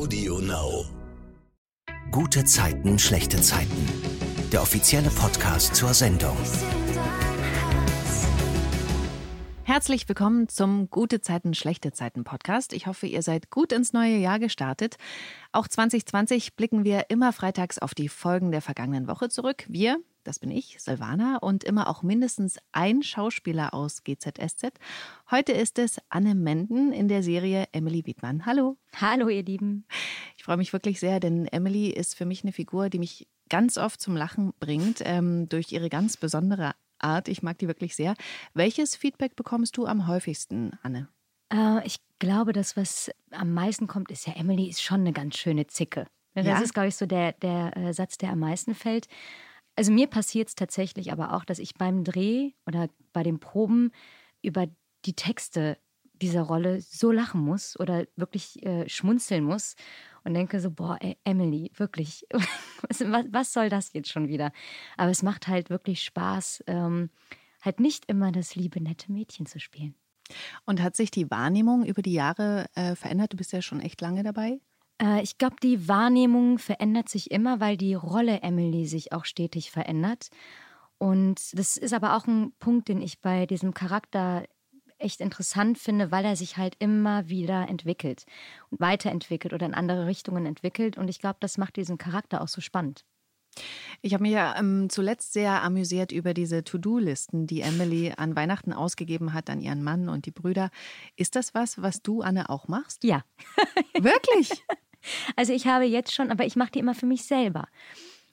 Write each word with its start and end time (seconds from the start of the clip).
Audio 0.00 0.38
Now. 0.38 0.86
Gute 2.10 2.46
Zeiten, 2.46 2.98
schlechte 2.98 3.38
Zeiten. 3.42 3.86
Der 4.50 4.62
offizielle 4.62 5.10
Podcast 5.10 5.74
zur 5.74 5.92
Sendung. 5.92 6.38
Herzlich 9.64 10.08
willkommen 10.08 10.48
zum 10.48 10.88
Gute 10.88 11.20
Zeiten, 11.20 11.52
schlechte 11.52 11.92
Zeiten 11.92 12.24
Podcast. 12.24 12.72
Ich 12.72 12.86
hoffe, 12.86 13.08
ihr 13.08 13.20
seid 13.20 13.50
gut 13.50 13.72
ins 13.72 13.92
neue 13.92 14.16
Jahr 14.16 14.38
gestartet. 14.38 14.96
Auch 15.52 15.68
2020 15.68 16.56
blicken 16.56 16.82
wir 16.82 17.10
immer 17.10 17.34
freitags 17.34 17.78
auf 17.78 17.94
die 17.94 18.08
Folgen 18.08 18.52
der 18.52 18.62
vergangenen 18.62 19.06
Woche 19.06 19.28
zurück. 19.28 19.66
Wir, 19.68 19.98
das 20.30 20.38
bin 20.38 20.52
ich, 20.52 20.76
Silvana, 20.78 21.38
und 21.38 21.64
immer 21.64 21.88
auch 21.88 22.04
mindestens 22.04 22.58
ein 22.70 23.02
Schauspieler 23.02 23.74
aus 23.74 24.04
GZSZ. 24.04 24.74
Heute 25.28 25.50
ist 25.50 25.76
es 25.80 26.00
Anne 26.08 26.36
Menden 26.36 26.92
in 26.92 27.08
der 27.08 27.24
Serie 27.24 27.64
Emily 27.72 28.06
Wiedmann. 28.06 28.46
Hallo. 28.46 28.76
Hallo, 28.94 29.28
ihr 29.28 29.42
Lieben. 29.42 29.86
Ich 30.36 30.44
freue 30.44 30.56
mich 30.56 30.72
wirklich 30.72 31.00
sehr, 31.00 31.18
denn 31.18 31.46
Emily 31.48 31.88
ist 31.90 32.14
für 32.14 32.26
mich 32.26 32.44
eine 32.44 32.52
Figur, 32.52 32.90
die 32.90 33.00
mich 33.00 33.26
ganz 33.48 33.76
oft 33.76 34.00
zum 34.00 34.14
Lachen 34.14 34.52
bringt, 34.60 35.02
ähm, 35.04 35.48
durch 35.48 35.72
ihre 35.72 35.88
ganz 35.88 36.16
besondere 36.16 36.74
Art. 37.00 37.26
Ich 37.26 37.42
mag 37.42 37.58
die 37.58 37.66
wirklich 37.66 37.96
sehr. 37.96 38.14
Welches 38.54 38.94
Feedback 38.94 39.34
bekommst 39.34 39.76
du 39.78 39.86
am 39.86 40.06
häufigsten, 40.06 40.78
Anne? 40.84 41.08
Äh, 41.52 41.84
ich 41.84 41.96
glaube, 42.20 42.52
das, 42.52 42.76
was 42.76 43.10
am 43.32 43.52
meisten 43.52 43.88
kommt, 43.88 44.12
ist 44.12 44.28
ja, 44.28 44.34
Emily 44.34 44.68
ist 44.68 44.80
schon 44.80 45.00
eine 45.00 45.12
ganz 45.12 45.36
schöne 45.38 45.66
Zicke. 45.66 46.06
Das 46.34 46.46
Ja? 46.46 46.60
ist, 46.60 46.72
glaube 46.72 46.86
ich, 46.86 46.94
so 46.94 47.06
der, 47.06 47.32
der 47.32 47.76
äh, 47.76 47.92
Satz, 47.92 48.16
der 48.16 48.30
am 48.30 48.38
meisten 48.38 48.76
fällt. 48.76 49.08
Also 49.80 49.92
mir 49.92 50.08
passiert 50.08 50.48
es 50.48 50.54
tatsächlich 50.54 51.10
aber 51.10 51.32
auch, 51.32 51.42
dass 51.46 51.58
ich 51.58 51.72
beim 51.72 52.04
Dreh 52.04 52.50
oder 52.66 52.90
bei 53.14 53.22
den 53.22 53.40
Proben 53.40 53.92
über 54.42 54.66
die 55.06 55.14
Texte 55.14 55.78
dieser 56.12 56.42
Rolle 56.42 56.82
so 56.82 57.10
lachen 57.10 57.40
muss 57.40 57.80
oder 57.80 58.04
wirklich 58.14 58.62
äh, 58.62 58.86
schmunzeln 58.90 59.42
muss 59.42 59.76
und 60.22 60.34
denke 60.34 60.60
so, 60.60 60.70
boah, 60.70 60.98
ey, 61.00 61.16
Emily, 61.24 61.72
wirklich, 61.76 62.26
was, 62.90 63.00
was, 63.00 63.54
soll 63.54 63.70
das 63.70 63.94
jetzt 63.94 64.10
schon 64.10 64.28
wieder? 64.28 64.52
Aber 64.98 65.10
es 65.10 65.22
macht 65.22 65.48
halt 65.48 65.70
wirklich 65.70 66.02
Spaß, 66.02 66.62
ähm, 66.66 67.08
halt 67.62 67.80
nicht 67.80 68.04
immer 68.04 68.32
das 68.32 68.54
liebe, 68.56 68.82
nette 68.82 69.10
Mädchen 69.10 69.46
zu 69.46 69.58
spielen. 69.60 69.94
Und 70.66 70.82
hat 70.82 70.94
sich 70.94 71.10
die 71.10 71.30
Wahrnehmung 71.30 71.86
über 71.86 72.02
die 72.02 72.12
Jahre 72.12 72.66
äh, 72.74 72.94
verändert? 72.96 73.32
Du 73.32 73.38
bist 73.38 73.54
ja 73.54 73.62
schon 73.62 73.80
echt 73.80 74.02
lange 74.02 74.24
dabei. 74.24 74.60
Äh, 75.00 75.22
ich 75.22 75.38
glaube, 75.38 75.56
die 75.62 75.88
Wahrnehmung 75.88 76.58
verändert 76.58 77.08
sich 77.08 77.30
immer, 77.30 77.60
weil 77.60 77.76
die 77.76 77.94
Rolle 77.94 78.40
Emily 78.42 78.86
sich 78.86 79.12
auch 79.12 79.24
stetig 79.24 79.70
verändert. 79.70 80.28
Und 80.98 81.58
das 81.58 81.76
ist 81.76 81.94
aber 81.94 82.16
auch 82.16 82.26
ein 82.26 82.52
Punkt, 82.58 82.88
den 82.88 83.00
ich 83.00 83.20
bei 83.20 83.46
diesem 83.46 83.72
Charakter 83.72 84.44
echt 84.98 85.22
interessant 85.22 85.78
finde, 85.78 86.10
weil 86.10 86.26
er 86.26 86.36
sich 86.36 86.58
halt 86.58 86.76
immer 86.78 87.28
wieder 87.30 87.68
entwickelt 87.68 88.24
und 88.68 88.80
weiterentwickelt 88.80 89.54
oder 89.54 89.64
in 89.64 89.72
andere 89.72 90.06
Richtungen 90.06 90.44
entwickelt. 90.44 90.98
Und 90.98 91.08
ich 91.08 91.20
glaube, 91.20 91.38
das 91.40 91.56
macht 91.56 91.76
diesen 91.76 91.96
Charakter 91.96 92.42
auch 92.42 92.48
so 92.48 92.60
spannend. 92.60 93.06
Ich 94.02 94.12
habe 94.14 94.22
mich 94.22 94.32
ja 94.32 94.56
ähm, 94.58 94.88
zuletzt 94.90 95.32
sehr 95.32 95.62
amüsiert 95.62 96.12
über 96.12 96.34
diese 96.34 96.62
To-Do-Listen, 96.62 97.46
die 97.46 97.62
Emily 97.62 98.12
an 98.16 98.36
Weihnachten 98.36 98.72
ausgegeben 98.72 99.32
hat 99.32 99.50
an 99.50 99.60
ihren 99.60 99.82
Mann 99.82 100.08
und 100.08 100.26
die 100.26 100.30
Brüder. 100.30 100.70
Ist 101.16 101.34
das 101.34 101.54
was, 101.54 101.80
was 101.82 102.02
du, 102.02 102.20
Anne, 102.20 102.48
auch 102.50 102.68
machst? 102.68 103.02
Ja. 103.02 103.24
Wirklich? 103.98 104.50
Also 105.36 105.52
ich 105.52 105.66
habe 105.66 105.84
jetzt 105.84 106.12
schon, 106.14 106.30
aber 106.30 106.44
ich 106.44 106.56
mache 106.56 106.72
die 106.72 106.78
immer 106.78 106.94
für 106.94 107.06
mich 107.06 107.24
selber. 107.24 107.66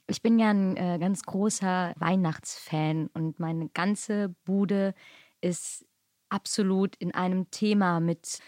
Ich 0.08 0.22
bin 0.22 0.40
ja 0.40 0.50
ein 0.50 0.78
äh, 0.78 0.98
ganz 1.00 1.24
großer 1.24 1.94
Weihnachtsfan 1.98 3.10
und 3.14 3.40
meine 3.40 3.70
ganze 3.70 4.34
Bude 4.46 4.94
ist 5.42 5.86
absolut 6.30 6.96
in 6.98 7.14
einem 7.14 7.52
Thema 7.52 8.00
mit 8.00 8.40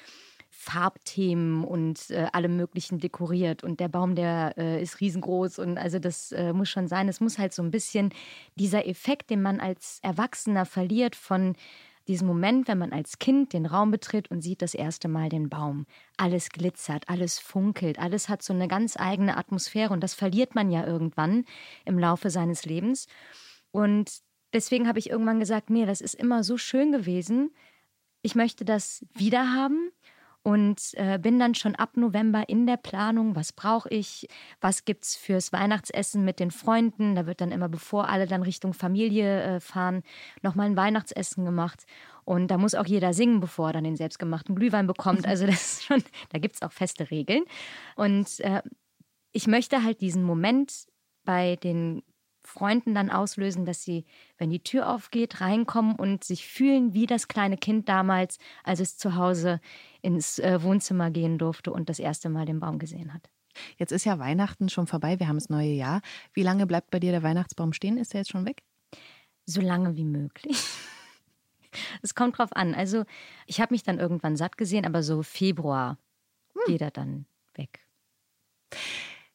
Farbthemen 0.50 1.64
und 1.64 2.10
äh, 2.10 2.28
allem 2.34 2.58
Möglichen 2.58 3.00
dekoriert. 3.00 3.64
Und 3.64 3.80
der 3.80 3.88
Baum, 3.88 4.16
der 4.16 4.58
äh, 4.58 4.82
ist 4.82 5.00
riesengroß 5.00 5.60
und 5.60 5.78
also 5.78 6.00
das 6.00 6.32
äh, 6.32 6.54
muss 6.54 6.70
schon 6.70 6.88
sein. 6.88 7.08
Es 7.08 7.22
muss 7.22 7.38
halt 7.38 7.54
so 7.54 7.62
ein 7.62 7.72
bisschen 7.72 8.14
dieser 8.56 8.86
Effekt, 8.88 9.30
den 9.30 9.42
man 9.42 9.60
als 9.60 10.00
Erwachsener 10.02 10.66
verliert 10.66 11.16
von 11.16 11.56
diesem 12.10 12.28
Moment, 12.28 12.68
wenn 12.68 12.80
man 12.80 12.92
als 12.92 13.20
Kind 13.20 13.54
den 13.54 13.68
Raum 13.68 13.92
betritt 13.92 14.32
und 14.32 14.42
sieht 14.42 14.64
das 14.64 14.74
erste 14.74 15.08
Mal 15.08 15.30
den 15.30 15.48
Baum. 15.48 15.86
Alles 16.18 16.50
glitzert, 16.50 17.08
alles 17.08 17.38
funkelt, 17.38 18.00
alles 18.00 18.28
hat 18.28 18.42
so 18.42 18.52
eine 18.52 18.68
ganz 18.68 18.98
eigene 18.98 19.38
Atmosphäre 19.38 19.94
und 19.94 20.02
das 20.02 20.16
verliert 20.16 20.56
man 20.56 20.72
ja 20.72 20.86
irgendwann 20.86 21.46
im 21.86 22.00
Laufe 22.00 22.32
seines 22.32 22.66
Lebens. 22.66 23.08
Und 23.72 24.22
deswegen 24.54 24.88
habe 24.88 24.98
ich 24.98 25.12
irgendwann 25.12 25.40
gesagt, 25.40 25.70
nee, 25.70 25.86
das 25.86 26.02
ist 26.02 26.16
immer 26.16 26.44
so 26.44 26.58
schön 26.58 26.92
gewesen. 26.92 27.52
Ich 28.24 28.34
möchte 28.34 28.66
das 28.66 29.06
wieder 29.14 29.54
haben 29.54 29.92
und 30.50 30.96
äh, 30.96 31.20
bin 31.20 31.38
dann 31.38 31.54
schon 31.54 31.76
ab 31.76 31.96
November 31.96 32.50
in 32.50 32.66
der 32.66 32.78
Planung, 32.78 33.36
was 33.36 33.54
brauche 33.54 33.88
ich, 33.90 34.28
was 34.60 34.84
gibt's 34.84 35.16
fürs 35.16 35.54
Weihnachtsessen 35.54 36.26
mit 36.26 36.40
den 36.40 36.50
Freunden. 36.50 37.14
Da 37.14 37.28
wird 37.28 37.40
dann 37.40 37.52
immer, 37.52 37.70
bevor 37.70 38.10
alle 38.10 38.26
dann 38.26 38.42
Richtung 38.42 38.74
Familie 38.74 39.44
äh, 39.44 39.60
fahren, 39.60 40.02
nochmal 40.42 40.66
ein 40.66 40.76
Weihnachtsessen 40.76 41.46
gemacht. 41.46 41.86
Und 42.26 42.48
da 42.48 42.58
muss 42.58 42.74
auch 42.74 42.88
jeder 42.88 43.14
singen, 43.14 43.42
bevor 43.42 43.70
er 43.70 43.74
dann 43.74 43.84
den 43.84 43.96
selbstgemachten 43.96 44.56
Glühwein 44.56 44.88
bekommt. 44.88 45.28
Also 45.28 45.46
das 45.46 45.74
ist 45.74 45.84
schon, 45.84 46.04
da 46.32 46.40
gibt's 46.40 46.64
auch 46.64 46.72
feste 46.72 47.12
Regeln. 47.12 47.44
Und 47.96 48.40
äh, 48.40 48.64
ich 49.32 49.46
möchte 49.46 49.84
halt 49.84 50.02
diesen 50.02 50.24
Moment 50.24 50.88
bei 51.26 51.58
den 51.58 52.02
Freunden 52.50 52.96
dann 52.96 53.12
auslösen, 53.12 53.64
dass 53.64 53.84
sie, 53.84 54.06
wenn 54.40 54.50
die 54.50 54.64
Tür 54.64 54.90
aufgeht, 54.90 55.40
reinkommen 55.40 55.96
und 55.96 56.24
sich 56.24 56.48
fühlen 56.48 56.94
wie 56.94 57.06
das 57.06 57.28
kleine 57.28 57.58
Kind 57.58 57.88
damals, 57.88 58.40
als 58.64 58.80
es 58.80 58.98
zu 58.98 59.16
Hause 59.16 59.62
ins 60.02 60.40
äh, 60.40 60.64
Wohnzimmer 60.64 61.12
gehen 61.12 61.38
durfte 61.38 61.72
und 61.72 61.90
das 61.90 62.00
erste 62.00 62.28
Mal 62.30 62.46
den 62.46 62.60
Baum 62.60 62.80
gesehen 62.80 63.14
hat. 63.14 63.30
Jetzt 63.78 63.92
ist 63.92 64.06
ja 64.06 64.18
Weihnachten 64.18 64.68
schon 64.70 64.88
vorbei, 64.88 65.20
wir 65.20 65.28
haben 65.28 65.38
das 65.38 65.50
neue 65.50 65.72
Jahr. 65.72 66.02
Wie 66.34 66.42
lange 66.42 66.66
bleibt 66.66 66.90
bei 66.90 67.00
dir 67.00 67.12
der 67.12 67.22
Weihnachtsbaum 67.22 67.72
stehen? 67.72 67.98
Ist 67.98 68.14
der 68.14 68.22
jetzt 68.22 68.32
schon 68.32 68.46
weg? 68.46 68.64
So 69.46 69.62
lange 69.62 69.96
wie 69.96 70.06
möglich. 70.06 70.58
Es 72.02 72.16
kommt 72.16 72.40
drauf 72.40 72.50
an. 72.54 72.74
Also, 72.74 73.04
ich 73.46 73.62
habe 73.62 73.76
mich 73.76 73.84
dann 73.84 74.00
irgendwann 74.00 74.36
satt 74.36 74.58
gesehen, 74.58 74.88
aber 74.88 75.04
so 75.04 75.22
Februar 75.22 76.00
geht 76.66 76.82
er 76.82 76.90
dann 76.90 77.28
weg. 77.54 77.86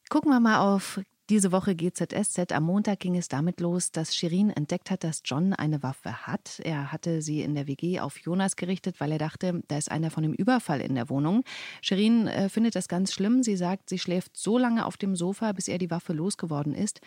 Gucken 0.09 0.31
wir 0.31 0.41
mal 0.41 0.59
auf 0.59 0.99
diese 1.29 1.51
Woche 1.51 1.75
GZSZ. 1.75 2.51
Am 2.51 2.63
Montag 2.63 2.99
ging 2.99 3.15
es 3.15 3.27
damit 3.27 3.59
los, 3.59 3.91
dass 3.91 4.15
Shirin 4.15 4.49
entdeckt 4.49 4.91
hat, 4.91 5.03
dass 5.03 5.21
John 5.25 5.53
eine 5.53 5.81
Waffe 5.81 6.27
hat. 6.27 6.59
Er 6.63 6.91
hatte 6.91 7.21
sie 7.21 7.41
in 7.41 7.55
der 7.55 7.67
WG 7.67 7.99
auf 7.99 8.19
Jonas 8.19 8.55
gerichtet, 8.55 8.99
weil 8.99 9.11
er 9.11 9.17
dachte, 9.17 9.63
da 9.67 9.77
ist 9.77 9.91
einer 9.91 10.11
von 10.11 10.23
dem 10.23 10.33
Überfall 10.33 10.81
in 10.81 10.95
der 10.95 11.09
Wohnung. 11.09 11.43
Shirin 11.81 12.27
äh, 12.27 12.49
findet 12.49 12.75
das 12.75 12.87
ganz 12.87 13.11
schlimm. 13.11 13.43
Sie 13.43 13.57
sagt, 13.57 13.89
sie 13.89 13.99
schläft 13.99 14.37
so 14.37 14.57
lange 14.57 14.85
auf 14.85 14.97
dem 14.97 15.15
Sofa, 15.15 15.51
bis 15.51 15.67
er 15.67 15.77
die 15.77 15.89
Waffe 15.89 16.13
losgeworden 16.13 16.73
ist. 16.73 17.01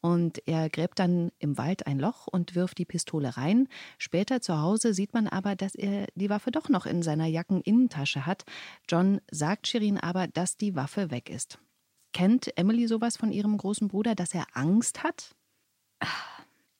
Und 0.00 0.42
er 0.48 0.68
gräbt 0.68 0.98
dann 0.98 1.30
im 1.38 1.56
Wald 1.56 1.86
ein 1.86 2.00
Loch 2.00 2.26
und 2.26 2.56
wirft 2.56 2.78
die 2.78 2.84
Pistole 2.84 3.36
rein. 3.36 3.68
Später 3.98 4.40
zu 4.40 4.60
Hause 4.60 4.94
sieht 4.94 5.14
man 5.14 5.28
aber, 5.28 5.54
dass 5.54 5.76
er 5.76 6.06
die 6.16 6.28
Waffe 6.28 6.50
doch 6.50 6.68
noch 6.68 6.86
in 6.86 7.02
seiner 7.02 7.26
Jackeninnentasche 7.26 8.26
hat. 8.26 8.44
John 8.88 9.20
sagt 9.30 9.68
Shirin 9.68 9.98
aber, 9.98 10.26
dass 10.26 10.56
die 10.56 10.74
Waffe 10.74 11.12
weg 11.12 11.30
ist. 11.30 11.60
Kennt 12.12 12.56
Emily 12.56 12.86
sowas 12.86 13.16
von 13.16 13.32
ihrem 13.32 13.56
großen 13.56 13.88
Bruder, 13.88 14.14
dass 14.14 14.34
er 14.34 14.46
Angst 14.52 15.02
hat? 15.02 15.34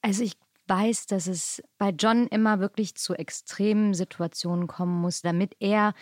Also 0.03 0.23
ich 0.25 0.35
weiß, 0.69 1.07
dass 1.07 1.27
es 1.27 1.63
bei 1.79 1.91
John 1.91 2.27
immer 2.29 2.61
wirklich 2.61 2.95
zu 2.95 3.15
extremen 3.15 3.95
Situationen 3.95 4.67
kommen 4.67 5.01
muss, 5.01 5.23
damit 5.23 5.57
er 5.61 5.95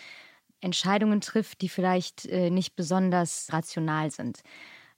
Entscheidungen 0.60 1.20
trifft, 1.20 1.62
die 1.62 1.68
vielleicht 1.68 2.26
äh, 2.26 2.50
nicht 2.50 2.76
besonders 2.76 3.48
rational 3.52 4.10
sind. 4.10 4.42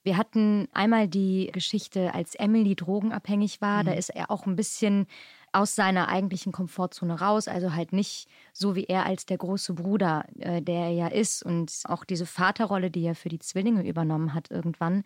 Wir 0.02 0.16
hatten 0.16 0.68
einmal 0.72 1.06
die 1.06 1.50
Geschichte, 1.52 2.12
als 2.12 2.34
Emily 2.34 2.74
drogenabhängig 2.74 3.60
war. 3.60 3.84
Da 3.84 3.92
ist 3.92 4.10
er 4.10 4.30
auch 4.32 4.46
ein 4.46 4.56
bisschen 4.56 5.06
aus 5.52 5.74
seiner 5.74 6.08
eigentlichen 6.08 6.50
Komfortzone 6.50 7.20
raus. 7.20 7.46
Also 7.46 7.74
halt 7.74 7.92
nicht 7.92 8.28
so 8.52 8.74
wie 8.74 8.84
er 8.84 9.06
als 9.06 9.26
der 9.26 9.38
große 9.38 9.74
Bruder, 9.74 10.24
äh, 10.38 10.62
der 10.62 10.86
er 10.86 10.90
ja 10.90 11.06
ist. 11.08 11.42
Und 11.42 11.72
auch 11.84 12.04
diese 12.04 12.26
Vaterrolle, 12.26 12.90
die 12.90 13.04
er 13.04 13.14
für 13.14 13.28
die 13.28 13.38
Zwillinge 13.38 13.86
übernommen 13.86 14.34
hat 14.34 14.50
irgendwann, 14.50 15.04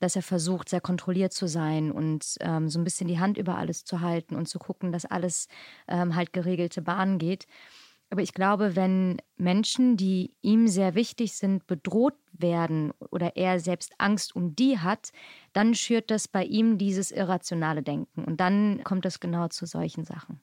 dass 0.00 0.16
er 0.16 0.22
versucht, 0.22 0.68
sehr 0.68 0.80
kontrolliert 0.80 1.32
zu 1.32 1.48
sein 1.48 1.90
und 1.90 2.36
ähm, 2.40 2.68
so 2.68 2.78
ein 2.78 2.84
bisschen 2.84 3.08
die 3.08 3.18
Hand 3.18 3.38
über 3.38 3.56
alles 3.56 3.84
zu 3.84 4.00
halten 4.00 4.36
und 4.36 4.46
zu 4.46 4.58
gucken, 4.58 4.92
dass 4.92 5.06
alles 5.06 5.48
ähm, 5.88 6.14
halt 6.14 6.32
geregelte 6.32 6.82
Bahnen 6.82 7.18
geht. 7.18 7.46
Aber 8.08 8.22
ich 8.22 8.34
glaube, 8.34 8.76
wenn 8.76 9.20
Menschen, 9.36 9.96
die 9.96 10.36
ihm 10.40 10.68
sehr 10.68 10.94
wichtig 10.94 11.32
sind, 11.32 11.66
bedroht 11.66 12.14
werden 12.32 12.92
oder 13.10 13.36
er 13.36 13.58
selbst 13.58 13.92
Angst 13.98 14.36
um 14.36 14.54
die 14.54 14.78
hat, 14.78 15.10
dann 15.52 15.74
schürt 15.74 16.10
das 16.10 16.28
bei 16.28 16.44
ihm 16.44 16.78
dieses 16.78 17.10
irrationale 17.10 17.82
Denken. 17.82 18.24
Und 18.24 18.40
dann 18.40 18.84
kommt 18.84 19.06
es 19.06 19.18
genau 19.18 19.48
zu 19.48 19.66
solchen 19.66 20.04
Sachen. 20.04 20.40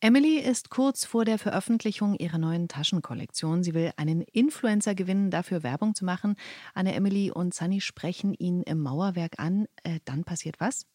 Emily 0.00 0.38
ist 0.38 0.70
kurz 0.70 1.04
vor 1.04 1.24
der 1.24 1.38
Veröffentlichung 1.38 2.14
ihrer 2.14 2.38
neuen 2.38 2.68
Taschenkollektion. 2.68 3.64
Sie 3.64 3.74
will 3.74 3.90
einen 3.96 4.22
Influencer 4.22 4.94
gewinnen, 4.94 5.32
dafür 5.32 5.64
Werbung 5.64 5.96
zu 5.96 6.04
machen. 6.04 6.36
Anne 6.72 6.94
Emily 6.94 7.32
und 7.32 7.52
Sunny 7.52 7.80
sprechen 7.80 8.32
ihn 8.32 8.62
im 8.62 8.80
Mauerwerk 8.80 9.40
an. 9.40 9.66
Äh, 9.82 9.98
dann 10.04 10.22
passiert 10.22 10.60
was? 10.60 10.86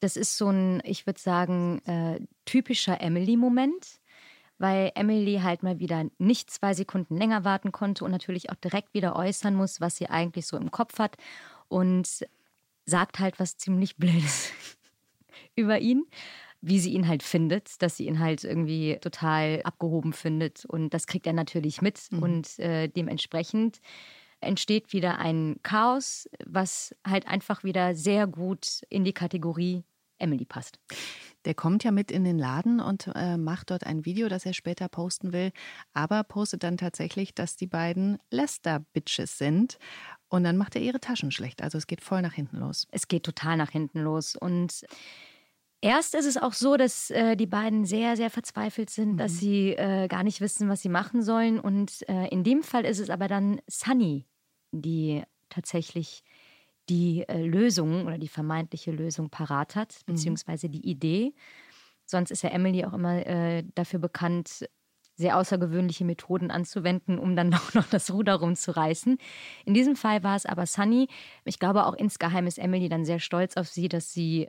Das 0.00 0.16
ist 0.16 0.36
so 0.36 0.48
ein, 0.48 0.82
ich 0.84 1.06
würde 1.06 1.20
sagen, 1.20 1.78
äh, 1.86 2.20
typischer 2.44 3.00
Emily-Moment 3.00 4.00
weil 4.58 4.92
Emily 4.94 5.40
halt 5.42 5.62
mal 5.62 5.78
wieder 5.78 6.04
nicht 6.18 6.50
zwei 6.50 6.74
Sekunden 6.74 7.16
länger 7.16 7.44
warten 7.44 7.72
konnte 7.72 8.04
und 8.04 8.10
natürlich 8.10 8.50
auch 8.50 8.56
direkt 8.56 8.94
wieder 8.94 9.16
äußern 9.16 9.54
muss, 9.54 9.80
was 9.80 9.96
sie 9.96 10.08
eigentlich 10.08 10.46
so 10.46 10.56
im 10.56 10.70
Kopf 10.70 10.98
hat 10.98 11.16
und 11.68 12.26
sagt 12.86 13.18
halt 13.18 13.40
was 13.40 13.56
ziemlich 13.56 13.96
Blödes 13.98 14.52
über 15.56 15.78
ihn 15.78 16.04
wie 16.66 16.80
sie 16.80 16.94
ihn 16.94 17.06
halt 17.06 17.22
findet, 17.22 17.82
dass 17.82 17.98
sie 17.98 18.06
ihn 18.06 18.20
halt 18.20 18.42
irgendwie 18.42 18.96
total 19.02 19.60
abgehoben 19.64 20.14
findet. 20.14 20.64
Und 20.64 20.94
das 20.94 21.06
kriegt 21.06 21.26
er 21.26 21.34
natürlich 21.34 21.82
mit. 21.82 22.00
Mhm. 22.10 22.22
Und 22.22 22.58
äh, 22.58 22.88
dementsprechend 22.88 23.80
entsteht 24.40 24.94
wieder 24.94 25.18
ein 25.18 25.56
Chaos, 25.62 26.28
was 26.46 26.94
halt 27.06 27.26
einfach 27.26 27.64
wieder 27.64 27.94
sehr 27.94 28.26
gut 28.26 28.80
in 28.88 29.04
die 29.04 29.12
Kategorie 29.12 29.84
Emily 30.16 30.46
passt. 30.46 30.78
Der 31.44 31.54
kommt 31.54 31.84
ja 31.84 31.90
mit 31.90 32.10
in 32.10 32.24
den 32.24 32.38
Laden 32.38 32.80
und 32.80 33.10
äh, 33.14 33.36
macht 33.36 33.70
dort 33.70 33.84
ein 33.84 34.04
Video, 34.04 34.28
das 34.28 34.46
er 34.46 34.54
später 34.54 34.88
posten 34.88 35.32
will, 35.32 35.52
aber 35.92 36.24
postet 36.24 36.62
dann 36.62 36.76
tatsächlich, 36.76 37.34
dass 37.34 37.56
die 37.56 37.66
beiden 37.66 38.18
Lester-Bitches 38.30 39.38
sind. 39.38 39.78
Und 40.28 40.44
dann 40.44 40.56
macht 40.56 40.74
er 40.74 40.82
ihre 40.82 41.00
Taschen 41.00 41.30
schlecht. 41.30 41.62
Also 41.62 41.78
es 41.78 41.86
geht 41.86 42.00
voll 42.00 42.22
nach 42.22 42.32
hinten 42.32 42.58
los. 42.58 42.88
Es 42.90 43.08
geht 43.08 43.24
total 43.24 43.56
nach 43.56 43.70
hinten 43.70 44.00
los. 44.00 44.36
Und 44.36 44.84
Erst 45.84 46.14
ist 46.14 46.24
es 46.24 46.38
auch 46.38 46.54
so, 46.54 46.78
dass 46.78 47.10
äh, 47.10 47.36
die 47.36 47.46
beiden 47.46 47.84
sehr, 47.84 48.16
sehr 48.16 48.30
verzweifelt 48.30 48.88
sind, 48.88 49.12
mhm. 49.12 49.16
dass 49.18 49.38
sie 49.38 49.72
äh, 49.72 50.08
gar 50.08 50.22
nicht 50.22 50.40
wissen, 50.40 50.70
was 50.70 50.80
sie 50.80 50.88
machen 50.88 51.22
sollen. 51.22 51.60
Und 51.60 52.08
äh, 52.08 52.26
in 52.28 52.42
dem 52.42 52.62
Fall 52.62 52.86
ist 52.86 53.00
es 53.00 53.10
aber 53.10 53.28
dann 53.28 53.60
Sunny, 53.66 54.24
die 54.72 55.22
tatsächlich 55.50 56.24
die 56.88 57.24
äh, 57.28 57.44
Lösung 57.44 58.06
oder 58.06 58.18
die 58.18 58.28
vermeintliche 58.28 58.90
Lösung 58.90 59.30
parat 59.30 59.76
hat, 59.76 59.96
mhm. 60.06 60.12
beziehungsweise 60.12 60.68
die 60.68 60.88
Idee. 60.88 61.34
Sonst 62.06 62.30
ist 62.30 62.42
ja 62.42 62.50
Emily 62.50 62.84
auch 62.84 62.92
immer 62.92 63.26
äh, 63.26 63.64
dafür 63.74 63.98
bekannt, 63.98 64.66
sehr 65.16 65.38
außergewöhnliche 65.38 66.04
Methoden 66.04 66.50
anzuwenden, 66.50 67.18
um 67.18 67.36
dann 67.36 67.54
auch 67.54 67.74
noch 67.74 67.86
das 67.86 68.12
Ruder 68.12 68.34
rumzureißen. 68.34 69.18
In 69.64 69.74
diesem 69.74 69.96
Fall 69.96 70.22
war 70.22 70.36
es 70.36 70.46
aber 70.46 70.66
Sunny. 70.66 71.08
Ich 71.44 71.58
glaube, 71.58 71.86
auch 71.86 71.94
insgeheim 71.94 72.46
ist 72.46 72.58
Emily 72.58 72.88
dann 72.88 73.04
sehr 73.04 73.20
stolz 73.20 73.56
auf 73.56 73.68
sie, 73.68 73.88
dass 73.88 74.12
sie 74.12 74.48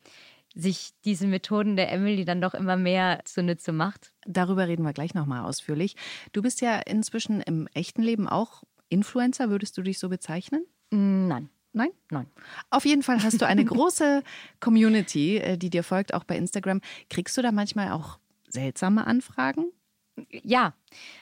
sich 0.56 0.92
diese 1.04 1.28
Methoden 1.28 1.76
der 1.76 1.92
Emily 1.92 2.24
dann 2.24 2.42
doch 2.42 2.54
immer 2.54 2.78
mehr 2.78 3.22
zunutze 3.26 3.74
macht. 3.74 4.14
Darüber 4.26 4.68
reden 4.68 4.84
wir 4.84 4.94
gleich 4.94 5.14
nochmal 5.14 5.44
ausführlich. 5.44 5.96
Du 6.32 6.42
bist 6.42 6.62
ja 6.62 6.78
inzwischen 6.80 7.42
im 7.42 7.68
echten 7.74 8.02
Leben 8.02 8.28
auch 8.30 8.64
Influencer, 8.88 9.50
würdest 9.50 9.78
du 9.78 9.82
dich 9.82 10.00
so 10.00 10.08
bezeichnen? 10.08 10.66
Nein. 10.92 11.50
Nein? 11.76 11.90
Nein. 12.10 12.28
Auf 12.70 12.86
jeden 12.86 13.04
Fall 13.04 13.22
hast 13.22 13.42
du 13.42 13.46
eine 13.46 13.66
große 13.66 14.24
Community, 14.62 15.38
äh, 15.38 15.58
die 15.58 15.70
dir 15.70 15.84
folgt, 15.84 16.14
auch 16.14 16.24
bei 16.24 16.38
Instagram. 16.38 16.80
Kriegst 17.10 17.36
du 17.38 17.42
da 17.42 17.52
manchmal 17.52 17.92
auch 17.92 18.18
seltsame 18.48 19.06
Anfragen? 19.06 19.66
Ja, 20.32 20.74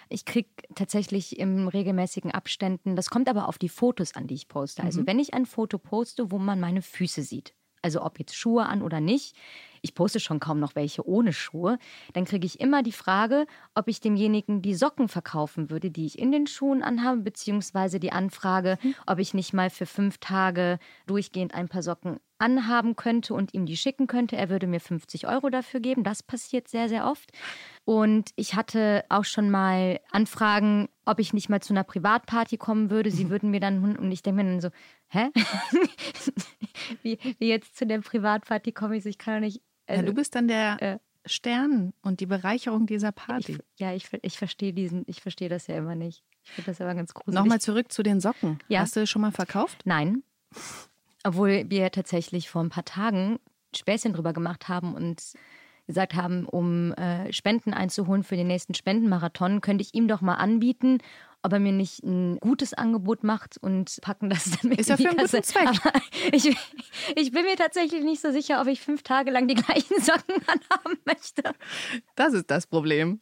ich 0.09 0.25
kriege 0.25 0.50
tatsächlich 0.75 1.39
im 1.39 1.67
regelmäßigen 1.67 2.29
Abständen, 2.29 2.95
das 2.95 3.09
kommt 3.09 3.27
aber 3.27 3.47
auf 3.47 3.57
die 3.57 3.69
Fotos 3.69 4.13
an, 4.13 4.27
die 4.27 4.35
ich 4.35 4.47
poste. 4.47 4.83
Also 4.83 5.01
mhm. 5.01 5.07
wenn 5.07 5.19
ich 5.19 5.33
ein 5.33 5.47
Foto 5.47 5.79
poste, 5.79 6.29
wo 6.29 6.38
man 6.38 6.59
meine 6.59 6.83
Füße 6.83 7.23
sieht, 7.23 7.55
also 7.81 8.03
ob 8.03 8.19
jetzt 8.19 8.35
Schuhe 8.35 8.67
an 8.67 8.83
oder 8.83 9.01
nicht, 9.01 9.35
ich 9.83 9.94
poste 9.94 10.19
schon 10.19 10.39
kaum 10.39 10.59
noch 10.59 10.75
welche 10.75 11.06
ohne 11.07 11.33
Schuhe, 11.33 11.77
dann 12.13 12.25
kriege 12.25 12.45
ich 12.45 12.59
immer 12.59 12.81
die 12.81 12.94
Frage, 12.94 13.45
ob 13.75 13.88
ich 13.88 14.00
demjenigen 14.00 14.62
die 14.62 14.74
Socken 14.74 15.09
verkaufen 15.09 15.69
würde, 15.69 15.91
die 15.91 16.06
ich 16.06 16.18
in 16.18 16.31
den 16.31 16.47
Schuhen 16.47 16.81
anhabe, 16.81 17.21
beziehungsweise 17.21 18.00
die 18.00 18.13
Anfrage, 18.13 18.77
hm. 18.81 18.95
ob 19.06 19.19
ich 19.19 19.33
nicht 19.33 19.53
mal 19.53 19.69
für 19.69 19.85
fünf 19.85 20.18
Tage 20.19 20.80
durchgehend 21.06 21.53
ein 21.53 21.68
paar 21.68 21.83
Socken 21.83 22.19
anhaben 22.44 22.95
könnte 22.95 23.33
und 23.33 23.53
ihm 23.53 23.65
die 23.65 23.77
schicken 23.77 24.07
könnte. 24.07 24.35
Er 24.35 24.50
würde 24.50 24.68
mir 24.68 24.80
50 24.80 25.27
Euro 25.27 25.50
dafür 25.50 25.80
geben. 25.80 26.03
Das 26.03 26.24
passiert 26.24 26.68
sehr, 26.68 26.89
sehr 26.89 27.06
oft. 27.06 27.31
Und 27.86 28.31
ich 28.36 28.56
hatte 28.56 29.06
auch 29.09 29.24
schon 29.24 29.50
mal 29.50 30.00
Anfragen, 30.12 30.89
ob 31.06 31.19
ich 31.19 31.33
nicht 31.33 31.50
mal 31.50 31.62
zu 31.62 31.74
einer 31.74 31.83
Privatparty 31.83 32.57
kommen 32.57 32.89
würde. 32.89 33.12
Sie 33.12 33.25
mhm. 33.25 33.29
würden 33.29 33.51
mir 33.51 33.59
dann, 33.59 33.97
und 33.97 34.12
ich 34.12 34.24
denke 34.24 34.44
mir 34.44 34.50
dann 34.50 34.62
so, 34.62 34.69
hä? 35.07 35.29
wie, 37.01 37.18
wie 37.39 37.47
jetzt 37.47 37.77
zu 37.77 37.86
der 37.86 38.00
Privatparty 38.00 38.74
komme 38.74 38.97
ich, 38.97 39.06
ich 39.06 39.18
kann 39.18 39.36
doch 39.36 39.41
nicht 39.41 39.62
also, 39.88 40.01
ja, 40.01 40.07
du 40.07 40.13
bist 40.13 40.35
dann 40.35 40.47
der 40.47 40.81
äh, 40.81 41.00
Stern 41.25 41.94
und 42.01 42.19
die 42.19 42.25
Bereicherung 42.25 42.85
dieser 42.85 43.12
Party. 43.12 43.53
Ich, 43.53 43.80
ja, 43.80 43.94
ich, 43.94 44.07
ich 44.21 44.38
verstehe 44.38 44.74
diesen, 44.74 45.03
ich 45.07 45.21
verstehe 45.21 45.50
das 45.50 45.68
ja 45.68 45.77
immer 45.77 45.95
nicht. 45.95 46.24
Ich 46.44 46.51
finde 46.51 46.71
das 46.71 46.81
aber 46.81 46.94
ganz 46.95 47.13
gruselig. 47.13 47.39
Nochmal 47.39 47.62
zurück 47.62 47.91
zu 47.91 48.03
den 48.03 48.19
Socken. 48.19 48.59
Ja. 48.68 48.81
Hast 48.81 48.95
du 48.95 49.07
schon 49.07 49.21
mal 49.21 49.31
verkauft? 49.31 49.81
Nein. 49.85 50.24
Obwohl 51.24 51.69
wir 51.69 51.89
tatsächlich 51.91 52.50
vor 52.50 52.62
ein 52.62 52.69
paar 52.69 52.85
Tagen 52.85 53.39
Späßchen 53.75 54.13
drüber 54.13 54.33
gemacht 54.33 54.68
haben 54.68 54.94
und 54.94 55.21
gesagt 55.88 56.13
haben, 56.13 56.45
um 56.45 56.94
äh, 56.94 57.31
Spenden 57.33 57.74
einzuholen 57.74 58.24
für 58.24 58.36
den 58.36 58.47
nächsten 58.47 58.74
Spendenmarathon, 58.74 59.62
könnte 59.62 59.81
ich 59.81 59.94
ihm 59.94 60.07
doch 60.07 60.21
mal 60.21 60.36
anbieten, 60.36 61.00
ob 61.43 61.53
er 61.53 61.59
mir 61.59 61.73
nicht 61.73 62.03
ein 62.03 62.37
gutes 62.39 62.73
Angebot 62.73 63.23
macht 63.23 63.57
und 63.57 63.99
packen 64.01 64.29
das 64.29 64.49
dann 64.51 64.69
mit 64.69 64.79
Ist 64.79 64.89
ja 64.89 64.97
für 64.97 65.09
einen 65.09 65.17
guten 65.17 65.43
Zweck. 65.43 65.67
Aber 65.67 66.01
ich, 66.31 66.55
ich 67.15 67.31
bin 67.31 67.43
mir 67.43 67.55
tatsächlich 67.55 68.03
nicht 68.03 68.21
so 68.21 68.31
sicher, 68.31 68.61
ob 68.61 68.67
ich 68.67 68.81
fünf 68.81 69.03
Tage 69.03 69.29
lang 69.29 69.47
die 69.47 69.55
gleichen 69.55 70.01
Socken 70.01 70.35
anhaben 70.47 70.97
möchte. 71.05 71.43
Das 72.15 72.33
ist 72.33 72.49
das 72.49 72.65
Problem. 72.65 73.21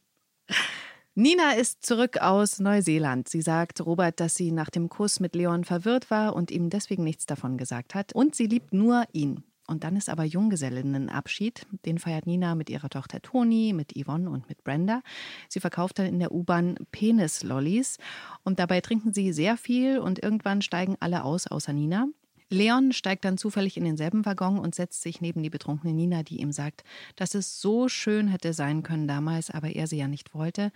Nina 1.16 1.54
ist 1.54 1.84
zurück 1.86 2.20
aus 2.20 2.60
Neuseeland. 2.60 3.28
Sie 3.28 3.42
sagt 3.42 3.86
Robert, 3.86 4.20
dass 4.20 4.36
sie 4.36 4.52
nach 4.52 4.70
dem 4.70 4.88
Kuss 4.88 5.20
mit 5.20 5.36
Leon 5.36 5.66
verwirrt 5.66 6.10
war 6.10 6.36
und 6.36 6.52
ihm 6.52 6.70
deswegen 6.70 7.04
nichts 7.04 7.26
davon 7.26 7.58
gesagt 7.58 7.96
hat. 7.96 8.14
Und 8.14 8.36
sie 8.36 8.48
liebt 8.48 8.74
nur 8.74 9.04
ihn. 9.12 9.44
Und 9.72 9.86
dann 9.86 9.96
ist 9.96 10.10
aber 10.10 10.26
Junggesellinnenabschied. 10.26 11.66
Den 11.86 11.98
feiert 11.98 12.28
Nina 12.28 12.56
mit 12.56 12.70
ihrer 12.70 12.90
Tochter 12.90 13.22
Toni, 13.22 13.72
mit 13.72 13.94
Yvonne 13.98 14.30
und 14.30 14.50
mit 14.50 14.66
Brenda. 14.66 15.02
Sie 15.48 15.62
verkauft 15.62 15.98
dann 15.98 16.08
in 16.08 16.20
der 16.20 16.34
U-Bahn 16.34 16.76
Penis-Lollis. 16.92 17.98
Und 18.44 18.60
dabei 18.60 18.82
trinken 18.82 19.14
sie 19.14 19.32
sehr 19.32 19.56
viel 19.56 19.98
und 19.98 20.22
irgendwann 20.22 20.62
steigen 20.62 20.98
alle 21.00 21.24
aus, 21.24 21.48
außer 21.48 21.72
Nina. 21.72 22.08
Leon 22.50 22.92
steigt 22.92 23.24
dann 23.24 23.38
zufällig 23.38 23.78
in 23.78 23.86
denselben 23.86 24.26
Waggon 24.26 24.60
und 24.60 24.76
setzt 24.76 25.02
sich 25.02 25.22
neben 25.22 25.42
die 25.42 25.50
betrunkene 25.50 25.94
Nina, 25.94 26.22
die 26.22 26.42
ihm 26.42 26.52
sagt, 26.52 26.84
dass 27.16 27.34
es 27.34 27.62
so 27.62 27.88
schön 27.88 28.28
hätte 28.28 28.52
sein 28.52 28.84
können 28.84 29.08
damals, 29.08 29.50
aber 29.50 29.70
er 29.70 29.88
sie 29.88 30.00
ja 30.00 30.10
nicht 30.10 30.34
wollte. 30.34 30.74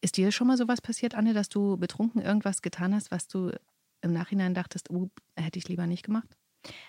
Ist 0.00 0.16
dir 0.16 0.32
schon 0.32 0.48
mal 0.48 0.56
sowas 0.56 0.80
passiert, 0.80 1.14
Anne, 1.14 1.34
dass 1.34 1.48
du 1.48 1.76
betrunken 1.76 2.20
irgendwas 2.20 2.62
getan 2.62 2.96
hast, 2.96 3.12
was 3.12 3.28
du 3.28 3.52
im 4.00 4.12
Nachhinein 4.12 4.54
dachtest, 4.54 4.90
oh, 4.90 5.08
hätte 5.36 5.60
ich 5.60 5.68
lieber 5.68 5.86
nicht 5.86 6.02
gemacht? 6.02 6.36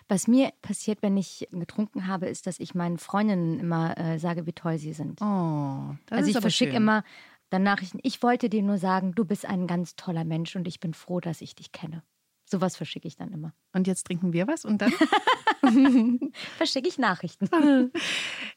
Was 0.08 0.28
mir 0.28 0.52
passiert, 0.62 1.02
wenn 1.02 1.18
ich 1.18 1.48
getrunken 1.52 2.08
habe, 2.08 2.28
ist, 2.28 2.48
dass 2.48 2.60
ich 2.60 2.76
meinen 2.76 2.98
Freundinnen 2.98 3.60
immer 3.60 3.98
äh, 3.98 4.20
sage, 4.20 4.46
wie 4.46 4.54
toll 4.54 4.78
sie 4.78 4.94
sind. 4.94 5.22
Oh, 5.22 5.96
das 6.08 6.20
also 6.20 6.30
ich 6.30 6.40
verschicke 6.40 6.76
immer 6.76 7.04
dann 7.50 7.64
Nachrichten. 7.64 8.00
Ich 8.02 8.22
wollte 8.24 8.50
dir 8.50 8.64
nur 8.64 8.78
sagen, 8.78 9.14
du 9.14 9.26
bist 9.26 9.46
ein 9.46 9.68
ganz 9.68 9.96
toller 9.96 10.26
Mensch 10.26 10.56
und 10.56 10.68
ich 10.68 10.80
bin 10.80 10.94
froh, 10.94 11.20
dass 11.20 11.42
ich 11.42 11.56
dich 11.56 11.72
kenne. 11.72 12.04
Sowas 12.46 12.76
verschicke 12.76 13.08
ich 13.08 13.16
dann 13.16 13.32
immer. 13.32 13.54
Und 13.74 13.88
jetzt 13.88 14.06
trinken 14.06 14.34
wir 14.34 14.48
was 14.48 14.66
und 14.66 14.82
dann 14.82 14.92
verschicke 16.58 16.88
ich 16.88 16.98
Nachrichten. 16.98 17.48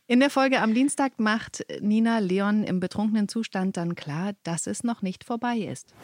In 0.06 0.20
der 0.20 0.30
Folge 0.30 0.60
am 0.60 0.74
Dienstag 0.74 1.18
macht 1.18 1.64
Nina 1.80 2.18
Leon 2.18 2.62
im 2.62 2.78
betrunkenen 2.80 3.28
Zustand 3.28 3.76
dann 3.76 3.94
klar, 3.94 4.32
dass 4.42 4.66
es 4.66 4.84
noch 4.84 5.02
nicht 5.02 5.24
vorbei 5.24 5.58
ist. 5.58 5.94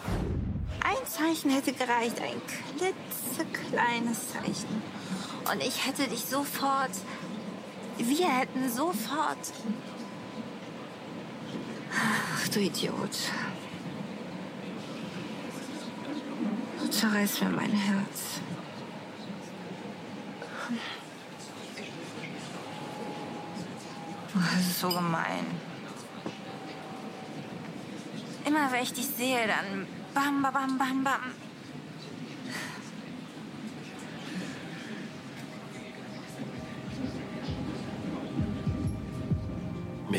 Ein 0.82 1.06
Zeichen 1.06 1.50
hätte 1.50 1.72
gereicht, 1.72 2.20
ein 2.20 2.40
klitzekleines 2.78 4.32
Zeichen. 4.32 5.01
Und 5.50 5.62
ich 5.62 5.86
hätte 5.86 6.08
dich 6.08 6.24
sofort, 6.24 6.90
wir 7.98 8.28
hätten 8.28 8.70
sofort... 8.70 9.52
Ach, 11.94 12.48
du 12.48 12.60
Idiot. 12.60 13.16
Du 16.80 16.88
zerreißt 16.88 17.42
mir 17.42 17.50
mein 17.50 17.70
Herz. 17.70 18.40
Das 24.34 24.60
ist 24.60 24.80
so 24.80 24.88
gemein. 24.88 25.44
Immer 28.44 28.72
wenn 28.72 28.82
ich 28.82 28.92
dich 28.92 29.06
sehe, 29.06 29.46
dann 29.46 29.86
bam, 30.14 30.42
bam, 30.42 30.78
bam, 30.78 31.04
bam. 31.04 31.41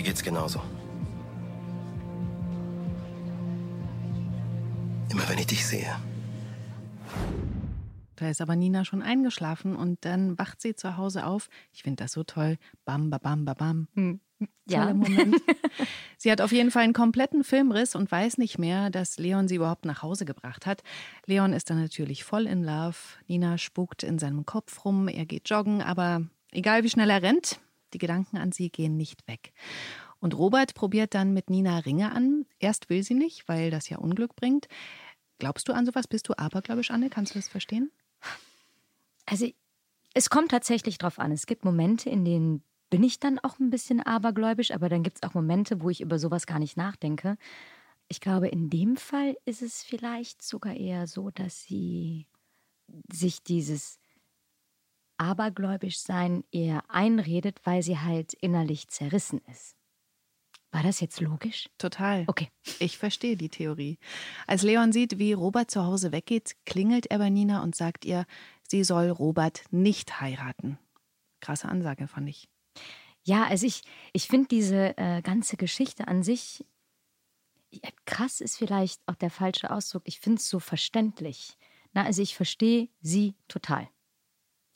Mir 0.04 0.10
geht's 0.10 0.22
genauso. 0.22 0.60
Immer 5.10 5.30
wenn 5.30 5.38
ich 5.38 5.48
dich 5.48 5.66
sehe. 5.66 5.96
Da 8.18 8.28
ist 8.28 8.42
aber 8.42 8.58
Nina 8.58 8.84
schon 8.84 9.02
eingeschlafen 9.02 9.78
und 9.78 10.04
dann 10.04 10.38
wacht 10.38 10.62
sie 10.62 10.76
zu 10.76 10.98
Hause 10.98 11.26
auf. 11.26 11.48
Ich 11.72 11.84
finde 11.84 12.04
das 12.04 12.12
so 12.12 12.26
toll. 12.26 12.58
Bam, 12.84 13.12
bam, 13.12 13.22
bam, 13.22 13.46
bam, 13.46 13.56
bam. 13.56 13.88
Hm. 13.94 14.20
Ja. 14.68 14.94
Moment. 14.94 15.38
sie 16.18 16.30
hat 16.30 16.42
auf 16.42 16.52
jeden 16.52 16.72
Fall 16.72 16.84
einen 16.84 16.92
kompletten 16.92 17.46
Filmriss 17.46 17.96
und 17.96 18.12
weiß 18.12 18.40
nicht 18.40 18.60
mehr, 18.60 18.90
dass 18.90 19.18
Leon 19.18 19.48
sie 19.48 19.56
überhaupt 19.56 19.86
nach 19.86 20.02
Hause 20.02 20.26
gebracht 20.26 20.66
hat. 20.66 20.84
Leon 21.28 21.54
ist 21.54 21.70
dann 21.70 21.80
natürlich 21.80 22.26
voll 22.26 22.46
in 22.46 22.62
Love. 22.62 22.98
Nina 23.28 23.58
spukt 23.58 24.04
in 24.04 24.20
seinem 24.20 24.46
Kopf 24.46 24.84
rum. 24.84 25.08
Er 25.08 25.26
geht 25.26 25.50
joggen, 25.50 25.82
aber 25.82 26.24
egal 26.52 26.84
wie 26.84 26.90
schnell 26.90 27.10
er 27.10 27.22
rennt, 27.22 27.62
die 27.94 28.00
Gedanken 28.00 28.38
an 28.38 28.52
sie 28.52 28.70
gehen 28.70 28.98
nicht 28.98 29.28
weg. 29.28 29.54
Und 30.20 30.38
Robert 30.38 30.74
probiert 30.74 31.14
dann 31.14 31.34
mit 31.34 31.50
Nina 31.50 31.80
Ringe 31.80 32.12
an. 32.12 32.46
Erst 32.60 32.90
will 32.90 33.04
sie 33.04 33.14
nicht, 33.14 33.48
weil 33.48 33.72
das 33.72 33.90
ja 33.90 33.98
Unglück 33.98 34.36
bringt. 34.36 34.68
Glaubst 35.40 35.68
du 35.68 35.74
an 35.74 35.86
sowas? 35.86 36.08
Bist 36.08 36.30
du 36.30 36.34
abergläubisch, 36.38 36.92
Anne? 36.92 37.10
Kannst 37.10 37.36
du 37.36 37.40
das 37.40 37.50
verstehen? 37.50 37.92
Also 39.26 39.48
es 40.14 40.30
kommt 40.30 40.52
tatsächlich 40.52 40.98
drauf 40.98 41.20
an. 41.20 41.32
Es 41.32 41.46
gibt 41.46 41.66
Momente, 41.66 42.10
in 42.10 42.24
denen 42.24 42.64
bin 42.90 43.04
ich 43.04 43.20
dann 43.20 43.40
auch 43.40 43.60
ein 43.60 43.70
bisschen 43.70 44.02
abergläubisch, 44.02 44.72
aber 44.72 44.88
dann 44.88 45.04
gibt 45.04 45.18
es 45.18 45.24
auch 45.28 45.34
Momente, 45.34 45.82
wo 45.82 45.90
ich 45.90 46.02
über 46.02 46.20
sowas 46.20 46.46
gar 46.46 46.60
nicht 46.60 46.78
nachdenke. 46.78 47.38
Ich 48.08 48.22
glaube, 48.22 48.48
in 48.48 48.70
dem 48.70 48.98
Fall 48.98 49.36
ist 49.46 49.62
es 49.62 49.82
vielleicht 49.82 50.44
sogar 50.44 50.76
eher 50.76 51.08
so, 51.08 51.32
dass 51.32 51.64
sie 51.64 52.28
sich 53.12 53.44
dieses 53.44 54.00
abergläubisch 55.18 56.00
sein 56.00 56.44
eher 56.52 56.84
einredet, 56.90 57.62
weil 57.64 57.84
sie 57.84 58.00
halt 58.00 58.34
innerlich 58.34 58.88
zerrissen 58.88 59.42
ist. 59.52 59.76
War 60.72 60.82
das 60.82 61.00
jetzt 61.00 61.22
logisch? 61.22 61.70
Total. 61.78 62.24
Okay. 62.26 62.50
Ich 62.80 62.98
verstehe 62.98 63.38
die 63.38 63.50
Theorie. 63.50 64.00
Als 64.48 64.64
Leon 64.64 64.92
sieht, 64.92 65.20
wie 65.20 65.34
Robert 65.34 65.70
zu 65.70 65.86
Hause 65.86 66.12
weggeht, 66.12 66.56
klingelt 66.66 67.06
er 67.12 67.20
bei 67.20 67.30
Nina 67.30 67.62
und 67.62 67.76
sagt 67.76 68.06
ihr, 68.06 68.26
sie 68.68 68.84
soll 68.84 69.10
Robert 69.10 69.66
nicht 69.70 70.20
heiraten. 70.20 70.80
Krasse 71.42 71.70
Ansage, 71.70 72.08
fand 72.08 72.28
ich. 72.28 72.50
Ja, 73.24 73.46
also 73.46 73.68
ich, 73.68 73.84
ich 74.14 74.28
finde 74.28 74.48
diese 74.48 74.98
äh, 74.98 75.22
ganze 75.22 75.58
Geschichte 75.58 76.08
an 76.08 76.24
sich, 76.24 76.66
ja, 77.70 77.90
krass 78.06 78.42
ist 78.42 78.58
vielleicht 78.58 79.02
auch 79.08 79.16
der 79.16 79.30
falsche 79.30 79.72
Ausdruck, 79.72 80.04
ich 80.06 80.20
finde 80.20 80.40
es 80.40 80.50
so 80.50 80.60
verständlich. 80.60 81.58
Na, 81.94 82.04
also 82.04 82.22
ich 82.22 82.36
verstehe 82.36 82.90
sie 83.02 83.36
total. 83.48 83.88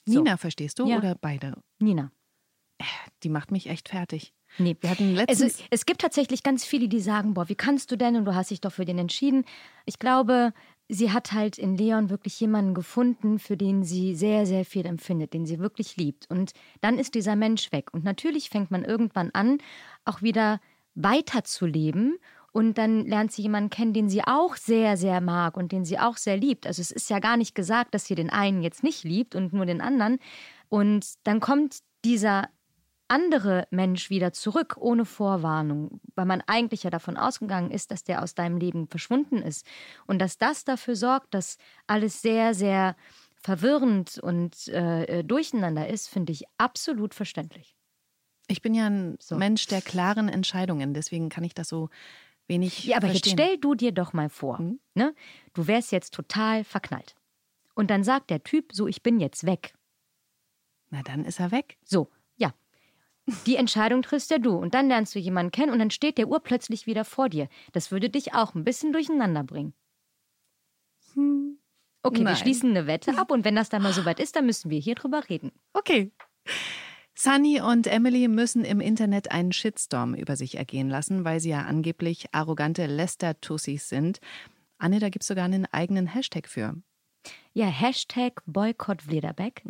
So. 0.08 0.20
Nina 0.24 0.38
verstehst 0.38 0.80
du 0.80 0.88
Ja. 0.88 0.98
oder 0.98 1.16
beide? 1.16 1.54
Nina. 1.80 2.12
Die 3.24 3.30
macht 3.30 3.52
mich 3.52 3.68
echt 3.68 3.90
fertig. 3.90 4.34
Nee. 4.60 4.78
Wir 4.80 4.90
hatten 4.92 5.18
Also, 5.28 5.44
letztens. 5.46 5.68
es 5.72 5.86
gibt 5.86 6.00
tatsächlich 6.02 6.44
ganz 6.44 6.64
viele, 6.64 6.88
die 6.88 7.00
sagen, 7.00 7.34
boah, 7.34 7.50
wie 7.50 7.56
kannst 7.56 7.92
du 7.92 7.98
denn 7.98 8.16
und 8.16 8.26
du 8.26 8.36
hast 8.36 8.52
dich 8.52 8.62
doch 8.62 8.72
für 8.72 8.86
den 8.86 9.00
entschieden. 9.00 9.44
Ich 9.86 9.98
glaube, 10.00 10.54
sie 10.88 11.12
hat 11.12 11.34
halt 11.34 11.58
in 11.58 11.76
Leon 11.76 12.10
wirklich 12.12 12.40
jemanden 12.40 12.74
gefunden, 12.76 13.40
für 13.40 13.58
den 13.58 13.84
sie 13.84 14.16
sehr, 14.16 14.46
sehr 14.46 14.64
viel 14.64 14.86
empfindet, 14.86 15.34
den 15.34 15.46
sie 15.46 15.60
wirklich 15.60 15.98
liebt. 15.98 16.30
Und 16.30 16.52
dann 16.82 16.98
ist 17.00 17.16
dieser 17.16 17.36
Mensch 17.36 17.72
weg. 17.72 17.94
Und 17.94 18.04
natürlich 18.04 18.50
fängt 18.50 18.70
man 18.72 18.86
irgendwann 18.86 19.32
an, 19.32 19.58
auch 20.06 20.22
wieder 20.22 20.62
weiterzuleben. 20.94 22.18
Und 22.54 22.78
dann 22.78 23.06
lernt 23.06 23.32
sie 23.32 23.44
jemanden 23.44 23.70
kennen, 23.70 23.94
den 23.94 24.10
sie 24.10 24.24
auch 24.24 24.56
sehr, 24.56 24.98
sehr 24.98 25.22
mag 25.22 25.58
und 25.58 25.72
den 25.72 25.86
sie 25.86 26.00
auch 26.00 26.18
sehr 26.18 26.38
liebt. 26.38 26.66
Also 26.66 26.82
es 26.82 26.92
ist 26.92 27.10
ja 27.10 27.20
gar 27.20 27.38
nicht 27.38 27.54
gesagt, 27.56 27.94
dass 27.94 28.06
sie 28.06 28.16
den 28.16 28.30
einen 28.30 28.62
jetzt 28.64 28.84
nicht 28.84 29.04
liebt 29.04 29.36
und 29.36 29.54
nur 29.54 29.66
den 29.66 29.82
anderen. 29.82 30.18
Und 30.70 31.06
dann 31.24 31.40
kommt 31.40 31.80
dieser 32.04 32.50
andere 33.08 33.68
Mensch 33.72 34.10
wieder 34.10 34.34
zurück 34.34 34.76
ohne 34.78 35.06
Vorwarnung, 35.06 36.02
weil 36.16 36.26
man 36.26 36.42
eigentlich 36.46 36.84
ja 36.84 36.90
davon 36.90 37.18
ausgegangen 37.18 37.72
ist, 37.72 37.92
dass 37.92 38.04
der 38.04 38.22
aus 38.22 38.36
deinem 38.36 38.58
Leben 38.58 38.88
verschwunden 38.88 39.38
ist 39.42 39.66
und 40.08 40.20
dass 40.20 40.38
das 40.38 40.66
dafür 40.66 40.96
sorgt, 40.96 41.34
dass 41.34 41.58
alles 41.88 42.22
sehr, 42.22 42.54
sehr 42.54 42.96
verwirrend 43.38 44.18
und 44.18 44.68
äh, 44.70 45.20
äh, 45.20 45.24
durcheinander 45.24 45.88
ist, 45.88 46.10
finde 46.10 46.34
ich 46.34 46.44
absolut 46.58 47.14
verständlich. 47.14 47.76
Ich 48.48 48.62
bin 48.62 48.74
ja 48.74 48.88
ein 48.90 49.18
So. 49.20 49.36
Mensch 49.36 49.68
der 49.68 49.82
klaren 49.82 50.30
Entscheidungen, 50.30 50.94
deswegen 50.94 51.30
kann 51.30 51.44
ich 51.44 51.54
das 51.54 51.70
so 51.70 51.90
wenig. 52.48 52.86
Ja, 52.86 52.98
aber 52.98 53.08
verstehen. 53.08 53.38
jetzt 53.38 53.44
stell 53.46 53.58
du 53.58 53.76
dir 53.76 53.92
doch 53.92 54.14
mal 54.14 54.30
vor, 54.30 54.60
Mhm. 54.62 54.80
ne? 54.96 55.14
du 55.54 55.68
wärst 55.68 55.92
jetzt 55.92 56.14
total 56.14 56.64
verknallt. 56.64 57.16
Und 57.76 57.90
dann 57.92 58.04
sagt 58.04 58.30
der 58.30 58.44
Typ, 58.44 58.72
so, 58.74 58.88
ich 58.88 59.04
bin 59.04 59.20
jetzt 59.20 59.46
weg. 59.46 59.74
Na, 60.90 61.04
dann 61.04 61.26
ist 61.26 61.40
er 61.40 61.52
weg. 61.52 61.78
So, 61.84 62.10
ja. 62.38 62.54
Die 63.46 63.56
Entscheidung 63.58 64.02
triffst 64.02 64.32
ja 64.32 64.38
du. 64.40 64.56
Und 64.56 64.74
dann 64.74 64.88
lernst 64.88 65.14
du 65.14 65.20
jemanden 65.20 65.52
kennen 65.52 65.72
und 65.74 65.80
dann 65.80 65.92
steht 65.92 66.18
der 66.18 66.28
urplötzlich 66.30 66.88
wieder 66.88 67.04
vor 67.06 67.30
dir. 67.30 67.50
Das 67.74 67.92
würde 67.92 68.10
dich 68.10 68.34
auch 68.34 68.56
ein 68.56 68.64
bisschen 68.64 68.94
durcheinander 68.94 69.44
bringen. 69.44 69.74
Okay, 72.04 72.22
Nein. 72.22 72.26
wir 72.28 72.36
schließen 72.36 72.70
eine 72.70 72.88
Wette 72.88 73.18
ab 73.18 73.32
und 73.32 73.44
wenn 73.44 73.56
das 73.56 73.70
dann 73.70 73.82
mal 73.82 73.94
soweit 73.94 74.20
ist, 74.20 74.36
dann 74.36 74.46
müssen 74.46 74.70
wir 74.70 74.80
hier 74.80 74.96
drüber 74.96 75.28
reden. 75.30 75.52
Okay. 75.74 76.12
Sunny 77.20 77.60
und 77.60 77.88
Emily 77.88 78.28
müssen 78.28 78.64
im 78.64 78.80
Internet 78.80 79.32
einen 79.32 79.52
Shitstorm 79.52 80.14
über 80.14 80.36
sich 80.36 80.56
ergehen 80.56 80.88
lassen, 80.88 81.26
weil 81.26 81.40
sie 81.40 81.50
ja 81.50 81.62
angeblich 81.62 82.28
arrogante 82.32 82.86
Lester-Tussis 82.86 83.90
sind. 83.90 84.20
Anne, 84.78 85.00
da 85.00 85.10
gibt 85.10 85.24
es 85.24 85.28
sogar 85.28 85.46
einen 85.46 85.66
eigenen 85.66 86.06
Hashtag 86.06 86.48
für. 86.48 86.76
Ja, 87.54 87.66
Hashtag 87.66 88.44
Boykott 88.46 89.02
Vlederbeck. 89.02 89.64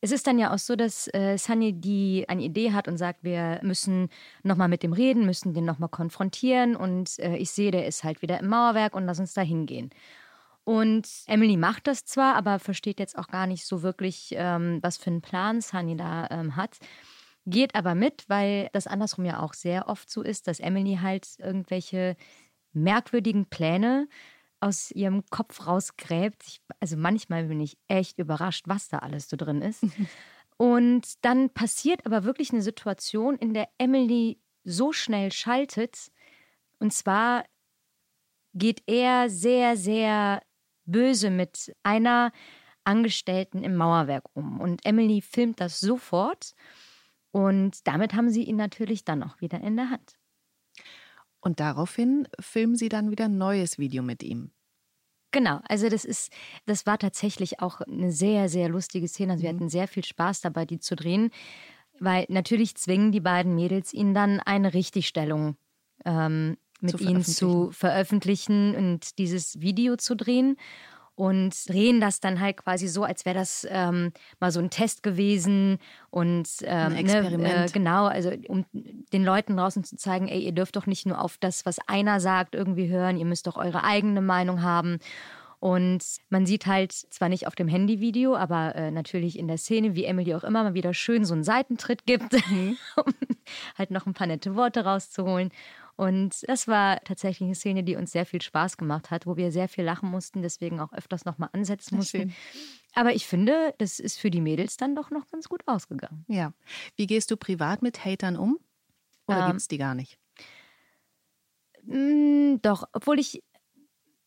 Es 0.00 0.12
ist 0.12 0.28
dann 0.28 0.38
ja 0.38 0.54
auch 0.54 0.58
so, 0.58 0.76
dass 0.76 1.12
äh, 1.12 1.36
Sunny 1.38 1.72
die 1.72 2.24
eine 2.28 2.44
Idee 2.44 2.70
hat 2.70 2.86
und 2.86 2.98
sagt, 2.98 3.24
wir 3.24 3.58
müssen 3.64 4.08
nochmal 4.44 4.68
mit 4.68 4.84
dem 4.84 4.92
reden, 4.92 5.26
müssen 5.26 5.54
den 5.54 5.64
nochmal 5.64 5.88
konfrontieren 5.88 6.76
und 6.76 7.18
äh, 7.18 7.36
ich 7.36 7.50
sehe, 7.50 7.72
der 7.72 7.88
ist 7.88 8.04
halt 8.04 8.22
wieder 8.22 8.38
im 8.38 8.46
Mauerwerk 8.46 8.94
und 8.94 9.06
lass 9.06 9.18
uns 9.18 9.34
da 9.34 9.40
hingehen. 9.40 9.90
Und 10.64 11.06
Emily 11.26 11.58
macht 11.58 11.86
das 11.86 12.04
zwar, 12.06 12.36
aber 12.36 12.58
versteht 12.58 12.98
jetzt 12.98 13.18
auch 13.18 13.28
gar 13.28 13.46
nicht 13.46 13.66
so 13.66 13.82
wirklich, 13.82 14.34
ähm, 14.36 14.78
was 14.82 14.96
für 14.96 15.10
einen 15.10 15.20
Plan 15.20 15.60
Sunny 15.60 15.96
da 15.96 16.26
ähm, 16.30 16.56
hat. 16.56 16.78
Geht 17.46 17.74
aber 17.74 17.94
mit, 17.94 18.24
weil 18.28 18.70
das 18.72 18.86
andersrum 18.86 19.26
ja 19.26 19.40
auch 19.40 19.52
sehr 19.52 19.88
oft 19.88 20.08
so 20.10 20.22
ist, 20.22 20.48
dass 20.48 20.60
Emily 20.60 20.98
halt 21.02 21.28
irgendwelche 21.38 22.16
merkwürdigen 22.72 23.46
Pläne 23.46 24.08
aus 24.60 24.90
ihrem 24.90 25.24
Kopf 25.28 25.66
rausgräbt. 25.66 26.42
Ich, 26.46 26.62
also 26.80 26.96
manchmal 26.96 27.44
bin 27.44 27.60
ich 27.60 27.76
echt 27.88 28.18
überrascht, 28.18 28.64
was 28.66 28.88
da 28.88 29.00
alles 29.00 29.28
so 29.28 29.36
drin 29.36 29.60
ist. 29.60 29.84
Und 30.56 31.22
dann 31.22 31.50
passiert 31.50 32.06
aber 32.06 32.24
wirklich 32.24 32.52
eine 32.52 32.62
Situation, 32.62 33.36
in 33.36 33.52
der 33.52 33.68
Emily 33.76 34.38
so 34.62 34.92
schnell 34.92 35.32
schaltet. 35.32 36.10
Und 36.78 36.94
zwar 36.94 37.44
geht 38.54 38.82
er 38.86 39.28
sehr, 39.28 39.76
sehr 39.76 40.40
böse 40.86 41.30
mit 41.30 41.74
einer 41.82 42.32
Angestellten 42.84 43.62
im 43.62 43.76
Mauerwerk 43.76 44.24
um. 44.34 44.60
Und 44.60 44.84
Emily 44.84 45.20
filmt 45.20 45.60
das 45.60 45.80
sofort. 45.80 46.54
Und 47.30 47.86
damit 47.86 48.14
haben 48.14 48.30
sie 48.30 48.44
ihn 48.44 48.56
natürlich 48.56 49.04
dann 49.04 49.22
auch 49.22 49.40
wieder 49.40 49.60
in 49.60 49.76
der 49.76 49.90
Hand. 49.90 50.14
Und 51.40 51.60
daraufhin 51.60 52.28
filmen 52.40 52.76
sie 52.76 52.88
dann 52.88 53.10
wieder 53.10 53.26
ein 53.26 53.38
neues 53.38 53.78
Video 53.78 54.02
mit 54.02 54.22
ihm. 54.22 54.50
Genau, 55.30 55.60
also 55.68 55.88
das 55.88 56.04
ist, 56.04 56.32
das 56.64 56.86
war 56.86 56.96
tatsächlich 56.96 57.60
auch 57.60 57.80
eine 57.80 58.12
sehr, 58.12 58.48
sehr 58.48 58.68
lustige 58.68 59.08
Szene. 59.08 59.32
Also 59.32 59.42
wir 59.42 59.50
hatten 59.50 59.68
sehr 59.68 59.88
viel 59.88 60.04
Spaß 60.04 60.42
dabei, 60.42 60.64
die 60.64 60.78
zu 60.78 60.94
drehen, 60.94 61.30
weil 61.98 62.24
natürlich 62.28 62.76
zwingen 62.76 63.10
die 63.10 63.20
beiden 63.20 63.54
Mädels 63.56 63.92
ihn 63.92 64.14
dann 64.14 64.38
eine 64.38 64.74
Richtigstellung 64.74 65.56
ähm, 66.04 66.56
mit 66.84 66.98
Zu 66.98 67.04
ihnen 67.04 67.24
zu 67.24 67.70
veröffentlichen 67.72 68.74
und 68.76 69.18
dieses 69.18 69.60
Video 69.60 69.96
zu 69.96 70.14
drehen. 70.14 70.56
Und 71.16 71.68
drehen 71.68 72.00
das 72.00 72.18
dann 72.18 72.40
halt 72.40 72.56
quasi 72.56 72.88
so, 72.88 73.04
als 73.04 73.24
wäre 73.24 73.36
das 73.36 73.64
ähm, 73.70 74.10
mal 74.40 74.50
so 74.50 74.58
ein 74.58 74.68
Test 74.70 75.04
gewesen 75.04 75.78
und 76.10 76.48
ähm, 76.62 76.92
Ein 76.92 76.96
Experiment. 76.96 77.40
Ne, 77.40 77.64
äh, 77.66 77.70
genau, 77.70 78.06
also 78.06 78.32
um 78.48 78.64
den 78.72 79.22
Leuten 79.24 79.56
draußen 79.56 79.84
zu 79.84 79.96
zeigen, 79.96 80.26
ey, 80.26 80.40
ihr 80.40 80.50
dürft 80.50 80.74
doch 80.74 80.86
nicht 80.86 81.06
nur 81.06 81.20
auf 81.22 81.36
das, 81.38 81.64
was 81.66 81.78
einer 81.86 82.18
sagt, 82.18 82.56
irgendwie 82.56 82.88
hören, 82.88 83.16
ihr 83.16 83.26
müsst 83.26 83.46
doch 83.46 83.56
eure 83.56 83.84
eigene 83.84 84.22
Meinung 84.22 84.62
haben. 84.62 84.98
Und 85.60 86.04
man 86.30 86.46
sieht 86.46 86.66
halt 86.66 86.92
zwar 86.92 87.28
nicht 87.28 87.46
auf 87.46 87.54
dem 87.54 87.68
Handyvideo, 87.68 88.34
aber 88.34 88.74
äh, 88.74 88.90
natürlich 88.90 89.38
in 89.38 89.46
der 89.46 89.56
Szene, 89.56 89.94
wie 89.94 90.04
Emily 90.04 90.34
auch 90.34 90.44
immer 90.44 90.64
mal 90.64 90.74
wieder 90.74 90.94
schön 90.94 91.24
so 91.24 91.32
einen 91.32 91.44
Seitentritt 91.44 92.06
gibt, 92.06 92.32
Mhm. 92.50 92.76
um 92.96 93.14
halt 93.78 93.92
noch 93.92 94.06
ein 94.06 94.14
paar 94.14 94.26
nette 94.26 94.56
Worte 94.56 94.84
rauszuholen. 94.84 95.50
Und 95.96 96.42
das 96.48 96.66
war 96.66 97.00
tatsächlich 97.00 97.46
eine 97.46 97.54
Szene, 97.54 97.84
die 97.84 97.96
uns 97.96 98.12
sehr 98.12 98.26
viel 98.26 98.42
Spaß 98.42 98.76
gemacht 98.76 99.10
hat, 99.10 99.26
wo 99.26 99.36
wir 99.36 99.52
sehr 99.52 99.68
viel 99.68 99.84
lachen 99.84 100.10
mussten, 100.10 100.42
deswegen 100.42 100.80
auch 100.80 100.92
öfters 100.92 101.24
nochmal 101.24 101.50
ansetzen 101.52 101.96
mussten. 101.96 102.18
Schön. 102.18 102.34
Aber 102.94 103.14
ich 103.14 103.26
finde, 103.26 103.74
das 103.78 104.00
ist 104.00 104.18
für 104.18 104.30
die 104.30 104.40
Mädels 104.40 104.76
dann 104.76 104.94
doch 104.94 105.10
noch 105.10 105.26
ganz 105.28 105.48
gut 105.48 105.62
ausgegangen. 105.66 106.24
Ja. 106.28 106.52
Wie 106.96 107.06
gehst 107.06 107.30
du 107.30 107.36
privat 107.36 107.82
mit 107.82 108.04
Hatern 108.04 108.36
um? 108.36 108.58
Oder 109.26 109.40
Ähm, 109.40 109.46
gibt 109.46 109.60
es 109.60 109.68
die 109.68 109.78
gar 109.78 109.94
nicht? 109.94 110.18
Mm, 111.86 112.56
doch, 112.62 112.84
obwohl 112.92 113.18
ich 113.18 113.42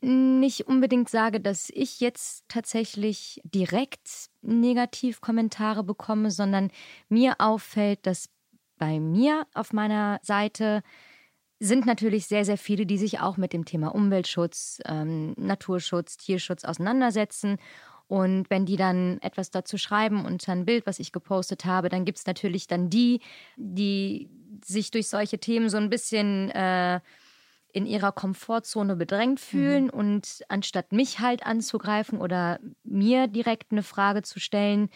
nicht 0.01 0.67
unbedingt 0.67 1.09
sage, 1.09 1.41
dass 1.41 1.69
ich 1.71 1.99
jetzt 1.99 2.43
tatsächlich 2.47 3.41
direkt 3.43 4.29
Negativkommentare 4.41 5.83
bekomme, 5.83 6.29
sondern 6.29 6.69
mir 7.09 7.35
auffällt, 7.39 8.05
dass 8.05 8.29
bei 8.77 8.99
mir 8.99 9.47
auf 9.55 9.73
meiner 9.73 10.19
Seite 10.21 10.83
sind 11.59 11.85
natürlich 11.85 12.27
sehr, 12.27 12.45
sehr 12.45 12.57
viele, 12.57 12.85
die 12.85 12.97
sich 12.97 13.19
auch 13.19 13.37
mit 13.37 13.53
dem 13.53 13.65
Thema 13.65 13.93
Umweltschutz, 13.93 14.79
ähm, 14.85 15.33
Naturschutz, 15.37 16.17
Tierschutz 16.17 16.63
auseinandersetzen. 16.65 17.57
Und 18.07 18.49
wenn 18.49 18.65
die 18.65 18.77
dann 18.77 19.19
etwas 19.21 19.51
dazu 19.51 19.77
schreiben 19.77 20.25
unter 20.25 20.53
ein 20.53 20.65
Bild, 20.65 20.85
was 20.85 20.99
ich 20.99 21.11
gepostet 21.11 21.65
habe, 21.65 21.89
dann 21.89 22.05
gibt 22.05 22.19
es 22.19 22.25
natürlich 22.25 22.67
dann 22.67 22.89
die, 22.89 23.21
die 23.57 24.29
sich 24.63 24.91
durch 24.91 25.09
solche 25.09 25.39
Themen 25.39 25.69
so 25.69 25.77
ein 25.77 25.89
bisschen 25.89 26.49
äh, 26.51 27.01
in 27.73 27.85
ihrer 27.85 28.11
Komfortzone 28.11 28.95
bedrängt 28.95 29.39
fühlen 29.39 29.89
und 29.89 30.43
anstatt 30.47 30.93
mich 30.93 31.19
halt 31.19 31.45
anzugreifen 31.45 32.19
oder 32.19 32.59
mir 32.83 33.27
direkt 33.27 33.71
eine 33.71 33.83
Frage 33.83 34.21
zu 34.21 34.39
stellen, 34.39 34.89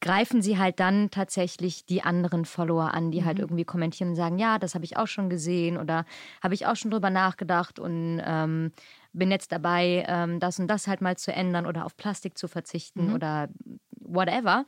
greifen 0.00 0.42
sie 0.42 0.58
halt 0.58 0.80
dann 0.80 1.10
tatsächlich 1.10 1.86
die 1.86 2.02
anderen 2.02 2.44
Follower 2.44 2.92
an, 2.92 3.10
die 3.10 3.24
halt 3.24 3.38
Mhm. 3.38 3.44
irgendwie 3.44 3.64
kommentieren 3.64 4.10
und 4.10 4.16
sagen, 4.16 4.38
ja, 4.38 4.58
das 4.58 4.74
habe 4.74 4.84
ich 4.84 4.96
auch 4.96 5.06
schon 5.06 5.30
gesehen 5.30 5.78
oder 5.78 6.04
habe 6.42 6.54
ich 6.54 6.66
auch 6.66 6.76
schon 6.76 6.90
drüber 6.90 7.10
nachgedacht 7.10 7.78
und 7.78 8.20
ähm, 8.24 8.72
bin 9.12 9.30
jetzt 9.30 9.52
dabei, 9.52 10.04
ähm, 10.08 10.40
das 10.40 10.58
und 10.58 10.68
das 10.68 10.86
halt 10.88 11.00
mal 11.00 11.16
zu 11.16 11.32
ändern 11.32 11.66
oder 11.66 11.86
auf 11.86 11.96
Plastik 11.96 12.36
zu 12.36 12.48
verzichten 12.48 13.08
Mhm. 13.08 13.14
oder 13.14 13.48
whatever. 14.00 14.66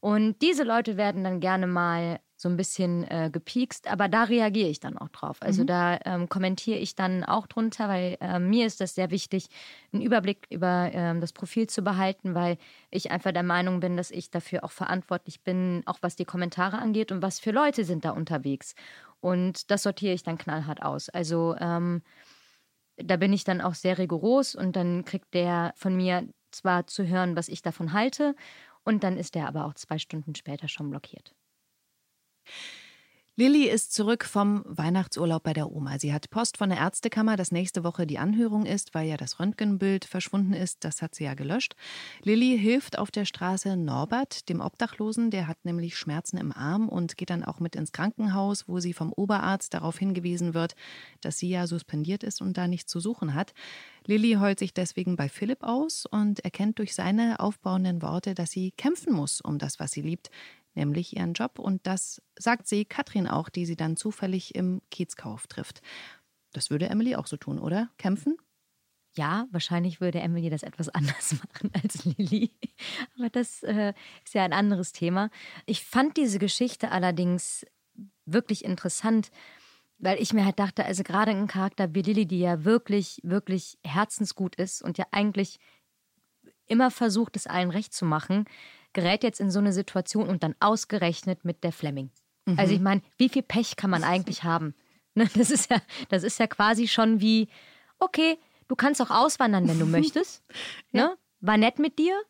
Und 0.00 0.42
diese 0.42 0.64
Leute 0.64 0.96
werden 0.96 1.24
dann 1.24 1.40
gerne 1.40 1.66
mal 1.66 2.20
so 2.36 2.48
ein 2.48 2.56
bisschen 2.56 3.04
äh, 3.04 3.30
gepiekst, 3.32 3.88
aber 3.88 4.08
da 4.08 4.24
reagiere 4.24 4.68
ich 4.68 4.80
dann 4.80 4.98
auch 4.98 5.08
drauf. 5.08 5.40
Also 5.40 5.62
Mhm. 5.62 5.66
da 5.68 5.98
ähm, 6.04 6.28
kommentiere 6.28 6.78
ich 6.78 6.94
dann 6.96 7.22
auch 7.24 7.46
drunter, 7.46 7.88
weil 7.88 8.16
äh, 8.20 8.38
mir 8.40 8.66
ist 8.66 8.80
das 8.80 8.94
sehr 8.94 9.10
wichtig, 9.10 9.46
einen 9.92 10.02
Überblick 10.02 10.46
über 10.50 10.90
ähm, 10.92 11.20
das 11.20 11.32
Profil 11.32 11.68
zu 11.68 11.82
behalten, 11.82 12.34
weil 12.34 12.58
ich 12.90 13.10
einfach 13.12 13.32
der 13.32 13.44
Meinung 13.44 13.80
bin, 13.80 13.96
dass 13.96 14.10
ich 14.10 14.30
dafür 14.30 14.64
auch 14.64 14.72
verantwortlich 14.72 15.42
bin, 15.42 15.82
auch 15.86 15.98
was 16.02 16.16
die 16.16 16.24
Kommentare 16.24 16.78
angeht 16.78 17.12
und 17.12 17.22
was 17.22 17.38
für 17.38 17.52
Leute 17.52 17.84
sind 17.84 18.04
da 18.04 18.10
unterwegs. 18.10 18.74
Und 19.20 19.70
das 19.70 19.84
sortiere 19.84 20.12
ich 20.12 20.22
dann 20.24 20.36
knallhart 20.36 20.82
aus. 20.82 21.08
Also 21.08 21.54
ähm, 21.60 22.02
da 22.96 23.16
bin 23.16 23.32
ich 23.32 23.44
dann 23.44 23.60
auch 23.60 23.74
sehr 23.74 23.98
rigoros 23.98 24.54
und 24.54 24.76
dann 24.76 25.04
kriegt 25.04 25.34
der 25.34 25.72
von 25.76 25.96
mir 25.96 26.28
zwar 26.50 26.86
zu 26.86 27.06
hören, 27.06 27.36
was 27.36 27.48
ich 27.48 27.62
davon 27.62 27.92
halte, 27.92 28.34
und 28.84 29.02
dann 29.02 29.16
ist 29.16 29.34
der 29.34 29.48
aber 29.48 29.64
auch 29.64 29.74
zwei 29.74 29.98
Stunden 29.98 30.34
später 30.34 30.68
schon 30.68 30.90
blockiert. 30.90 31.34
Lilly 33.36 33.68
ist 33.68 33.92
zurück 33.92 34.24
vom 34.24 34.62
Weihnachtsurlaub 34.64 35.42
bei 35.42 35.52
der 35.52 35.72
Oma. 35.72 35.98
Sie 35.98 36.12
hat 36.12 36.30
Post 36.30 36.56
von 36.56 36.68
der 36.68 36.78
Ärztekammer, 36.78 37.34
dass 37.34 37.50
nächste 37.50 37.82
Woche 37.82 38.06
die 38.06 38.18
Anhörung 38.18 38.64
ist, 38.64 38.94
weil 38.94 39.08
ja 39.08 39.16
das 39.16 39.40
Röntgenbild 39.40 40.04
verschwunden 40.04 40.52
ist. 40.52 40.84
Das 40.84 41.02
hat 41.02 41.16
sie 41.16 41.24
ja 41.24 41.34
gelöscht. 41.34 41.74
Lilly 42.22 42.56
hilft 42.56 42.96
auf 42.96 43.10
der 43.10 43.24
Straße 43.24 43.76
Norbert, 43.76 44.48
dem 44.48 44.60
Obdachlosen. 44.60 45.32
Der 45.32 45.48
hat 45.48 45.64
nämlich 45.64 45.98
Schmerzen 45.98 46.36
im 46.36 46.52
Arm 46.52 46.88
und 46.88 47.16
geht 47.16 47.30
dann 47.30 47.44
auch 47.44 47.58
mit 47.58 47.74
ins 47.74 47.90
Krankenhaus, 47.90 48.68
wo 48.68 48.78
sie 48.78 48.92
vom 48.92 49.12
Oberarzt 49.12 49.74
darauf 49.74 49.98
hingewiesen 49.98 50.54
wird, 50.54 50.76
dass 51.20 51.36
sie 51.36 51.48
ja 51.48 51.66
suspendiert 51.66 52.22
ist 52.22 52.40
und 52.40 52.56
da 52.56 52.68
nichts 52.68 52.92
zu 52.92 53.00
suchen 53.00 53.34
hat. 53.34 53.52
Lilly 54.06 54.34
heult 54.34 54.60
sich 54.60 54.74
deswegen 54.74 55.16
bei 55.16 55.28
Philipp 55.28 55.64
aus 55.64 56.06
und 56.06 56.38
erkennt 56.44 56.78
durch 56.78 56.94
seine 56.94 57.40
aufbauenden 57.40 58.00
Worte, 58.00 58.32
dass 58.34 58.52
sie 58.52 58.70
kämpfen 58.70 59.12
muss 59.12 59.40
um 59.40 59.58
das, 59.58 59.80
was 59.80 59.90
sie 59.90 60.02
liebt, 60.02 60.30
nämlich 60.74 61.16
ihren 61.16 61.32
Job. 61.32 61.58
Und 61.58 61.86
das 61.86 62.22
sagt 62.38 62.66
sie 62.66 62.84
Katrin 62.84 63.28
auch, 63.28 63.48
die 63.48 63.66
sie 63.66 63.76
dann 63.76 63.96
zufällig 63.96 64.54
im 64.54 64.82
Kiezkauf 64.90 65.46
trifft. 65.46 65.82
Das 66.52 66.70
würde 66.70 66.88
Emily 66.88 67.16
auch 67.16 67.26
so 67.26 67.36
tun, 67.36 67.58
oder? 67.58 67.90
Kämpfen? 67.98 68.36
Ja, 69.16 69.46
wahrscheinlich 69.50 70.00
würde 70.00 70.20
Emily 70.20 70.50
das 70.50 70.62
etwas 70.62 70.88
anders 70.94 71.32
machen 71.32 71.70
als 71.82 72.04
Lilly. 72.04 72.50
Aber 73.16 73.30
das 73.30 73.62
äh, 73.62 73.92
ist 74.24 74.34
ja 74.34 74.44
ein 74.44 74.52
anderes 74.52 74.92
Thema. 74.92 75.30
Ich 75.66 75.84
fand 75.84 76.16
diese 76.16 76.38
Geschichte 76.38 76.90
allerdings 76.90 77.66
wirklich 78.26 78.64
interessant, 78.64 79.30
weil 79.98 80.20
ich 80.20 80.32
mir 80.32 80.44
halt 80.44 80.58
dachte, 80.58 80.84
also 80.84 81.02
gerade 81.02 81.30
ein 81.30 81.46
Charakter 81.46 81.94
wie 81.94 82.02
Lilly, 82.02 82.26
die 82.26 82.40
ja 82.40 82.64
wirklich, 82.64 83.20
wirklich 83.22 83.78
herzensgut 83.84 84.56
ist 84.56 84.82
und 84.82 84.98
ja 84.98 85.06
eigentlich 85.12 85.58
immer 86.66 86.90
versucht, 86.90 87.36
es 87.36 87.46
allen 87.46 87.70
recht 87.70 87.92
zu 87.92 88.04
machen, 88.04 88.46
gerät 88.94 89.22
jetzt 89.22 89.40
in 89.40 89.50
so 89.50 89.58
eine 89.58 89.72
Situation 89.72 90.28
und 90.28 90.42
dann 90.42 90.54
ausgerechnet 90.60 91.44
mit 91.44 91.62
der 91.64 91.72
Fleming. 91.72 92.10
Also 92.56 92.74
ich 92.74 92.80
meine, 92.80 93.00
wie 93.16 93.28
viel 93.28 93.42
Pech 93.42 93.76
kann 93.76 93.90
man 93.90 94.04
eigentlich 94.04 94.44
haben? 94.44 94.74
Ne, 95.16 95.28
Das 95.36 95.52
ist 95.52 95.70
ja, 95.70 95.80
das 96.08 96.24
ist 96.24 96.40
ja 96.40 96.48
quasi 96.48 96.88
schon 96.88 97.20
wie, 97.20 97.46
okay, 98.00 98.36
du 98.66 98.74
kannst 98.74 99.00
auch 99.00 99.10
auswandern, 99.10 99.68
wenn 99.68 99.78
du 99.78 99.86
möchtest. 99.98 100.42
ne? 100.90 101.16
War 101.40 101.56
nett 101.56 101.78
mit 101.78 102.00
dir, 102.00 102.20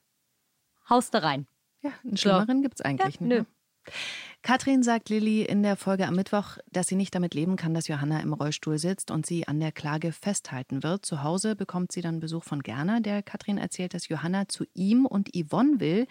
haust 0.90 1.14
da 1.14 1.20
rein. 1.20 1.46
Ja, 1.80 1.92
einen 2.04 2.18
Schlimmeren 2.18 2.60
gibt 2.60 2.74
es 2.74 2.84
eigentlich 2.84 3.20
Ja, 3.20 3.26
ne? 3.26 3.46
Katrin 4.42 4.82
sagt 4.82 5.08
Lilly 5.08 5.42
in 5.42 5.62
der 5.62 5.76
Folge 5.76 6.06
am 6.06 6.14
Mittwoch, 6.16 6.58
dass 6.70 6.88
sie 6.88 6.96
nicht 6.96 7.14
damit 7.14 7.34
leben 7.34 7.56
kann, 7.56 7.72
dass 7.72 7.88
Johanna 7.88 8.20
im 8.20 8.32
Rollstuhl 8.34 8.78
sitzt 8.78 9.10
und 9.10 9.24
sie 9.24 9.48
an 9.48 9.60
der 9.60 9.72
Klage 9.72 10.12
festhalten 10.12 10.82
wird. 10.82 11.06
Zu 11.06 11.22
Hause 11.22 11.56
bekommt 11.56 11.92
sie 11.92 12.02
dann 12.02 12.20
Besuch 12.20 12.44
von 12.44 12.62
Gerner, 12.62 13.00
der 13.00 13.22
Katrin 13.22 13.56
erzählt, 13.56 13.94
dass 13.94 14.08
Johanna 14.08 14.48
zu 14.48 14.64
ihm 14.74 15.06
und 15.06 15.30
Yvonne 15.34 15.80
will. 15.80 16.06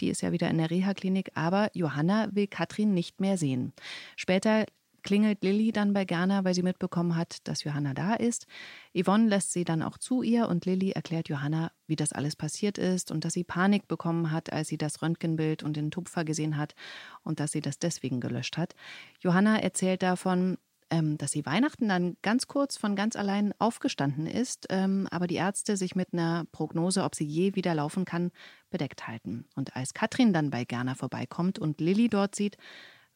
Die 0.00 0.08
ist 0.08 0.22
ja 0.22 0.32
wieder 0.32 0.48
in 0.50 0.58
der 0.58 0.70
Reha-Klinik, 0.70 1.32
aber 1.34 1.70
Johanna 1.74 2.28
will 2.32 2.46
Katrin 2.46 2.94
nicht 2.94 3.20
mehr 3.20 3.36
sehen. 3.36 3.72
Später 4.16 4.64
klingelt 5.02 5.42
Lilly 5.42 5.72
dann 5.72 5.92
bei 5.92 6.04
Gerner, 6.04 6.44
weil 6.44 6.54
sie 6.54 6.62
mitbekommen 6.62 7.16
hat, 7.16 7.46
dass 7.48 7.64
Johanna 7.64 7.94
da 7.94 8.14
ist. 8.14 8.46
Yvonne 8.94 9.28
lässt 9.28 9.52
sie 9.52 9.64
dann 9.64 9.82
auch 9.82 9.98
zu 9.98 10.22
ihr 10.22 10.48
und 10.48 10.66
Lilly 10.66 10.90
erklärt 10.90 11.28
Johanna, 11.28 11.72
wie 11.86 11.96
das 11.96 12.12
alles 12.12 12.36
passiert 12.36 12.78
ist 12.78 13.10
und 13.10 13.24
dass 13.24 13.32
sie 13.32 13.44
Panik 13.44 13.88
bekommen 13.88 14.30
hat, 14.30 14.52
als 14.52 14.68
sie 14.68 14.78
das 14.78 15.02
Röntgenbild 15.02 15.62
und 15.62 15.76
den 15.76 15.90
Tupfer 15.90 16.24
gesehen 16.24 16.56
hat 16.56 16.74
und 17.22 17.40
dass 17.40 17.52
sie 17.52 17.60
das 17.60 17.78
deswegen 17.78 18.20
gelöscht 18.20 18.56
hat. 18.56 18.74
Johanna 19.20 19.58
erzählt 19.58 20.02
davon, 20.02 20.58
ähm, 20.90 21.16
dass 21.18 21.32
sie 21.32 21.46
Weihnachten 21.46 21.88
dann 21.88 22.16
ganz 22.22 22.46
kurz 22.46 22.76
von 22.76 22.96
ganz 22.96 23.16
allein 23.16 23.54
aufgestanden 23.58 24.26
ist, 24.26 24.66
ähm, 24.70 25.06
aber 25.10 25.26
die 25.26 25.36
Ärzte 25.36 25.76
sich 25.76 25.94
mit 25.94 26.12
einer 26.12 26.44
Prognose, 26.52 27.04
ob 27.04 27.14
sie 27.14 27.24
je 27.24 27.54
wieder 27.54 27.74
laufen 27.74 28.04
kann, 28.04 28.30
bedeckt 28.70 29.06
halten. 29.06 29.46
Und 29.54 29.76
als 29.76 29.94
Katrin 29.94 30.32
dann 30.32 30.50
bei 30.50 30.64
Gerner 30.64 30.96
vorbeikommt 30.96 31.58
und 31.58 31.80
Lilly 31.80 32.08
dort 32.08 32.34
sieht, 32.34 32.56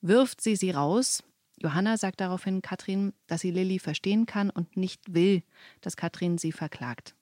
wirft 0.00 0.40
sie 0.40 0.56
sie 0.56 0.70
raus. 0.70 1.22
Johanna 1.56 1.96
sagt 1.96 2.20
daraufhin 2.20 2.62
Katrin, 2.62 3.12
dass 3.26 3.40
sie 3.40 3.50
Lilly 3.50 3.78
verstehen 3.78 4.26
kann 4.26 4.50
und 4.50 4.76
nicht 4.76 5.14
will, 5.14 5.42
dass 5.80 5.96
Katrin 5.96 6.38
sie 6.38 6.52
verklagt. 6.52 7.14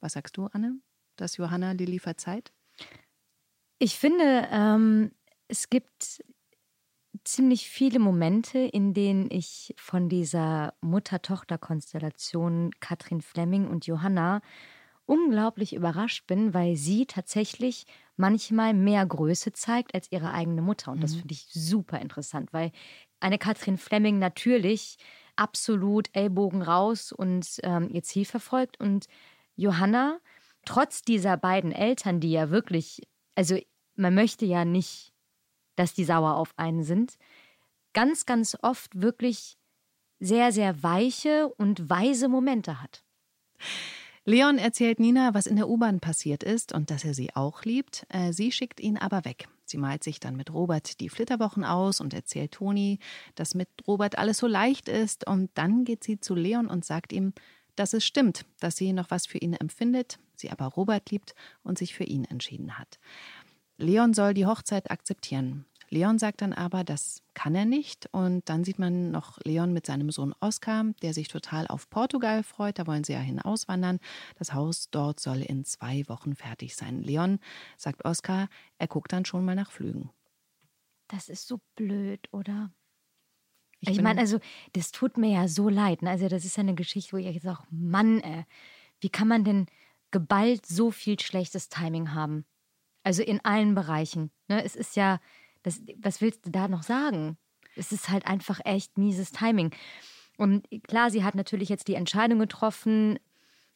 Was 0.00 0.12
sagst 0.12 0.36
du, 0.36 0.46
Anne? 0.46 0.80
Dass 1.16 1.36
Johanna 1.36 1.72
Lilly 1.72 1.98
verzeiht? 1.98 2.52
Ich 3.78 3.98
finde, 3.98 4.48
ähm, 4.50 5.12
es 5.48 5.70
gibt 5.70 6.22
ziemlich 7.32 7.68
viele 7.68 7.98
Momente, 7.98 8.58
in 8.58 8.94
denen 8.94 9.30
ich 9.30 9.74
von 9.76 10.08
dieser 10.08 10.74
Mutter-Tochter-Konstellation 10.80 12.70
Katrin 12.80 13.20
Fleming 13.20 13.66
und 13.66 13.86
Johanna 13.86 14.40
unglaublich 15.06 15.74
überrascht 15.74 16.26
bin, 16.26 16.52
weil 16.52 16.76
sie 16.76 17.06
tatsächlich 17.06 17.86
manchmal 18.16 18.74
mehr 18.74 19.06
Größe 19.06 19.52
zeigt 19.52 19.94
als 19.94 20.12
ihre 20.12 20.32
eigene 20.32 20.60
Mutter. 20.60 20.92
Und 20.92 21.02
das 21.02 21.14
finde 21.14 21.32
ich 21.32 21.46
super 21.50 21.98
interessant, 22.00 22.52
weil 22.52 22.72
eine 23.20 23.38
Katrin 23.38 23.78
Fleming 23.78 24.18
natürlich 24.18 24.98
absolut 25.36 26.08
Ellbogen 26.12 26.62
raus 26.62 27.12
und 27.12 27.46
ähm, 27.62 27.88
ihr 27.90 28.02
Ziel 28.02 28.24
verfolgt. 28.26 28.80
Und 28.80 29.06
Johanna, 29.56 30.18
trotz 30.66 31.02
dieser 31.02 31.36
beiden 31.36 31.72
Eltern, 31.72 32.20
die 32.20 32.32
ja 32.32 32.50
wirklich, 32.50 33.02
also 33.34 33.58
man 33.96 34.14
möchte 34.14 34.44
ja 34.44 34.64
nicht, 34.64 35.14
dass 35.78 35.94
die 35.94 36.04
sauer 36.04 36.34
auf 36.34 36.52
einen 36.56 36.82
sind, 36.82 37.18
ganz, 37.92 38.26
ganz 38.26 38.56
oft 38.62 39.00
wirklich 39.00 39.56
sehr, 40.20 40.52
sehr 40.52 40.82
weiche 40.82 41.48
und 41.48 41.88
weise 41.88 42.28
Momente 42.28 42.82
hat. 42.82 43.04
Leon 44.24 44.58
erzählt 44.58 45.00
Nina, 45.00 45.32
was 45.32 45.46
in 45.46 45.56
der 45.56 45.68
U-Bahn 45.68 46.00
passiert 46.00 46.42
ist 46.42 46.74
und 46.74 46.90
dass 46.90 47.04
er 47.04 47.14
sie 47.14 47.34
auch 47.34 47.64
liebt. 47.64 48.04
Äh, 48.10 48.32
Sie 48.32 48.52
schickt 48.52 48.78
ihn 48.78 48.98
aber 48.98 49.24
weg. 49.24 49.48
Sie 49.64 49.78
malt 49.78 50.04
sich 50.04 50.20
dann 50.20 50.36
mit 50.36 50.52
Robert 50.52 51.00
die 51.00 51.08
Flitterwochen 51.08 51.64
aus 51.64 52.00
und 52.00 52.12
erzählt 52.12 52.52
Toni, 52.52 52.98
dass 53.36 53.54
mit 53.54 53.68
Robert 53.86 54.18
alles 54.18 54.38
so 54.38 54.46
leicht 54.46 54.88
ist. 54.88 55.26
Und 55.26 55.50
dann 55.54 55.84
geht 55.84 56.04
sie 56.04 56.20
zu 56.20 56.34
Leon 56.34 56.66
und 56.66 56.84
sagt 56.84 57.12
ihm, 57.12 57.32
dass 57.74 57.94
es 57.94 58.04
stimmt, 58.04 58.44
dass 58.60 58.76
sie 58.76 58.92
noch 58.92 59.10
was 59.10 59.26
für 59.26 59.38
ihn 59.38 59.54
empfindet, 59.54 60.18
sie 60.34 60.50
aber 60.50 60.66
Robert 60.66 61.10
liebt 61.10 61.34
und 61.62 61.78
sich 61.78 61.94
für 61.94 62.04
ihn 62.04 62.24
entschieden 62.24 62.78
hat. 62.78 62.98
Leon 63.78 64.12
soll 64.12 64.34
die 64.34 64.46
Hochzeit 64.46 64.90
akzeptieren. 64.90 65.64
Leon 65.90 66.18
sagt 66.18 66.42
dann 66.42 66.52
aber, 66.52 66.84
das 66.84 67.22
kann 67.34 67.54
er 67.54 67.64
nicht. 67.64 68.08
Und 68.12 68.48
dann 68.48 68.64
sieht 68.64 68.78
man 68.78 69.10
noch 69.10 69.38
Leon 69.44 69.72
mit 69.72 69.86
seinem 69.86 70.10
Sohn 70.10 70.34
Oskar, 70.40 70.84
der 71.02 71.14
sich 71.14 71.28
total 71.28 71.66
auf 71.66 71.88
Portugal 71.90 72.42
freut. 72.42 72.78
Da 72.78 72.86
wollen 72.86 73.04
sie 73.04 73.12
ja 73.14 73.20
hinauswandern. 73.20 73.98
Das 74.36 74.52
Haus 74.52 74.90
dort 74.90 75.20
soll 75.20 75.42
in 75.42 75.64
zwei 75.64 76.06
Wochen 76.08 76.34
fertig 76.34 76.76
sein. 76.76 77.02
Leon 77.02 77.38
sagt 77.76 78.04
Oskar, 78.04 78.48
er 78.78 78.88
guckt 78.88 79.12
dann 79.12 79.24
schon 79.24 79.44
mal 79.44 79.54
nach 79.54 79.70
Flügen. 79.70 80.10
Das 81.08 81.28
ist 81.28 81.48
so 81.48 81.60
blöd, 81.74 82.28
oder? 82.32 82.70
Ich 83.80 83.90
Ich, 83.90 84.02
meine, 84.02 84.20
also, 84.20 84.40
das 84.72 84.90
tut 84.90 85.16
mir 85.16 85.30
ja 85.30 85.48
so 85.48 85.68
leid. 85.68 86.02
Ne? 86.02 86.10
Also, 86.10 86.28
das 86.28 86.44
ist 86.44 86.56
ja 86.56 86.62
eine 86.62 86.74
Geschichte, 86.74 87.12
wo 87.12 87.16
ich 87.16 87.26
jetzt 87.26 87.46
auch, 87.46 87.64
Mann, 87.70 88.20
ey, 88.20 88.44
wie 89.00 89.08
kann 89.08 89.28
man 89.28 89.44
denn 89.44 89.66
geballt 90.10 90.66
so 90.66 90.90
viel 90.90 91.18
schlechtes 91.20 91.68
Timing 91.68 92.12
haben? 92.12 92.44
Also 93.04 93.22
in 93.22 93.42
allen 93.44 93.74
Bereichen. 93.74 94.30
Ne? 94.48 94.62
Es 94.62 94.76
ist 94.76 94.96
ja, 94.96 95.20
das, 95.62 95.82
was 95.98 96.20
willst 96.20 96.46
du 96.46 96.50
da 96.50 96.68
noch 96.68 96.82
sagen? 96.82 97.36
Es 97.76 97.92
ist 97.92 98.08
halt 98.08 98.26
einfach 98.26 98.60
echt 98.64 98.98
mieses 98.98 99.30
Timing. 99.32 99.74
Und 100.36 100.66
klar, 100.86 101.10
sie 101.10 101.24
hat 101.24 101.34
natürlich 101.34 101.68
jetzt 101.68 101.88
die 101.88 101.94
Entscheidung 101.94 102.38
getroffen, 102.38 103.18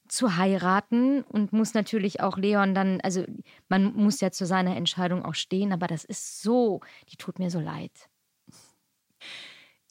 zu 0.08 0.36
heiraten 0.36 1.22
und 1.22 1.52
muss 1.52 1.72
natürlich 1.72 2.20
auch 2.20 2.36
Leon 2.36 2.74
dann, 2.74 3.00
also 3.00 3.24
man 3.68 3.94
muss 3.94 4.20
ja 4.20 4.30
zu 4.30 4.44
seiner 4.44 4.76
Entscheidung 4.76 5.24
auch 5.24 5.34
stehen, 5.34 5.72
aber 5.72 5.86
das 5.86 6.04
ist 6.04 6.42
so, 6.42 6.80
die 7.10 7.16
tut 7.16 7.38
mir 7.38 7.50
so 7.50 7.60
leid. 7.60 8.10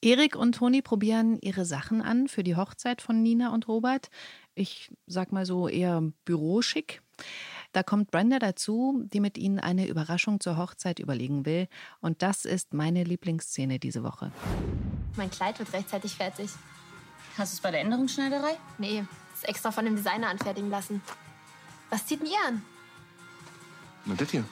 Erik 0.02 0.36
und 0.36 0.54
Toni 0.54 0.82
probieren 0.82 1.40
ihre 1.42 1.66
Sachen 1.66 2.02
an 2.02 2.28
für 2.28 2.44
die 2.44 2.56
Hochzeit 2.56 3.02
von 3.02 3.22
Nina 3.22 3.54
und 3.54 3.68
Robert. 3.68 4.10
Ich 4.56 4.92
sag 5.08 5.32
mal 5.32 5.46
so 5.46 5.68
eher 5.68 6.02
büroschick. 6.26 7.02
Da 7.74 7.84
kommt 7.84 8.12
Brenda 8.12 8.40
dazu, 8.40 9.04
die 9.06 9.22
mit 9.22 9.38
ihnen 9.38 9.60
eine 9.60 9.88
Überraschung 9.88 10.40
zur 10.40 10.58
Hochzeit 10.58 11.00
überlegen 11.00 11.46
will. 11.46 11.68
Und 12.02 12.22
das 12.22 12.44
ist 12.44 12.74
meine 12.74 13.04
Lieblingsszene 13.04 13.80
diese 13.80 14.04
Woche. 14.04 14.32
Mein 15.16 15.32
Kleid 15.32 15.58
wird 15.60 15.72
rechtzeitig 15.72 16.16
fertig. 16.16 16.50
Hast 17.38 17.54
du 17.54 17.56
es 17.56 17.62
bei 17.62 17.72
der 17.72 17.82
Änderungsschneiderei? 17.82 18.58
Nee, 18.78 19.06
ist 19.34 19.48
extra 19.48 19.72
von 19.72 19.86
dem 19.86 19.96
Designer 19.96 20.28
anfertigen 20.30 20.70
lassen. 20.70 21.02
Was 21.90 22.06
zieht 22.06 22.20
denn 22.22 22.28
ihr 22.28 22.48
an? 22.48 22.62
Na, 24.06 24.16
das 24.16 24.30
hier. 24.32 24.44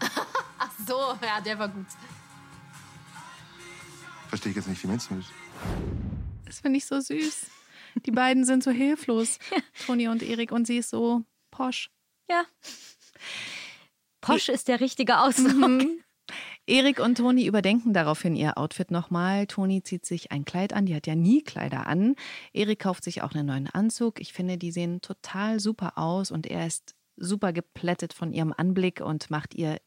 Ach 0.58 0.70
so, 0.86 0.98
ja, 1.24 1.40
der 1.40 1.58
war 1.58 1.68
gut. 1.68 1.86
Verstehe 4.28 4.50
ich 4.50 4.56
jetzt 4.56 4.68
nicht, 4.68 4.82
wie 4.82 4.86
meinst 4.86 5.10
du 5.10 5.16
das? 5.16 5.26
Das 6.44 6.60
finde 6.60 6.78
ich 6.78 6.86
so 6.86 7.00
süß. 7.00 7.46
Die 8.06 8.10
beiden 8.10 8.44
sind 8.44 8.62
so 8.64 8.70
hilflos, 8.70 9.38
Toni 9.86 10.08
und 10.08 10.22
Erik, 10.22 10.52
und 10.52 10.66
sie 10.66 10.78
ist 10.78 10.90
so 10.90 11.24
posch. 11.50 11.90
Ja. 12.28 12.44
Posch 14.20 14.48
ist 14.48 14.68
der 14.68 14.80
richtige 14.80 15.20
Ausdruck. 15.20 15.54
Mhm. 15.54 16.02
Erik 16.66 17.00
und 17.00 17.16
Toni 17.16 17.44
überdenken 17.44 17.92
daraufhin 17.92 18.36
ihr 18.36 18.56
Outfit 18.56 18.92
nochmal. 18.92 19.46
Toni 19.48 19.82
zieht 19.82 20.06
sich 20.06 20.30
ein 20.30 20.44
Kleid 20.44 20.72
an, 20.72 20.86
die 20.86 20.94
hat 20.94 21.08
ja 21.08 21.16
nie 21.16 21.42
Kleider 21.42 21.86
an. 21.86 22.14
Erik 22.52 22.78
kauft 22.78 23.02
sich 23.02 23.22
auch 23.22 23.32
einen 23.32 23.46
neuen 23.46 23.68
Anzug. 23.68 24.20
Ich 24.20 24.32
finde, 24.32 24.58
die 24.58 24.70
sehen 24.70 25.00
total 25.00 25.58
super 25.58 25.98
aus 25.98 26.30
und 26.30 26.46
er 26.46 26.66
ist 26.66 26.94
super 27.16 27.52
geplättet 27.52 28.12
von 28.12 28.32
ihrem 28.32 28.54
Anblick 28.56 29.00
und 29.00 29.28
macht 29.28 29.54
ihr 29.54 29.80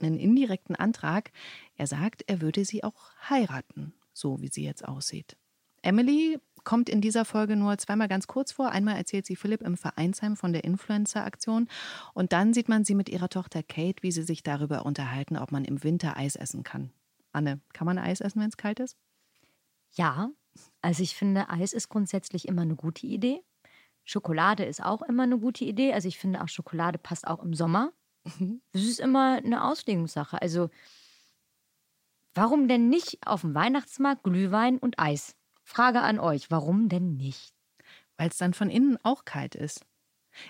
einen 0.00 0.18
indirekten 0.18 0.76
Antrag. 0.76 1.32
Er 1.76 1.86
sagt, 1.86 2.22
er 2.26 2.40
würde 2.40 2.64
sie 2.64 2.84
auch 2.84 3.10
heiraten, 3.28 3.94
so 4.12 4.40
wie 4.40 4.48
sie 4.48 4.64
jetzt 4.64 4.86
aussieht. 4.86 5.36
Emily 5.82 6.38
kommt 6.64 6.88
in 6.88 7.00
dieser 7.00 7.24
Folge 7.24 7.56
nur 7.56 7.76
zweimal 7.78 8.08
ganz 8.08 8.26
kurz 8.26 8.52
vor. 8.52 8.70
Einmal 8.70 8.96
erzählt 8.96 9.26
sie 9.26 9.36
Philipp 9.36 9.62
im 9.62 9.76
Vereinsheim 9.76 10.36
von 10.36 10.52
der 10.52 10.64
Influencer-Aktion 10.64 11.68
und 12.14 12.32
dann 12.32 12.54
sieht 12.54 12.68
man 12.68 12.84
sie 12.84 12.94
mit 12.94 13.08
ihrer 13.08 13.28
Tochter 13.28 13.62
Kate, 13.62 14.02
wie 14.02 14.12
sie 14.12 14.22
sich 14.22 14.42
darüber 14.42 14.86
unterhalten, 14.86 15.36
ob 15.36 15.52
man 15.52 15.64
im 15.64 15.82
Winter 15.82 16.16
Eis 16.16 16.36
essen 16.36 16.62
kann. 16.62 16.90
Anne, 17.32 17.60
kann 17.72 17.86
man 17.86 17.98
Eis 17.98 18.20
essen, 18.20 18.40
wenn 18.40 18.48
es 18.48 18.56
kalt 18.56 18.80
ist? 18.80 18.96
Ja, 19.92 20.30
also 20.82 21.02
ich 21.02 21.14
finde, 21.14 21.48
Eis 21.50 21.72
ist 21.72 21.88
grundsätzlich 21.88 22.48
immer 22.48 22.62
eine 22.62 22.76
gute 22.76 23.06
Idee. 23.06 23.42
Schokolade 24.04 24.64
ist 24.64 24.82
auch 24.82 25.02
immer 25.02 25.24
eine 25.24 25.38
gute 25.38 25.64
Idee. 25.64 25.92
Also 25.92 26.08
ich 26.08 26.18
finde 26.18 26.42
auch 26.42 26.48
Schokolade 26.48 26.98
passt 26.98 27.26
auch 27.26 27.42
im 27.42 27.54
Sommer. 27.54 27.92
Das 28.72 28.82
ist 28.82 29.00
immer 29.00 29.36
eine 29.36 29.64
Auslegungssache. 29.64 30.40
Also 30.40 30.70
warum 32.34 32.68
denn 32.68 32.88
nicht 32.88 33.26
auf 33.26 33.42
dem 33.42 33.54
Weihnachtsmarkt 33.54 34.22
Glühwein 34.22 34.78
und 34.78 34.98
Eis? 34.98 35.37
Frage 35.68 36.00
an 36.00 36.18
euch, 36.18 36.50
warum 36.50 36.88
denn 36.88 37.16
nicht? 37.16 37.52
Weil 38.16 38.30
es 38.30 38.38
dann 38.38 38.54
von 38.54 38.70
innen 38.70 38.96
auch 39.02 39.26
kalt 39.26 39.54
ist. 39.54 39.84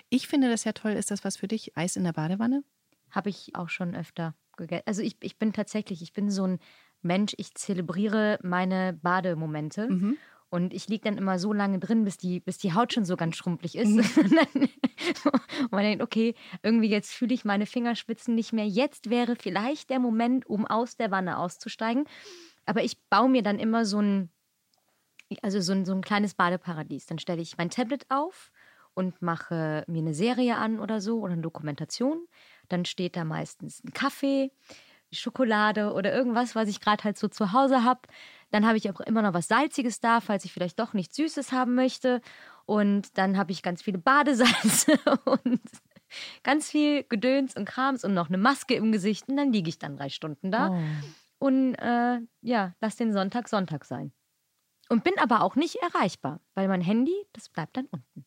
Ich 0.09 0.29
finde 0.29 0.49
das 0.49 0.63
ja 0.63 0.71
toll. 0.71 0.93
Ist 0.93 1.11
das 1.11 1.25
was 1.25 1.35
für 1.35 1.49
dich? 1.49 1.75
Eis 1.77 1.97
in 1.97 2.05
der 2.05 2.13
Badewanne? 2.13 2.63
Habe 3.11 3.29
ich 3.29 3.53
auch 3.53 3.67
schon 3.67 3.95
öfter 3.95 4.33
gegessen. 4.55 4.83
Also 4.85 5.01
ich, 5.01 5.17
ich 5.19 5.37
bin 5.37 5.51
tatsächlich, 5.51 6.01
ich 6.01 6.13
bin 6.13 6.31
so 6.31 6.45
ein 6.45 6.59
Mensch, 7.01 7.33
ich 7.37 7.53
zelebriere 7.53 8.39
meine 8.43 8.93
Bademomente. 8.93 9.89
Mhm. 9.89 10.17
Und 10.49 10.73
ich 10.73 10.87
liege 10.87 11.03
dann 11.03 11.17
immer 11.17 11.37
so 11.37 11.51
lange 11.51 11.79
drin, 11.79 12.05
bis 12.05 12.15
die, 12.15 12.39
bis 12.39 12.57
die 12.57 12.73
Haut 12.73 12.93
schon 12.93 13.03
so 13.03 13.17
ganz 13.17 13.35
schrumpelig 13.35 13.75
ist. 13.75 14.17
Und, 14.17 14.31
dann, 14.31 14.69
und 15.61 15.71
man 15.71 15.83
denkt, 15.83 16.03
okay, 16.03 16.33
irgendwie 16.63 16.89
jetzt 16.89 17.11
fühle 17.11 17.33
ich 17.33 17.45
meine 17.45 17.65
Fingerspitzen 17.65 18.35
nicht 18.35 18.53
mehr. 18.53 18.67
Jetzt 18.67 19.09
wäre 19.09 19.35
vielleicht 19.35 19.89
der 19.89 19.99
Moment, 19.99 20.45
um 20.47 20.65
aus 20.65 20.95
der 20.95 21.11
Wanne 21.11 21.37
auszusteigen. 21.37 22.05
Aber 22.65 22.83
ich 22.83 22.97
baue 23.09 23.29
mir 23.29 23.43
dann 23.43 23.59
immer 23.59 23.85
so 23.85 24.01
ein, 24.01 24.29
also 25.41 25.61
so 25.61 25.73
ein, 25.73 25.85
so 25.85 25.93
ein 25.93 26.01
kleines 26.01 26.33
Badeparadies. 26.33 27.05
Dann 27.05 27.19
stelle 27.19 27.41
ich 27.41 27.57
mein 27.57 27.69
Tablet 27.69 28.05
auf 28.09 28.51
und 28.93 29.21
mache 29.21 29.83
mir 29.87 29.99
eine 30.01 30.13
Serie 30.13 30.57
an 30.57 30.79
oder 30.79 31.01
so 31.01 31.19
oder 31.19 31.33
eine 31.33 31.41
Dokumentation. 31.41 32.25
Dann 32.67 32.85
steht 32.85 33.15
da 33.15 33.23
meistens 33.23 33.83
ein 33.83 33.93
Kaffee, 33.93 34.51
Schokolade 35.11 35.93
oder 35.93 36.13
irgendwas, 36.13 36.55
was 36.55 36.69
ich 36.69 36.81
gerade 36.81 37.03
halt 37.03 37.17
so 37.17 37.27
zu 37.27 37.51
Hause 37.53 37.83
habe. 37.83 38.01
Dann 38.51 38.65
habe 38.65 38.77
ich 38.77 38.89
auch 38.91 38.99
immer 38.99 39.21
noch 39.21 39.33
was 39.33 39.47
Salziges 39.47 39.99
da, 39.99 40.21
falls 40.21 40.45
ich 40.45 40.53
vielleicht 40.53 40.79
doch 40.79 40.93
nichts 40.93 41.15
Süßes 41.15 41.51
haben 41.51 41.75
möchte. 41.75 42.21
Und 42.65 43.17
dann 43.17 43.37
habe 43.37 43.51
ich 43.51 43.63
ganz 43.63 43.81
viele 43.81 43.97
Badesalze 43.97 44.93
und 45.25 45.61
ganz 46.43 46.69
viel 46.69 47.03
Gedöns 47.03 47.55
und 47.55 47.65
Krams 47.65 48.03
und 48.03 48.13
noch 48.13 48.27
eine 48.29 48.37
Maske 48.37 48.75
im 48.75 48.91
Gesicht. 48.91 49.27
Und 49.29 49.37
dann 49.37 49.51
liege 49.51 49.69
ich 49.69 49.79
dann 49.79 49.97
drei 49.97 50.09
Stunden 50.09 50.51
da 50.51 50.69
Oh. 50.69 51.45
und 51.45 51.75
äh, 51.75 52.19
ja, 52.41 52.73
lass 52.81 52.95
den 52.95 53.13
Sonntag 53.13 53.47
Sonntag 53.49 53.85
sein. 53.85 54.11
Und 54.89 55.03
bin 55.03 55.17
aber 55.19 55.41
auch 55.43 55.55
nicht 55.55 55.75
erreichbar, 55.75 56.41
weil 56.55 56.67
mein 56.67 56.81
Handy, 56.81 57.15
das 57.33 57.47
bleibt 57.47 57.77
dann 57.77 57.85
unten. 57.85 58.25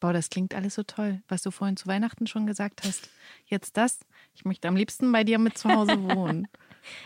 Boah, 0.00 0.12
das 0.12 0.28
klingt 0.28 0.54
alles 0.54 0.74
so 0.74 0.82
toll, 0.82 1.22
was 1.28 1.42
du 1.42 1.50
vorhin 1.50 1.78
zu 1.78 1.86
Weihnachten 1.86 2.26
schon 2.26 2.46
gesagt 2.46 2.84
hast. 2.84 3.08
Jetzt 3.46 3.78
das. 3.78 4.00
Ich 4.34 4.44
möchte 4.44 4.68
am 4.68 4.76
liebsten 4.76 5.10
bei 5.10 5.24
dir 5.24 5.38
mit 5.38 5.56
zu 5.56 5.70
Hause 5.70 6.02
wohnen. 6.02 6.46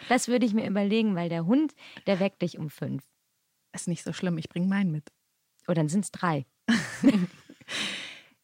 Das 0.08 0.26
würde 0.26 0.44
ich 0.44 0.52
mir 0.52 0.68
überlegen, 0.68 1.14
weil 1.14 1.28
der 1.28 1.46
Hund, 1.46 1.74
der 2.08 2.18
weckt 2.18 2.42
dich 2.42 2.58
um 2.58 2.70
fünf. 2.70 3.04
Ist 3.72 3.86
nicht 3.86 4.02
so 4.02 4.12
schlimm, 4.12 4.36
ich 4.36 4.48
bringe 4.48 4.66
meinen 4.66 4.90
mit. 4.90 5.12
Oder 5.68 5.76
dann 5.76 5.88
sind 5.88 6.04
es 6.06 6.10
drei. 6.10 6.46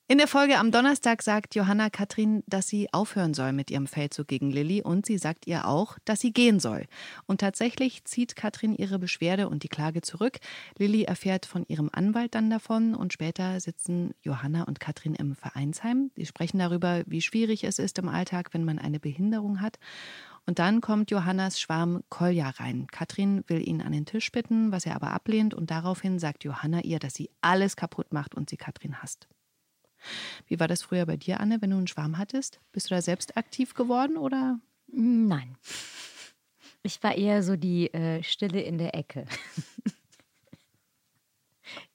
In 0.06 0.18
der 0.18 0.28
Folge 0.28 0.58
am 0.58 0.70
Donnerstag 0.70 1.22
sagt 1.22 1.54
Johanna 1.54 1.88
Katrin, 1.88 2.42
dass 2.46 2.68
sie 2.68 2.92
aufhören 2.92 3.32
soll 3.32 3.54
mit 3.54 3.70
ihrem 3.70 3.86
Feldzug 3.86 4.28
gegen 4.28 4.50
Lilly 4.50 4.82
und 4.82 5.06
sie 5.06 5.16
sagt 5.16 5.46
ihr 5.46 5.66
auch, 5.66 5.96
dass 6.04 6.20
sie 6.20 6.30
gehen 6.30 6.60
soll. 6.60 6.84
Und 7.24 7.40
tatsächlich 7.40 8.04
zieht 8.04 8.36
Katrin 8.36 8.74
ihre 8.74 8.98
Beschwerde 8.98 9.48
und 9.48 9.62
die 9.62 9.70
Klage 9.70 10.02
zurück. 10.02 10.40
Lilly 10.76 11.04
erfährt 11.04 11.46
von 11.46 11.64
ihrem 11.68 11.88
Anwalt 11.90 12.34
dann 12.34 12.50
davon 12.50 12.94
und 12.94 13.14
später 13.14 13.58
sitzen 13.60 14.12
Johanna 14.20 14.64
und 14.64 14.78
Katrin 14.78 15.14
im 15.14 15.34
Vereinsheim. 15.34 16.10
Sie 16.16 16.26
sprechen 16.26 16.58
darüber, 16.58 17.02
wie 17.06 17.22
schwierig 17.22 17.64
es 17.64 17.78
ist 17.78 17.98
im 17.98 18.10
Alltag, 18.10 18.50
wenn 18.52 18.66
man 18.66 18.78
eine 18.78 19.00
Behinderung 19.00 19.62
hat. 19.62 19.78
Und 20.44 20.58
dann 20.58 20.82
kommt 20.82 21.12
Johannas 21.12 21.58
Schwarm 21.58 22.04
Kolja 22.10 22.50
rein. 22.50 22.88
Katrin 22.88 23.42
will 23.46 23.66
ihn 23.66 23.80
an 23.80 23.92
den 23.92 24.04
Tisch 24.04 24.30
bitten, 24.32 24.70
was 24.70 24.84
er 24.84 24.96
aber 24.96 25.12
ablehnt 25.12 25.54
und 25.54 25.70
daraufhin 25.70 26.18
sagt 26.18 26.44
Johanna 26.44 26.82
ihr, 26.82 26.98
dass 26.98 27.14
sie 27.14 27.30
alles 27.40 27.74
kaputt 27.74 28.12
macht 28.12 28.34
und 28.34 28.50
sie 28.50 28.58
Katrin 28.58 29.00
hasst. 29.00 29.28
Wie 30.46 30.60
war 30.60 30.68
das 30.68 30.82
früher 30.82 31.06
bei 31.06 31.16
dir, 31.16 31.40
Anne, 31.40 31.60
wenn 31.60 31.70
du 31.70 31.76
einen 31.76 31.86
Schwarm 31.86 32.18
hattest? 32.18 32.60
Bist 32.72 32.90
du 32.90 32.94
da 32.94 33.02
selbst 33.02 33.36
aktiv 33.36 33.74
geworden 33.74 34.16
oder? 34.16 34.60
Nein. 34.86 35.56
Ich 36.82 37.02
war 37.02 37.14
eher 37.14 37.42
so 37.42 37.56
die 37.56 37.92
äh, 37.94 38.22
Stille 38.22 38.60
in 38.60 38.78
der 38.78 38.94
Ecke. 38.94 39.24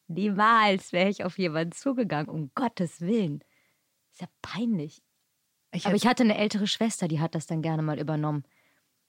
Niemals 0.08 0.92
wäre 0.92 1.10
ich 1.10 1.24
auf 1.24 1.38
jemanden 1.38 1.72
zugegangen, 1.72 2.30
um 2.30 2.52
Gottes 2.56 3.02
Willen. 3.02 3.44
Ist 4.12 4.22
ja 4.22 4.28
peinlich. 4.42 5.04
Aber 5.84 5.94
ich 5.94 6.08
hatte 6.08 6.24
eine 6.24 6.38
ältere 6.38 6.66
Schwester, 6.66 7.08
die 7.08 7.20
hat 7.20 7.36
das 7.36 7.46
dann 7.46 7.62
gerne 7.62 7.84
mal 7.84 8.00
übernommen. 8.00 8.44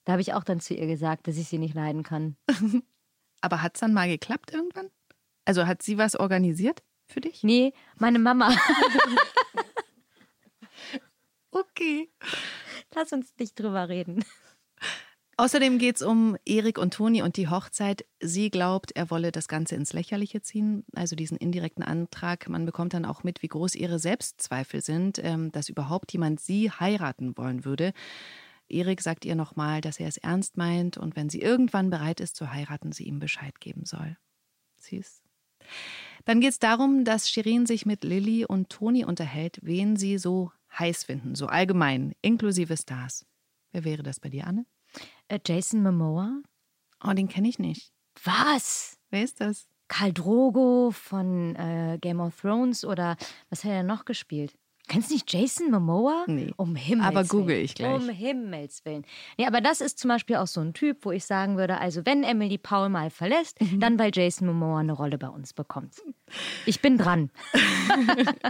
Da 0.03 0.13
habe 0.13 0.21
ich 0.21 0.33
auch 0.33 0.43
dann 0.43 0.59
zu 0.59 0.75
ihr 0.75 0.85
gesagt, 0.85 1.27
dass 1.27 1.37
ich 1.37 1.47
sie 1.47 1.57
nicht 1.57 1.73
leiden 1.73 2.03
kann. 2.03 2.37
aber 3.41 3.63
hat 3.63 3.75
es 3.75 3.79
dann 3.79 3.93
mal 3.93 4.07
geklappt 4.07 4.53
irgendwann? 4.53 4.89
Also 5.45 5.65
hat 5.65 5.81
sie 5.81 5.97
was 5.97 6.15
organisiert 6.15 6.83
für 7.11 7.21
dich? 7.21 7.43
Nee, 7.43 7.73
meine 7.97 8.19
Mama. 8.19 8.55
Okay. 11.51 12.09
Lass 12.95 13.11
uns 13.11 13.33
nicht 13.37 13.59
drüber 13.59 13.89
reden. 13.89 14.23
Außerdem 15.37 15.79
geht 15.79 15.95
es 15.95 16.01
um 16.01 16.37
Erik 16.45 16.77
und 16.77 16.93
Toni 16.93 17.23
und 17.23 17.35
die 17.35 17.47
Hochzeit. 17.47 18.05
Sie 18.19 18.51
glaubt, 18.51 18.91
er 18.95 19.09
wolle 19.09 19.31
das 19.31 19.47
Ganze 19.47 19.75
ins 19.75 19.91
Lächerliche 19.91 20.41
ziehen, 20.41 20.85
also 20.93 21.15
diesen 21.15 21.37
indirekten 21.37 21.83
Antrag. 21.83 22.47
Man 22.47 22.65
bekommt 22.65 22.93
dann 22.93 23.05
auch 23.05 23.23
mit, 23.23 23.41
wie 23.41 23.47
groß 23.47 23.75
ihre 23.75 23.97
Selbstzweifel 23.97 24.81
sind, 24.81 25.19
ähm, 25.23 25.51
dass 25.51 25.69
überhaupt 25.69 26.13
jemand 26.13 26.39
sie 26.39 26.69
heiraten 26.69 27.35
wollen 27.37 27.65
würde. 27.65 27.93
Erik 28.69 29.01
sagt 29.01 29.25
ihr 29.25 29.35
nochmal, 29.35 29.81
dass 29.81 29.99
er 29.99 30.07
es 30.07 30.17
ernst 30.17 30.57
meint 30.57 30.97
und 30.97 31.15
wenn 31.15 31.29
sie 31.29 31.41
irgendwann 31.41 31.89
bereit 31.89 32.19
ist 32.19 32.35
zu 32.35 32.53
heiraten, 32.53 32.91
sie 32.91 33.05
ihm 33.05 33.19
Bescheid 33.19 33.59
geben 33.59 33.85
soll. 33.85 34.17
Süß. 34.77 35.20
Dann 36.25 36.39
geht 36.39 36.51
es 36.51 36.59
darum, 36.59 37.03
dass 37.03 37.29
Shirin 37.29 37.65
sich 37.65 37.85
mit 37.85 38.03
Lilly 38.03 38.45
und 38.45 38.69
Toni 38.69 39.05
unterhält, 39.05 39.59
wen 39.61 39.95
sie 39.95 40.17
so 40.17 40.51
heiß 40.77 41.03
finden, 41.03 41.35
so 41.35 41.47
allgemein, 41.47 42.13
inklusive 42.21 42.77
Stars. 42.77 43.25
Wer 43.71 43.83
wäre 43.83 44.03
das 44.03 44.19
bei 44.19 44.29
dir, 44.29 44.47
Anne? 44.47 44.65
Äh, 45.27 45.39
Jason 45.45 45.81
Momoa? 45.83 46.41
Oh, 47.03 47.13
den 47.13 47.27
kenne 47.27 47.47
ich 47.47 47.59
nicht. 47.59 47.91
Was? 48.23 48.99
Wer 49.09 49.23
ist 49.23 49.41
das? 49.41 49.67
Karl 49.87 50.13
Drogo 50.13 50.91
von 50.91 51.55
äh, 51.55 51.97
Game 51.99 52.21
of 52.21 52.39
Thrones 52.39 52.85
oder 52.85 53.17
was 53.49 53.63
hat 53.63 53.71
er 53.71 53.83
noch 53.83 54.05
gespielt? 54.05 54.57
Kennst 54.91 55.09
du 55.09 55.13
nicht 55.13 55.31
Jason 55.31 55.71
Momoa? 55.71 56.25
Nee. 56.27 56.53
Um 56.57 56.75
Himmels 56.75 57.07
Aber 57.07 57.19
Willen. 57.19 57.27
google 57.29 57.55
ich 57.55 57.75
gleich. 57.75 57.93
Um 57.95 58.09
Himmels 58.09 58.83
Willen. 58.83 59.05
Nee, 59.37 59.47
aber 59.47 59.61
das 59.61 59.79
ist 59.79 59.99
zum 59.99 60.09
Beispiel 60.09 60.35
auch 60.35 60.47
so 60.47 60.59
ein 60.59 60.73
Typ, 60.73 61.05
wo 61.05 61.11
ich 61.11 61.23
sagen 61.23 61.55
würde, 61.57 61.77
also 61.79 62.05
wenn 62.05 62.23
Emily 62.23 62.57
Paul 62.57 62.89
mal 62.89 63.09
verlässt, 63.09 63.61
Mhm. 63.61 63.79
dann 63.79 63.97
weil 63.97 64.11
Jason 64.13 64.47
Momoa 64.47 64.79
eine 64.79 64.91
Rolle 64.91 65.17
bei 65.17 65.29
uns 65.29 65.53
bekommt. 65.53 65.95
Ich 66.65 66.81
bin 66.81 66.97
dran. 66.97 67.31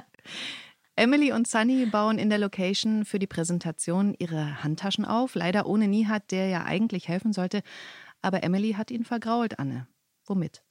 Emily 0.95 1.31
und 1.31 1.47
Sunny 1.47 1.85
bauen 1.85 2.17
in 2.19 2.29
der 2.29 2.37
Location 2.39 3.05
für 3.05 3.19
die 3.19 3.27
Präsentation 3.27 4.15
ihre 4.19 4.63
Handtaschen 4.63 5.05
auf. 5.05 5.35
Leider 5.35 5.65
ohne 5.65 5.87
Nihat, 5.87 6.31
der 6.31 6.47
ja 6.47 6.63
eigentlich 6.65 7.07
helfen 7.07 7.33
sollte. 7.33 7.61
Aber 8.21 8.43
Emily 8.43 8.73
hat 8.73 8.91
ihn 8.91 9.03
vergrault, 9.05 9.57
Anne. 9.59 9.87
Womit? 10.25 10.61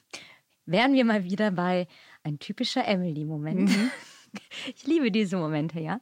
Wären 0.66 0.92
wir 0.92 1.04
mal 1.04 1.24
wieder 1.24 1.50
bei 1.50 1.88
ein 2.22 2.38
typischer 2.38 2.86
Emily-Moment. 2.86 3.70
Mhm. 3.70 3.90
ich 4.74 4.86
liebe 4.86 5.10
diese 5.10 5.36
Momente, 5.36 5.80
ja. 5.80 6.00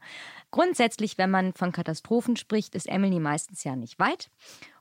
Grundsätzlich, 0.50 1.18
wenn 1.18 1.30
man 1.30 1.52
von 1.52 1.72
Katastrophen 1.72 2.36
spricht, 2.36 2.74
ist 2.74 2.88
Emily 2.88 3.20
meistens 3.20 3.64
ja 3.64 3.76
nicht 3.76 3.98
weit. 3.98 4.30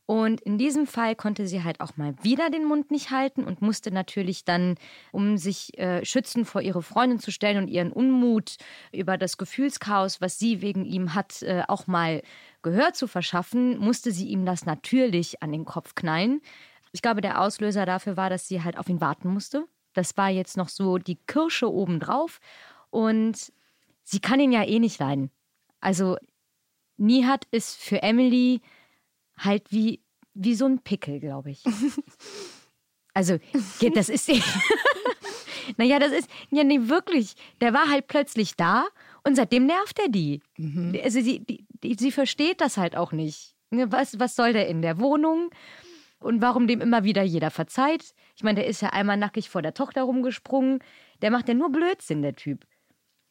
Und 0.08 0.40
in 0.40 0.58
diesem 0.58 0.88
Fall 0.88 1.18
konnte 1.18 1.48
sie 1.48 1.66
halt 1.66 1.82
auch 1.82 1.98
mal 1.98 2.16
wieder 2.24 2.50
den 2.50 2.64
Mund 2.64 2.92
nicht 2.92 3.12
halten 3.12 3.44
und 3.44 3.62
musste 3.62 3.92
natürlich 3.92 4.46
dann, 4.46 4.76
um 5.12 5.38
sich 5.38 5.78
äh, 5.78 6.06
schützend 6.06 6.48
vor 6.48 6.62
ihre 6.62 6.82
Freundin 6.82 7.20
zu 7.20 7.30
stellen 7.30 7.58
und 7.58 7.68
ihren 7.68 7.92
Unmut 7.92 8.56
über 8.94 9.18
das 9.18 9.38
Gefühlschaos, 9.38 10.22
was 10.22 10.40
sie 10.40 10.62
wegen 10.62 10.86
ihm 10.86 11.14
hat, 11.14 11.42
äh, 11.42 11.64
auch 11.68 11.88
mal 11.88 12.22
Gehör 12.62 12.94
zu 12.94 13.08
verschaffen, 13.08 13.78
musste 13.80 14.14
sie 14.14 14.30
ihm 14.30 14.46
das 14.46 14.66
natürlich 14.66 15.44
an 15.44 15.52
den 15.52 15.66
Kopf 15.66 15.94
knallen. 15.94 16.42
Ich 16.94 17.02
glaube, 17.02 17.20
der 17.20 17.42
Auslöser 17.42 17.86
dafür 17.86 18.16
war, 18.16 18.30
dass 18.30 18.48
sie 18.48 18.64
halt 18.64 18.78
auf 18.78 18.88
ihn 18.88 19.02
warten 19.02 19.28
musste. 19.28 19.66
Das 19.94 20.16
war 20.16 20.30
jetzt 20.30 20.56
noch 20.56 20.70
so 20.70 21.00
die 21.00 21.18
Kirsche 21.28 21.70
obendrauf. 21.70 22.40
Und 22.90 23.52
sie 24.04 24.20
kann 24.20 24.40
ihn 24.40 24.52
ja 24.52 24.64
eh 24.64 24.80
nicht 24.80 25.00
leiden. 25.00 25.32
Also 25.80 26.18
Nihat 26.98 27.46
ist 27.52 27.78
für 27.78 28.02
Emily 28.02 28.62
halt 29.38 29.72
wie, 29.72 30.02
wie 30.34 30.56
so 30.56 30.66
ein 30.66 30.80
Pickel, 30.80 31.20
glaube 31.20 31.52
ich. 31.52 31.64
Also, 33.18 33.40
das 33.96 34.10
ist. 34.10 34.30
naja, 35.78 35.98
das 35.98 36.12
ist. 36.12 36.30
Ja, 36.52 36.64
nee, 36.64 36.82
wirklich. 36.82 37.34
Der 37.62 37.74
war 37.74 37.90
halt 37.90 38.08
plötzlich 38.08 38.56
da 38.56 38.86
und 39.24 39.36
seitdem 39.36 39.66
nervt 39.66 39.98
er 39.98 40.08
die. 40.08 40.44
Mhm. 40.56 40.96
Also, 41.04 41.22
sie, 41.22 41.40
die, 41.40 41.66
die, 41.82 41.96
sie 41.96 42.12
versteht 42.12 42.62
das 42.62 42.78
halt 42.78 42.96
auch 42.96 43.14
nicht. 43.14 43.56
Ne, 43.72 43.92
was, 43.92 44.20
was 44.20 44.36
soll 44.36 44.54
der 44.54 44.68
in 44.68 44.84
der 44.84 45.00
Wohnung? 45.00 45.50
Und 46.20 46.44
warum 46.44 46.68
dem 46.68 46.80
immer 46.80 47.06
wieder 47.06 47.24
jeder 47.24 47.50
verzeiht? 47.50 48.14
Ich 48.36 48.44
meine, 48.44 48.60
der 48.60 48.68
ist 48.68 48.84
ja 48.84 48.90
einmal 48.90 49.18
nackig 49.18 49.50
vor 49.50 49.64
der 49.64 49.74
Tochter 49.74 50.04
rumgesprungen. 50.04 50.78
Der 51.24 51.32
macht 51.32 51.48
ja 51.48 51.56
nur 51.56 51.72
Blödsinn, 51.72 52.22
der 52.22 52.36
Typ. 52.36 52.68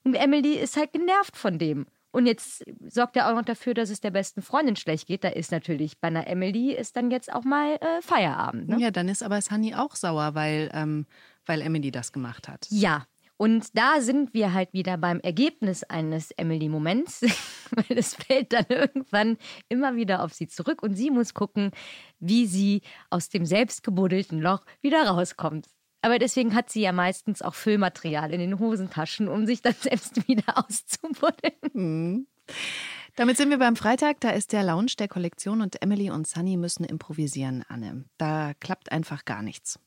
Und 0.07 0.15
Emily 0.15 0.55
ist 0.55 0.77
halt 0.77 0.93
genervt 0.93 1.37
von 1.37 1.59
dem. 1.59 1.85
Und 2.13 2.27
jetzt 2.27 2.65
sorgt 2.89 3.17
er 3.17 3.29
auch 3.29 3.35
noch 3.35 3.45
dafür, 3.45 3.75
dass 3.75 3.91
es 3.91 4.01
der 4.01 4.13
besten 4.13 4.41
Freundin 4.41 4.77
schlecht 4.77 5.09
geht. 5.09 5.25
Da 5.25 5.31
ist 5.31 5.51
natürlich 5.51 5.99
bei 5.99 6.07
einer 6.07 6.29
Emily 6.29 6.73
ist 6.73 6.95
dann 6.95 7.11
jetzt 7.11 7.33
auch 7.33 7.43
mal 7.43 7.75
äh, 7.75 8.01
Feierabend. 8.03 8.69
Ne? 8.69 8.79
Ja, 8.79 8.93
dann 8.93 9.09
ist 9.09 9.25
aber 9.25 9.43
Sunny 9.43 9.75
auch 9.75 9.97
sauer, 9.97 10.37
weil, 10.37 10.71
ähm, 10.75 11.07
weil 11.45 11.61
Emily 11.61 11.91
das 11.91 12.13
gemacht 12.13 12.47
hat. 12.47 12.69
Ja, 12.71 13.05
und 13.37 13.77
da 13.77 14.01
sind 14.01 14.33
wir 14.33 14.53
halt 14.53 14.73
wieder 14.73 14.97
beim 14.97 15.19
Ergebnis 15.19 15.83
eines 15.83 16.31
Emily-Moments, 16.31 17.23
weil 17.73 17.99
es 17.99 18.15
fällt 18.15 18.53
dann 18.53 18.67
irgendwann 18.69 19.39
immer 19.69 19.97
wieder 19.97 20.23
auf 20.23 20.33
sie 20.33 20.47
zurück 20.47 20.85
und 20.85 20.95
sie 20.95 21.11
muss 21.11 21.35
gucken, 21.35 21.73
wie 22.21 22.47
sie 22.47 22.83
aus 23.11 23.29
dem 23.29 23.45
selbstgebuddelten 23.45 24.41
Loch 24.41 24.65
wieder 24.83 25.05
rauskommt. 25.05 25.67
Aber 26.07 26.21
deswegen 26.21 26.55
hat 26.55 26.71
sie 26.71 26.83
ja 26.83 26.93
meistens 26.93 27.43
auch 27.43 27.57
Füllmaterial 27.57 28.33
in 28.33 28.39
den 28.39 28.61
Hosentaschen, 28.61 29.27
um 29.27 29.45
sich 29.45 29.61
dann 29.61 29.75
selbst 29.81 30.29
wieder 30.29 30.57
auszubuddeln. 30.57 31.57
Mhm. 31.73 32.27
Damit 33.17 33.37
sind 33.37 33.51
wir 33.51 33.59
beim 33.59 33.75
Freitag. 33.75 34.21
Da 34.21 34.31
ist 34.31 34.53
der 34.53 34.63
Lounge 34.63 34.93
der 35.01 35.09
Kollektion 35.09 35.63
und 35.63 35.83
Emily 35.83 36.13
und 36.13 36.29
Sunny 36.29 36.57
müssen 36.57 36.85
improvisieren, 36.85 37.65
Anne. 37.67 38.05
Da 38.19 38.53
klappt 38.61 38.93
einfach 38.93 39.25
gar 39.25 39.43
nichts. 39.43 39.81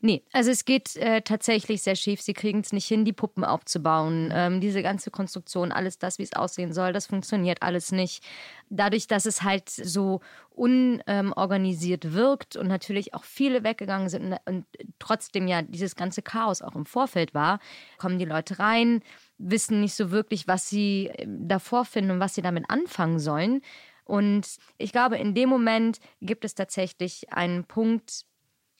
Nee, 0.00 0.24
also 0.32 0.50
es 0.50 0.64
geht 0.64 0.96
äh, 0.96 1.22
tatsächlich 1.22 1.82
sehr 1.82 1.94
schief. 1.94 2.20
Sie 2.20 2.32
kriegen 2.32 2.60
es 2.60 2.72
nicht 2.72 2.86
hin, 2.86 3.04
die 3.04 3.12
Puppen 3.12 3.44
aufzubauen. 3.44 4.30
Ähm, 4.34 4.60
diese 4.60 4.82
ganze 4.82 5.10
Konstruktion, 5.10 5.72
alles 5.72 5.98
das, 5.98 6.18
wie 6.18 6.22
es 6.22 6.32
aussehen 6.32 6.72
soll, 6.72 6.92
das 6.92 7.06
funktioniert 7.06 7.62
alles 7.62 7.92
nicht. 7.92 8.24
Dadurch, 8.68 9.06
dass 9.06 9.26
es 9.26 9.42
halt 9.42 9.68
so 9.68 10.20
unorganisiert 10.50 12.04
ähm, 12.04 12.14
wirkt 12.14 12.56
und 12.56 12.66
natürlich 12.66 13.14
auch 13.14 13.24
viele 13.24 13.64
weggegangen 13.64 14.08
sind 14.08 14.32
und, 14.32 14.38
und 14.46 14.66
trotzdem 14.98 15.48
ja 15.48 15.62
dieses 15.62 15.96
ganze 15.96 16.22
Chaos 16.22 16.62
auch 16.62 16.74
im 16.74 16.86
Vorfeld 16.86 17.34
war, 17.34 17.60
kommen 17.98 18.18
die 18.18 18.24
Leute 18.24 18.58
rein, 18.58 19.02
wissen 19.38 19.80
nicht 19.80 19.94
so 19.94 20.10
wirklich, 20.10 20.48
was 20.48 20.68
sie 20.68 21.10
ähm, 21.14 21.48
davor 21.48 21.84
finden 21.84 22.12
und 22.12 22.20
was 22.20 22.34
sie 22.34 22.42
damit 22.42 22.64
anfangen 22.68 23.18
sollen. 23.18 23.62
Und 24.04 24.58
ich 24.76 24.90
glaube, 24.90 25.18
in 25.18 25.34
dem 25.34 25.48
Moment 25.48 26.00
gibt 26.20 26.44
es 26.44 26.56
tatsächlich 26.56 27.32
einen 27.32 27.64
Punkt, 27.64 28.24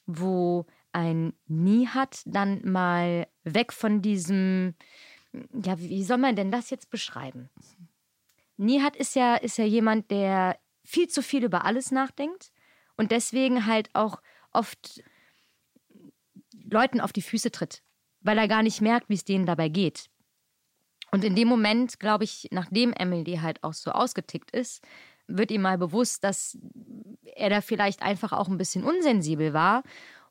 wo 0.06 0.66
ein 0.92 1.32
Nie 1.46 1.86
hat, 1.86 2.22
dann 2.26 2.60
mal 2.64 3.26
weg 3.44 3.72
von 3.72 4.02
diesem, 4.02 4.74
ja, 5.64 5.78
wie 5.78 6.04
soll 6.04 6.18
man 6.18 6.36
denn 6.36 6.50
das 6.50 6.70
jetzt 6.70 6.90
beschreiben? 6.90 7.48
Nihat 8.56 8.96
ist 8.96 9.14
ja, 9.14 9.36
ist 9.36 9.58
ja 9.58 9.64
jemand, 9.64 10.10
der 10.10 10.58
viel 10.84 11.08
zu 11.08 11.22
viel 11.22 11.44
über 11.44 11.64
alles 11.64 11.90
nachdenkt 11.90 12.52
und 12.96 13.10
deswegen 13.10 13.66
halt 13.66 13.88
auch 13.94 14.20
oft 14.52 15.02
Leuten 16.52 17.00
auf 17.00 17.12
die 17.12 17.22
Füße 17.22 17.50
tritt, 17.50 17.82
weil 18.20 18.38
er 18.38 18.48
gar 18.48 18.62
nicht 18.62 18.80
merkt, 18.80 19.08
wie 19.08 19.14
es 19.14 19.24
denen 19.24 19.46
dabei 19.46 19.68
geht. 19.68 20.10
Und 21.10 21.24
in 21.24 21.34
dem 21.34 21.48
Moment, 21.48 21.98
glaube 21.98 22.24
ich, 22.24 22.48
nachdem 22.50 22.92
Emily 22.92 23.36
halt 23.36 23.62
auch 23.64 23.72
so 23.72 23.90
ausgetickt 23.92 24.50
ist, 24.52 24.84
wird 25.26 25.50
ihm 25.50 25.62
mal 25.62 25.78
bewusst, 25.78 26.22
dass 26.24 26.58
er 27.24 27.50
da 27.50 27.60
vielleicht 27.60 28.02
einfach 28.02 28.32
auch 28.32 28.48
ein 28.48 28.58
bisschen 28.58 28.84
unsensibel 28.84 29.52
war 29.52 29.82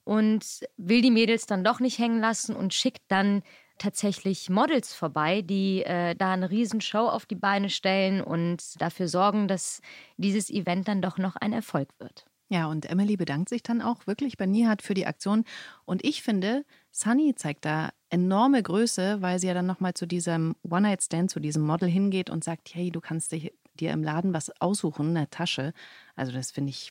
und 0.10 0.65
will 0.76 1.04
die 1.04 1.12
Mädels 1.12 1.45
dann 1.45 1.63
doch 1.63 1.80
nicht 1.80 2.00
hängen 2.00 2.19
lassen 2.19 2.56
und 2.56 2.74
schickt 2.74 3.04
dann 3.10 3.43
tatsächlich 3.78 4.50
Models 4.50 4.91
vorbei, 4.91 5.43
die 5.43 5.84
äh, 5.84 6.15
da 6.15 6.34
eine 6.34 6.50
Riesenshow 6.50 7.08
auf 7.08 7.28
die 7.28 7.36
Beine 7.36 7.69
stellen 7.69 8.19
und 8.19 8.82
dafür 8.82 9.08
sorgen, 9.08 9.48
dass 9.48 9.82
dieses 10.17 10.50
Event 10.50 10.88
dann 10.88 11.04
doch 11.04 11.19
noch 11.19 11.36
ein 11.36 11.54
Erfolg 11.54 11.89
wird. 12.00 12.26
Ja, 12.50 12.65
und 12.65 12.88
Emily 12.88 13.17
bedankt 13.17 13.50
sich 13.50 13.62
dann 13.62 13.84
auch 13.84 14.08
wirklich 14.08 14.36
bei 14.36 14.48
Nihat 14.48 14.82
für 14.82 14.95
die 14.95 15.06
Aktion. 15.06 15.43
Und 15.86 16.04
ich 16.04 16.24
finde, 16.24 16.65
Sunny 16.89 17.36
zeigt 17.36 17.65
da 17.65 17.91
enorme 18.10 18.63
Größe, 18.63 19.22
weil 19.22 19.38
sie 19.38 19.45
ja 19.45 19.54
dann 19.54 19.67
nochmal 19.67 19.93
zu 19.93 20.08
diesem 20.08 20.56
One-Night-Stand, 20.67 21.30
zu 21.30 21.39
diesem 21.39 21.62
Model 21.62 21.88
hingeht 21.88 22.32
und 22.32 22.43
sagt, 22.43 22.74
hey, 22.74 22.89
du 22.89 23.00
kannst 23.00 23.32
dir 23.32 23.91
im 23.91 24.02
Laden 24.02 24.34
was 24.34 24.50
aussuchen, 24.60 25.15
eine 25.15 25.30
Tasche. 25.30 25.74
Also 26.15 26.32
das 26.32 26.50
finde 26.50 26.72
ich 26.72 26.89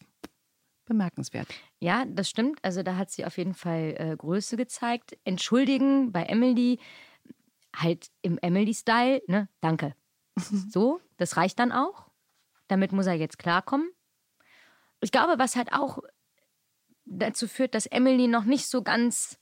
bemerkenswert. 0.88 1.46
Ja, 1.79 2.05
das 2.07 2.29
stimmt. 2.29 2.59
Also 2.62 2.83
da 2.83 2.96
hat 2.96 3.11
sie 3.11 3.24
auf 3.24 3.38
jeden 3.38 3.55
Fall 3.55 3.94
äh, 3.98 4.16
Größe 4.16 4.57
gezeigt. 4.57 5.16
Entschuldigen 5.24 6.11
bei 6.11 6.24
Emily, 6.24 6.81
halt 7.77 8.09
im 8.22 8.38
Emily-Style, 8.38 9.22
ne? 9.29 9.48
Danke. 9.61 9.94
so, 10.37 11.01
das 11.16 11.37
reicht 11.37 11.59
dann 11.59 11.72
auch. 11.72 12.09
Damit 12.66 12.92
muss 12.92 13.07
er 13.07 13.14
jetzt 13.14 13.38
klarkommen. 13.38 13.90
Ich 15.01 15.12
glaube, 15.12 15.38
was 15.38 15.55
halt 15.55 15.72
auch 15.72 16.01
dazu 17.05 17.46
führt, 17.46 17.74
dass 17.74 17.87
Emily 17.87 18.27
noch 18.27 18.44
nicht 18.44 18.66
so 18.66 18.83
ganz 18.83 19.38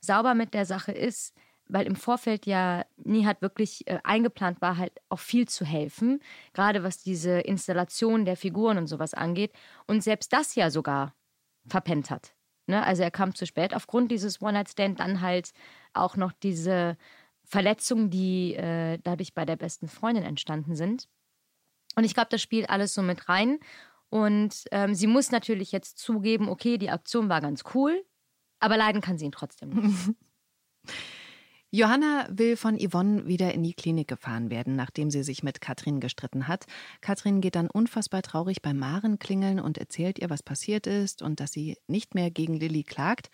sauber 0.00 0.34
mit 0.34 0.54
der 0.54 0.64
Sache 0.64 0.92
ist, 0.92 1.34
weil 1.72 1.86
im 1.86 1.96
Vorfeld 1.96 2.46
ja 2.46 2.84
nie 2.96 3.26
hat 3.26 3.42
wirklich 3.42 3.86
äh, 3.86 3.98
eingeplant 4.04 4.60
war, 4.60 4.76
halt 4.76 4.92
auch 5.08 5.18
viel 5.18 5.48
zu 5.48 5.64
helfen, 5.64 6.20
gerade 6.52 6.82
was 6.82 7.02
diese 7.02 7.40
Installation 7.40 8.24
der 8.24 8.36
Figuren 8.36 8.78
und 8.78 8.86
sowas 8.86 9.14
angeht. 9.14 9.52
Und 9.86 10.02
selbst 10.02 10.32
das 10.32 10.54
ja 10.54 10.70
sogar 10.70 11.14
verpennt 11.66 12.10
hat. 12.10 12.34
Ne? 12.66 12.82
Also 12.84 13.02
er 13.02 13.10
kam 13.10 13.34
zu 13.34 13.46
spät 13.46 13.74
aufgrund 13.74 14.10
dieses 14.10 14.40
One-Night-Stand, 14.40 15.00
dann 15.00 15.20
halt 15.20 15.52
auch 15.92 16.16
noch 16.16 16.32
diese 16.32 16.96
Verletzungen, 17.44 18.10
die 18.10 18.54
äh, 18.54 18.98
dadurch 19.02 19.34
bei 19.34 19.44
der 19.44 19.56
besten 19.56 19.88
Freundin 19.88 20.24
entstanden 20.24 20.76
sind. 20.76 21.08
Und 21.96 22.04
ich 22.04 22.14
glaube, 22.14 22.28
das 22.30 22.40
spielt 22.40 22.70
alles 22.70 22.94
so 22.94 23.02
mit 23.02 23.28
rein. 23.28 23.58
Und 24.08 24.64
ähm, 24.72 24.94
sie 24.94 25.06
muss 25.06 25.30
natürlich 25.30 25.72
jetzt 25.72 25.98
zugeben, 25.98 26.48
okay, 26.48 26.78
die 26.78 26.90
Aktion 26.90 27.28
war 27.28 27.40
ganz 27.40 27.64
cool, 27.74 28.04
aber 28.58 28.76
leiden 28.76 29.00
kann 29.00 29.18
sie 29.18 29.26
ihn 29.26 29.32
trotzdem 29.32 29.70
nicht. 29.70 30.10
Johanna 31.72 32.26
will 32.28 32.56
von 32.56 32.76
Yvonne 32.80 33.28
wieder 33.28 33.54
in 33.54 33.62
die 33.62 33.74
Klinik 33.74 34.08
gefahren 34.08 34.50
werden, 34.50 34.74
nachdem 34.74 35.08
sie 35.08 35.22
sich 35.22 35.44
mit 35.44 35.60
Katrin 35.60 36.00
gestritten 36.00 36.48
hat. 36.48 36.66
Katrin 37.00 37.40
geht 37.40 37.54
dann 37.54 37.70
unfassbar 37.70 38.22
traurig 38.22 38.60
bei 38.60 38.74
Maren 38.74 39.20
klingeln 39.20 39.60
und 39.60 39.78
erzählt 39.78 40.18
ihr, 40.18 40.30
was 40.30 40.42
passiert 40.42 40.88
ist 40.88 41.22
und 41.22 41.38
dass 41.38 41.52
sie 41.52 41.78
nicht 41.86 42.16
mehr 42.16 42.32
gegen 42.32 42.54
Lilly 42.54 42.82
klagt. 42.82 43.30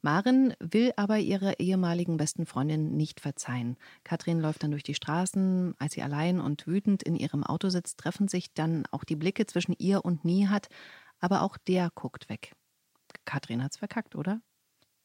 Maren 0.00 0.54
will 0.60 0.94
aber 0.96 1.18
ihrer 1.18 1.60
ehemaligen 1.60 2.16
besten 2.16 2.46
Freundin 2.46 2.96
nicht 2.96 3.20
verzeihen. 3.20 3.76
Katrin 4.02 4.40
läuft 4.40 4.62
dann 4.62 4.70
durch 4.70 4.82
die 4.82 4.94
Straßen. 4.94 5.74
Als 5.78 5.92
sie 5.92 6.02
allein 6.02 6.40
und 6.40 6.66
wütend 6.66 7.02
in 7.02 7.16
ihrem 7.16 7.44
Auto 7.44 7.68
sitzt, 7.68 7.98
treffen 7.98 8.28
sich 8.28 8.54
dann 8.54 8.86
auch 8.92 9.04
die 9.04 9.16
Blicke 9.16 9.44
zwischen 9.44 9.74
ihr 9.76 10.06
und 10.06 10.24
Nihat. 10.24 10.68
Aber 11.20 11.42
auch 11.42 11.58
der 11.58 11.90
guckt 11.94 12.30
weg. 12.30 12.52
Katrin 13.26 13.62
hat's 13.62 13.76
verkackt, 13.76 14.14
oder? 14.14 14.40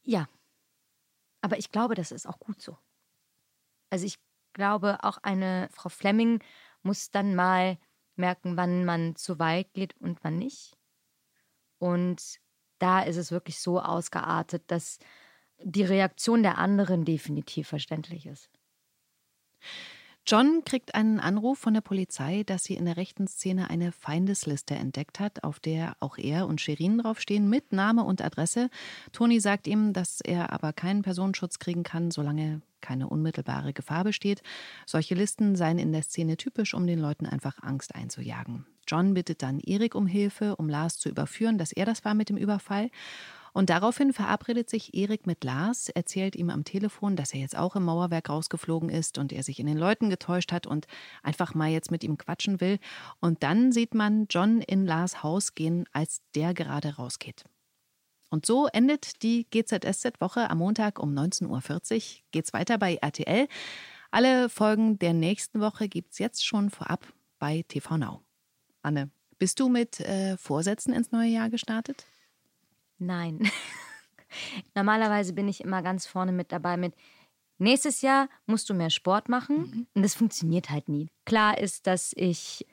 Ja, 0.04 0.30
aber 1.42 1.58
ich 1.58 1.72
glaube, 1.72 1.96
das 1.96 2.12
ist 2.12 2.28
auch 2.28 2.40
gut 2.40 2.62
so. 2.62 2.78
Also 3.90 4.06
ich 4.06 4.18
glaube, 4.54 4.98
auch 5.04 5.18
eine 5.24 5.70
Frau 5.72 5.90
Fleming 5.90 6.44
muss 6.84 7.12
dann 7.12 7.36
mal 7.36 7.78
merken, 8.16 8.58
wann 8.58 8.86
man 8.86 9.16
zu 9.16 9.40
weit 9.40 9.74
geht 9.74 9.96
und 9.98 10.24
wann 10.24 10.38
nicht. 10.38 10.78
Und 11.80 12.40
da 12.80 13.02
ist 13.02 13.18
es 13.18 13.32
wirklich 13.32 13.60
so 13.60 13.82
ausgeartet, 13.82 14.64
dass 14.68 15.00
die 15.62 15.84
Reaktion 15.84 16.44
der 16.44 16.58
anderen 16.58 17.06
definitiv 17.06 17.68
verständlich 17.68 18.26
ist. 18.26 18.50
John 20.32 20.62
kriegt 20.64 20.94
einen 20.94 21.20
Anruf 21.20 21.58
von 21.58 21.74
der 21.74 21.82
Polizei, 21.82 22.44
dass 22.44 22.64
sie 22.64 22.76
in 22.76 22.86
der 22.86 22.98
rechten 22.98 23.26
Szene 23.26 23.72
eine 23.72 23.92
Feindesliste 23.92 24.76
entdeckt 24.76 25.20
hat, 25.20 25.44
auf 25.44 25.60
der 25.60 25.98
auch 26.02 26.20
er 26.20 26.46
und 26.46 26.62
Shirin 26.62 27.00
draufstehen, 27.00 27.50
mit 27.50 27.72
Name 27.72 28.04
und 28.04 28.22
Adresse. 28.22 28.70
Toni 29.12 29.40
sagt 29.40 29.66
ihm, 29.66 29.92
dass 29.92 30.22
er 30.22 30.54
aber 30.54 30.72
keinen 30.72 31.02
Personenschutz 31.02 31.58
kriegen 31.58 31.82
kann, 31.82 32.12
solange 32.12 32.62
keine 32.80 33.10
unmittelbare 33.10 33.74
Gefahr 33.74 34.04
besteht. 34.04 34.44
Solche 34.86 35.16
Listen 35.16 35.56
seien 35.56 35.80
in 35.80 35.92
der 35.92 36.04
Szene 36.04 36.38
typisch, 36.38 36.76
um 36.76 36.86
den 36.86 37.00
Leuten 37.00 37.26
einfach 37.26 37.64
Angst 37.64 37.96
einzujagen. 37.96 38.68
John 38.88 39.16
bittet 39.16 39.42
dann 39.42 39.60
Erik 39.60 39.96
um 39.96 40.06
Hilfe, 40.06 40.58
um 40.58 40.70
Lars 40.70 41.00
zu 41.00 41.10
überführen, 41.10 41.58
dass 41.58 41.72
er 41.72 41.86
das 41.86 42.06
war 42.06 42.14
mit 42.14 42.30
dem 42.30 42.38
Überfall. 42.38 42.92
Und 43.60 43.70
daraufhin 43.70 44.14
verabredet 44.14 44.70
sich 44.70 44.94
Erik 44.94 45.28
mit 45.28 45.44
Lars, 45.44 45.90
erzählt 45.90 46.38
ihm 46.38 46.50
am 46.50 46.64
Telefon, 46.64 47.18
dass 47.18 47.34
er 47.34 47.42
jetzt 47.42 47.58
auch 47.58 47.76
im 47.76 47.84
Mauerwerk 47.84 48.30
rausgeflogen 48.30 48.88
ist 48.88 49.18
und 49.18 49.34
er 49.34 49.44
sich 49.44 49.60
in 49.60 49.68
den 49.68 49.78
Leuten 49.78 50.10
getäuscht 50.10 50.54
hat 50.54 50.66
und 50.66 50.88
einfach 51.24 51.56
mal 51.56 51.68
jetzt 51.68 51.92
mit 51.92 52.06
ihm 52.06 52.18
quatschen 52.18 52.62
will. 52.62 52.80
Und 53.20 53.44
dann 53.44 53.74
sieht 53.74 53.94
man 53.94 54.28
John 54.30 54.62
in 54.62 54.86
Lars 54.86 55.24
Haus 55.24 55.56
gehen, 55.56 55.84
als 55.92 56.22
der 56.36 56.54
gerade 56.54 56.96
rausgeht. 56.96 57.44
Und 58.30 58.46
so 58.46 58.68
endet 58.68 59.24
die 59.24 59.46
GZSZ-Woche 59.52 60.50
am 60.50 60.60
Montag 60.60 60.98
um 60.98 61.14
19.40 61.14 61.50
Uhr. 61.50 62.02
Geht's 62.32 62.54
weiter 62.54 62.78
bei 62.78 62.96
RTL. 62.96 63.50
Alle 64.10 64.48
Folgen 64.48 65.00
der 65.00 65.12
nächsten 65.12 65.60
Woche 65.60 65.90
gibt's 65.90 66.18
jetzt 66.18 66.46
schon 66.46 66.70
vorab 66.70 67.06
bei 67.40 67.66
TV 67.68 67.98
Now. 67.98 68.22
Anne, 68.84 69.10
bist 69.38 69.60
du 69.60 69.68
mit 69.68 70.00
äh, 70.00 70.38
Vorsätzen 70.38 70.94
ins 70.94 71.12
neue 71.12 71.28
Jahr 71.28 71.50
gestartet? 71.50 72.06
Nein. 73.00 73.50
Normalerweise 74.76 75.34
bin 75.34 75.48
ich 75.48 75.62
immer 75.62 75.82
ganz 75.82 76.06
vorne 76.06 76.32
mit 76.32 76.52
dabei 76.52 76.78
mit 76.78 76.94
nächstes 77.58 78.02
Jahr 78.02 78.30
musst 78.46 78.70
du 78.70 78.74
mehr 78.74 78.90
Sport 78.90 79.30
machen 79.30 79.58
mhm. 79.58 79.88
und 79.94 80.04
das 80.04 80.16
funktioniert 80.16 80.70
halt 80.70 80.88
nie. 80.90 81.10
Klar 81.26 81.58
ist, 81.58 81.88
dass 81.88 82.14
ich 82.16 82.66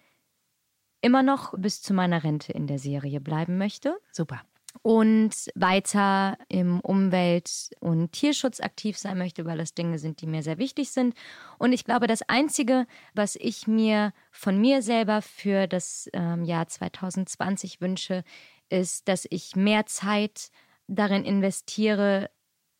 immer 1.00 1.22
noch 1.22 1.54
bis 1.56 1.82
zu 1.82 1.94
meiner 1.94 2.24
Rente 2.24 2.52
in 2.52 2.66
der 2.66 2.78
Serie 2.78 3.20
bleiben 3.20 3.58
möchte. 3.58 3.98
Super 4.12 4.42
und 4.82 5.50
weiter 5.54 6.38
im 6.48 6.80
Umwelt- 6.80 7.70
und 7.80 8.12
Tierschutz 8.12 8.60
aktiv 8.60 8.96
sein 8.98 9.18
möchte, 9.18 9.44
weil 9.44 9.58
das 9.58 9.74
Dinge 9.74 9.98
sind, 9.98 10.20
die 10.20 10.26
mir 10.26 10.42
sehr 10.42 10.58
wichtig 10.58 10.90
sind. 10.90 11.14
Und 11.58 11.72
ich 11.72 11.84
glaube, 11.84 12.06
das 12.06 12.22
Einzige, 12.28 12.86
was 13.14 13.36
ich 13.36 13.66
mir 13.66 14.12
von 14.30 14.60
mir 14.60 14.82
selber 14.82 15.22
für 15.22 15.66
das 15.66 16.08
ähm, 16.12 16.44
Jahr 16.44 16.68
2020 16.68 17.80
wünsche, 17.80 18.24
ist, 18.68 19.08
dass 19.08 19.26
ich 19.30 19.56
mehr 19.56 19.86
Zeit 19.86 20.50
darin 20.86 21.24
investiere, 21.24 22.30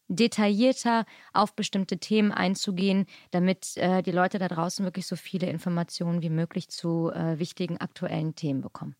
detaillierter 0.08 1.04
auf 1.32 1.54
bestimmte 1.56 1.98
Themen 1.98 2.30
einzugehen, 2.32 3.06
damit 3.32 3.76
äh, 3.76 4.02
die 4.02 4.12
Leute 4.12 4.38
da 4.38 4.48
draußen 4.48 4.84
wirklich 4.84 5.06
so 5.06 5.16
viele 5.16 5.48
Informationen 5.48 6.22
wie 6.22 6.30
möglich 6.30 6.68
zu 6.68 7.10
äh, 7.10 7.38
wichtigen 7.38 7.78
aktuellen 7.78 8.34
Themen 8.34 8.60
bekommen. 8.60 8.94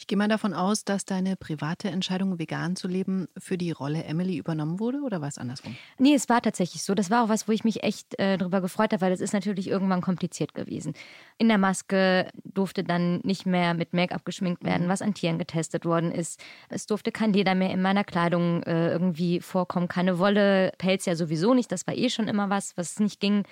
Ich 0.00 0.06
gehe 0.06 0.16
mal 0.16 0.28
davon 0.28 0.54
aus, 0.54 0.84
dass 0.84 1.04
deine 1.04 1.34
private 1.34 1.88
Entscheidung, 1.88 2.38
vegan 2.38 2.76
zu 2.76 2.86
leben, 2.86 3.26
für 3.36 3.58
die 3.58 3.72
Rolle 3.72 4.04
Emily 4.04 4.36
übernommen 4.36 4.78
wurde 4.78 5.00
oder 5.00 5.20
war 5.20 5.26
es 5.26 5.38
andersrum? 5.38 5.74
Nee, 5.98 6.14
es 6.14 6.28
war 6.28 6.40
tatsächlich 6.40 6.84
so. 6.84 6.94
Das 6.94 7.10
war 7.10 7.24
auch 7.24 7.28
was, 7.28 7.48
wo 7.48 7.52
ich 7.52 7.64
mich 7.64 7.82
echt 7.82 8.16
äh, 8.20 8.38
drüber 8.38 8.60
gefreut 8.60 8.92
habe, 8.92 9.00
weil 9.00 9.12
es 9.12 9.20
ist 9.20 9.32
natürlich 9.32 9.66
irgendwann 9.66 10.00
kompliziert 10.00 10.54
gewesen. 10.54 10.94
In 11.36 11.48
der 11.48 11.58
Maske 11.58 12.30
durfte 12.44 12.84
dann 12.84 13.18
nicht 13.24 13.44
mehr 13.44 13.74
mit 13.74 13.92
Make-up 13.92 14.24
geschminkt 14.24 14.62
werden, 14.62 14.86
mhm. 14.86 14.88
was 14.88 15.02
an 15.02 15.14
Tieren 15.14 15.36
getestet 15.36 15.84
worden 15.84 16.12
ist. 16.12 16.40
Es 16.68 16.86
durfte 16.86 17.10
kein 17.10 17.32
Leder 17.32 17.56
mehr 17.56 17.72
in 17.72 17.82
meiner 17.82 18.04
Kleidung 18.04 18.62
äh, 18.62 18.92
irgendwie 18.92 19.40
vorkommen, 19.40 19.88
keine 19.88 20.20
Wolle, 20.20 20.70
Pelz 20.78 21.06
ja 21.06 21.16
sowieso 21.16 21.54
nicht. 21.54 21.72
Das 21.72 21.88
war 21.88 21.96
eh 21.96 22.08
schon 22.08 22.28
immer 22.28 22.50
was, 22.50 22.76
was 22.76 23.00
nicht 23.00 23.18
ging. 23.18 23.42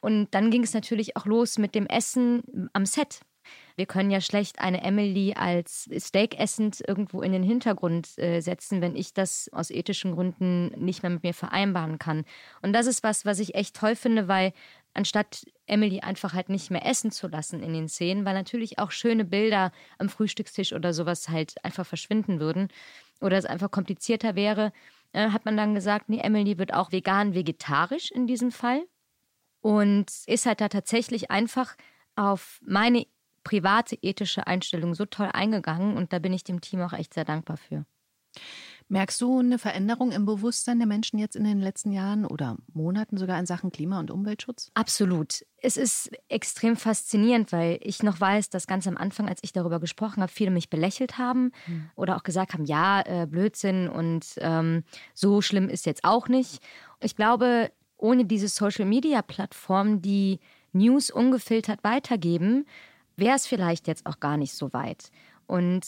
Und 0.00 0.28
dann 0.30 0.50
ging 0.50 0.62
es 0.62 0.72
natürlich 0.72 1.18
auch 1.18 1.26
los 1.26 1.58
mit 1.58 1.74
dem 1.74 1.84
Essen 1.86 2.70
am 2.72 2.86
Set. 2.86 3.20
Wir 3.76 3.86
können 3.86 4.10
ja 4.10 4.20
schlecht 4.20 4.58
eine 4.58 4.82
Emily 4.82 5.34
als 5.34 5.88
Steak 5.98 6.38
essend 6.38 6.82
irgendwo 6.86 7.22
in 7.22 7.32
den 7.32 7.42
Hintergrund 7.42 8.18
äh, 8.18 8.40
setzen, 8.40 8.80
wenn 8.80 8.96
ich 8.96 9.14
das 9.14 9.48
aus 9.52 9.70
ethischen 9.70 10.12
Gründen 10.12 10.68
nicht 10.76 11.02
mehr 11.02 11.10
mit 11.10 11.22
mir 11.22 11.34
vereinbaren 11.34 11.98
kann. 11.98 12.24
Und 12.62 12.72
das 12.72 12.86
ist 12.86 13.02
was, 13.02 13.24
was 13.24 13.38
ich 13.38 13.54
echt 13.54 13.76
toll 13.76 13.96
finde, 13.96 14.28
weil 14.28 14.52
anstatt 14.94 15.44
Emily 15.66 16.00
einfach 16.00 16.34
halt 16.34 16.48
nicht 16.48 16.70
mehr 16.70 16.84
essen 16.84 17.10
zu 17.10 17.28
lassen 17.28 17.62
in 17.62 17.72
den 17.72 17.88
Szenen, 17.88 18.24
weil 18.24 18.34
natürlich 18.34 18.78
auch 18.78 18.90
schöne 18.90 19.24
Bilder 19.24 19.72
am 19.98 20.08
Frühstückstisch 20.08 20.72
oder 20.72 20.92
sowas 20.92 21.28
halt 21.28 21.64
einfach 21.64 21.86
verschwinden 21.86 22.40
würden 22.40 22.68
oder 23.20 23.36
es 23.36 23.44
einfach 23.44 23.70
komplizierter 23.70 24.34
wäre, 24.34 24.72
äh, 25.12 25.30
hat 25.30 25.44
man 25.44 25.56
dann 25.56 25.74
gesagt, 25.74 26.08
nee, 26.08 26.20
Emily 26.20 26.58
wird 26.58 26.74
auch 26.74 26.92
vegan-vegetarisch 26.92 28.10
in 28.10 28.26
diesem 28.26 28.50
Fall 28.50 28.82
und 29.60 30.10
ist 30.26 30.46
halt 30.46 30.60
da 30.60 30.68
tatsächlich 30.68 31.30
einfach 31.30 31.76
auf 32.16 32.60
meine 32.62 33.06
private 33.44 33.96
ethische 34.02 34.46
Einstellung 34.46 34.94
so 34.94 35.06
toll 35.06 35.30
eingegangen 35.32 35.96
und 35.96 36.12
da 36.12 36.18
bin 36.18 36.32
ich 36.32 36.44
dem 36.44 36.60
Team 36.60 36.80
auch 36.82 36.92
echt 36.92 37.14
sehr 37.14 37.24
dankbar 37.24 37.56
für. 37.56 37.84
Merkst 38.88 39.20
du 39.20 39.38
eine 39.38 39.58
Veränderung 39.58 40.10
im 40.10 40.26
Bewusstsein 40.26 40.78
der 40.78 40.88
Menschen 40.88 41.20
jetzt 41.20 41.36
in 41.36 41.44
den 41.44 41.60
letzten 41.60 41.92
Jahren 41.92 42.26
oder 42.26 42.56
Monaten 42.72 43.18
sogar 43.18 43.38
in 43.38 43.46
Sachen 43.46 43.70
Klima- 43.70 44.00
und 44.00 44.10
Umweltschutz? 44.10 44.72
Absolut. 44.74 45.46
Es 45.58 45.76
ist 45.76 46.10
extrem 46.28 46.74
faszinierend, 46.74 47.52
weil 47.52 47.78
ich 47.82 48.02
noch 48.02 48.20
weiß, 48.20 48.50
dass 48.50 48.66
ganz 48.66 48.88
am 48.88 48.96
Anfang, 48.96 49.28
als 49.28 49.38
ich 49.42 49.52
darüber 49.52 49.78
gesprochen 49.78 50.22
habe, 50.22 50.32
viele 50.32 50.50
mich 50.50 50.70
belächelt 50.70 51.18
haben 51.18 51.52
hm. 51.66 51.88
oder 51.94 52.16
auch 52.16 52.24
gesagt 52.24 52.52
haben, 52.52 52.64
ja, 52.64 53.02
äh, 53.02 53.26
Blödsinn 53.26 53.88
und 53.88 54.26
ähm, 54.38 54.82
so 55.14 55.40
schlimm 55.40 55.68
ist 55.68 55.86
jetzt 55.86 56.02
auch 56.02 56.26
nicht. 56.26 56.60
Ich 57.00 57.14
glaube, 57.14 57.70
ohne 57.96 58.24
diese 58.24 58.48
Social-Media-Plattformen, 58.48 60.02
die 60.02 60.40
News 60.72 61.10
ungefiltert 61.10 61.84
weitergeben, 61.84 62.66
wäre 63.20 63.36
es 63.36 63.46
vielleicht 63.46 63.86
jetzt 63.86 64.06
auch 64.06 64.20
gar 64.20 64.36
nicht 64.36 64.54
so 64.54 64.72
weit. 64.72 65.10
Und 65.46 65.86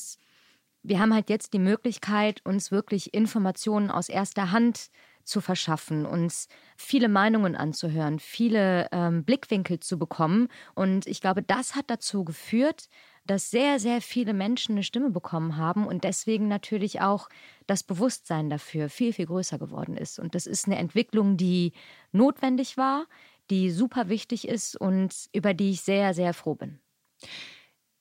wir 0.82 0.98
haben 0.98 1.14
halt 1.14 1.30
jetzt 1.30 1.52
die 1.52 1.58
Möglichkeit, 1.58 2.44
uns 2.44 2.70
wirklich 2.70 3.14
Informationen 3.14 3.90
aus 3.90 4.08
erster 4.08 4.50
Hand 4.50 4.90
zu 5.24 5.40
verschaffen, 5.40 6.04
uns 6.04 6.48
viele 6.76 7.08
Meinungen 7.08 7.54
anzuhören, 7.54 8.18
viele 8.18 8.88
ähm, 8.90 9.24
Blickwinkel 9.24 9.78
zu 9.80 9.98
bekommen. 9.98 10.48
Und 10.74 11.06
ich 11.06 11.20
glaube, 11.20 11.42
das 11.42 11.76
hat 11.76 11.84
dazu 11.88 12.24
geführt, 12.24 12.88
dass 13.24 13.50
sehr, 13.50 13.78
sehr 13.78 14.00
viele 14.00 14.34
Menschen 14.34 14.72
eine 14.72 14.82
Stimme 14.82 15.10
bekommen 15.10 15.56
haben 15.56 15.86
und 15.86 16.02
deswegen 16.02 16.48
natürlich 16.48 17.00
auch 17.00 17.28
das 17.68 17.84
Bewusstsein 17.84 18.50
dafür 18.50 18.88
viel, 18.88 19.12
viel 19.12 19.26
größer 19.26 19.58
geworden 19.58 19.96
ist. 19.96 20.18
Und 20.18 20.34
das 20.34 20.46
ist 20.48 20.66
eine 20.66 20.76
Entwicklung, 20.76 21.36
die 21.36 21.72
notwendig 22.10 22.76
war, 22.76 23.06
die 23.48 23.70
super 23.70 24.08
wichtig 24.08 24.48
ist 24.48 24.76
und 24.76 25.28
über 25.32 25.54
die 25.54 25.70
ich 25.70 25.82
sehr, 25.82 26.14
sehr 26.14 26.34
froh 26.34 26.56
bin. 26.56 26.81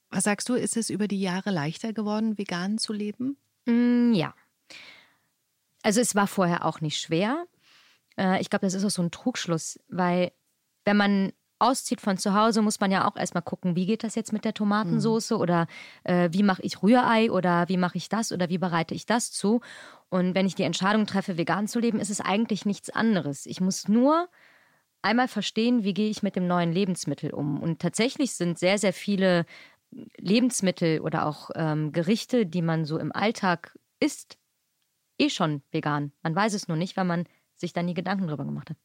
Was 0.10 0.26
sagst 0.26 0.50
du, 0.50 0.56
ist 0.56 0.76
es 0.76 0.90
über 0.90 1.08
die 1.08 1.22
Jahre 1.22 1.52
leichter 1.52 1.94
geworden, 1.94 2.38
vegan 2.38 2.78
zu 2.78 2.92
leben? 2.92 3.38
Mm, 3.66 4.14
ja. 4.14 4.34
Also 5.84 6.02
es 6.02 6.16
war 6.16 6.28
vorher 6.28 6.66
auch 6.66 6.82
nicht 6.82 7.00
schwer. 7.00 7.46
Äh, 8.18 8.42
ich 8.42 8.50
glaube, 8.50 8.66
das 8.66 8.74
ist 8.74 8.84
auch 8.84 8.92
so 8.92 9.02
ein 9.02 9.12
Trugschluss, 9.12 9.80
weil 9.88 10.32
wenn 10.86 10.98
man 10.98 11.32
auszieht 11.60 12.02
von 12.02 12.18
zu 12.18 12.34
Hause, 12.34 12.62
muss 12.62 12.80
man 12.80 12.92
ja 12.92 13.08
auch 13.08 13.16
erstmal 13.16 13.44
gucken, 13.44 13.76
wie 13.76 13.86
geht 13.86 14.04
das 14.04 14.16
jetzt 14.16 14.34
mit 14.34 14.46
der 14.46 14.54
Tomatensoße 14.54 15.36
mhm. 15.36 15.42
oder 15.42 15.68
äh, 16.04 16.30
wie 16.32 16.44
mache 16.44 16.64
ich 16.64 16.82
Rührei 16.82 17.32
oder 17.32 17.70
wie 17.70 17.78
mache 17.78 17.98
ich 17.98 18.10
das 18.10 18.32
oder 18.32 18.50
wie 18.50 18.58
bereite 18.58 18.96
ich 18.96 19.06
das 19.06 19.32
zu. 19.32 19.62
Und 20.10 20.36
wenn 20.36 20.48
ich 20.48 20.56
die 20.56 20.64
Entscheidung 20.64 21.06
treffe, 21.06 21.38
vegan 21.38 21.68
zu 21.68 21.80
leben, 21.80 22.00
ist 22.00 22.10
es 22.10 22.20
eigentlich 22.20 22.66
nichts 22.66 22.90
anderes. 22.90 23.46
Ich 23.46 23.62
muss 23.62 23.88
nur 23.88 24.28
einmal 25.02 25.28
verstehen, 25.28 25.84
wie 25.84 25.94
gehe 25.94 26.10
ich 26.10 26.24
mit 26.24 26.36
dem 26.36 26.48
neuen 26.48 26.72
Lebensmittel 26.72 27.32
um. 27.32 27.62
Und 27.62 27.80
tatsächlich 27.80 28.34
sind 28.34 28.60
sehr, 28.60 28.78
sehr 28.78 28.94
viele 28.94 29.46
Lebensmittel 30.18 31.02
oder 31.02 31.26
auch 31.26 31.50
ähm, 31.56 31.92
Gerichte, 31.92 32.46
die 32.46 32.62
man 32.62 32.86
so 32.86 32.98
im 32.98 33.12
Alltag 33.12 33.78
isst, 34.00 34.38
eh 35.20 35.30
schon 35.30 35.62
vegan. 35.72 36.12
Man 36.24 36.36
weiß 36.36 36.54
es 36.54 36.68
nur 36.68 36.78
nicht, 36.78 36.98
weil 36.98 37.06
man 37.06 37.26
sich 37.56 37.74
da 37.74 37.84
nie 37.84 37.94
Gedanken 37.94 38.28
drüber 38.28 38.46
gemacht 38.46 38.70
hat. 38.70 38.78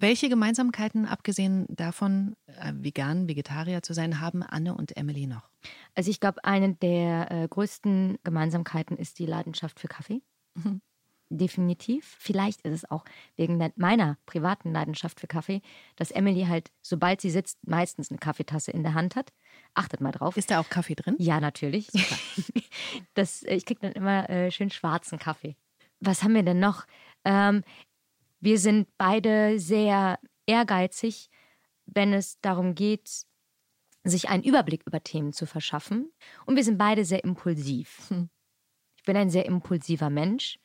Welche 0.00 0.28
Gemeinsamkeiten, 0.28 1.06
abgesehen 1.06 1.66
davon, 1.68 2.36
äh, 2.46 2.72
vegan, 2.74 3.28
Vegetarier 3.28 3.82
zu 3.82 3.94
sein, 3.94 4.20
haben 4.20 4.42
Anne 4.42 4.74
und 4.74 4.96
Emily 4.96 5.26
noch? 5.26 5.50
Also 5.94 6.10
ich 6.10 6.20
glaube, 6.20 6.44
eine 6.44 6.74
der 6.74 7.30
äh, 7.30 7.48
größten 7.48 8.18
Gemeinsamkeiten 8.22 8.96
ist 8.96 9.18
die 9.18 9.26
Leidenschaft 9.26 9.80
für 9.80 9.88
Kaffee. 9.88 10.22
Mhm 10.54 10.80
definitiv. 11.30 12.16
Vielleicht 12.18 12.62
ist 12.62 12.72
es 12.72 12.90
auch 12.90 13.04
wegen 13.36 13.58
meiner 13.76 14.16
privaten 14.26 14.72
Leidenschaft 14.72 15.20
für 15.20 15.26
Kaffee, 15.26 15.60
dass 15.96 16.10
Emily 16.10 16.44
halt, 16.44 16.70
sobald 16.82 17.20
sie 17.20 17.30
sitzt, 17.30 17.58
meistens 17.66 18.10
eine 18.10 18.18
Kaffeetasse 18.18 18.70
in 18.70 18.82
der 18.82 18.94
Hand 18.94 19.16
hat. 19.16 19.32
Achtet 19.74 20.00
mal 20.00 20.12
drauf. 20.12 20.36
Ist 20.36 20.50
da 20.50 20.60
auch 20.60 20.68
Kaffee 20.68 20.94
drin? 20.94 21.16
Ja, 21.18 21.40
natürlich. 21.40 21.88
das, 23.14 23.42
äh, 23.42 23.54
ich 23.54 23.66
kriege 23.66 23.80
dann 23.80 23.92
immer 23.92 24.28
äh, 24.30 24.50
schön 24.50 24.70
schwarzen 24.70 25.18
Kaffee. 25.18 25.56
Was 26.00 26.22
haben 26.22 26.34
wir 26.34 26.42
denn 26.42 26.60
noch? 26.60 26.86
Ähm, 27.24 27.62
wir 28.40 28.58
sind 28.58 28.88
beide 28.96 29.58
sehr 29.58 30.18
ehrgeizig, 30.46 31.28
wenn 31.86 32.12
es 32.12 32.40
darum 32.40 32.74
geht, 32.74 33.24
sich 34.04 34.28
einen 34.28 34.44
Überblick 34.44 34.82
über 34.86 35.02
Themen 35.02 35.32
zu 35.32 35.46
verschaffen. 35.46 36.10
Und 36.46 36.56
wir 36.56 36.64
sind 36.64 36.78
beide 36.78 37.04
sehr 37.04 37.24
impulsiv. 37.24 38.08
Hm. 38.08 38.30
Ich 38.96 39.02
bin 39.02 39.16
ein 39.16 39.30
sehr 39.30 39.46
impulsiver 39.46 40.10
Mensch 40.10 40.58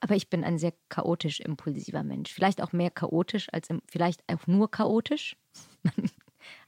Aber 0.00 0.14
ich 0.16 0.28
bin 0.28 0.44
ein 0.44 0.58
sehr 0.58 0.72
chaotisch 0.88 1.40
impulsiver 1.40 2.02
Mensch. 2.02 2.32
Vielleicht 2.32 2.62
auch 2.62 2.72
mehr 2.72 2.90
chaotisch 2.90 3.48
als 3.52 3.70
im, 3.70 3.82
vielleicht 3.88 4.22
auch 4.32 4.46
nur 4.46 4.70
chaotisch. 4.70 5.36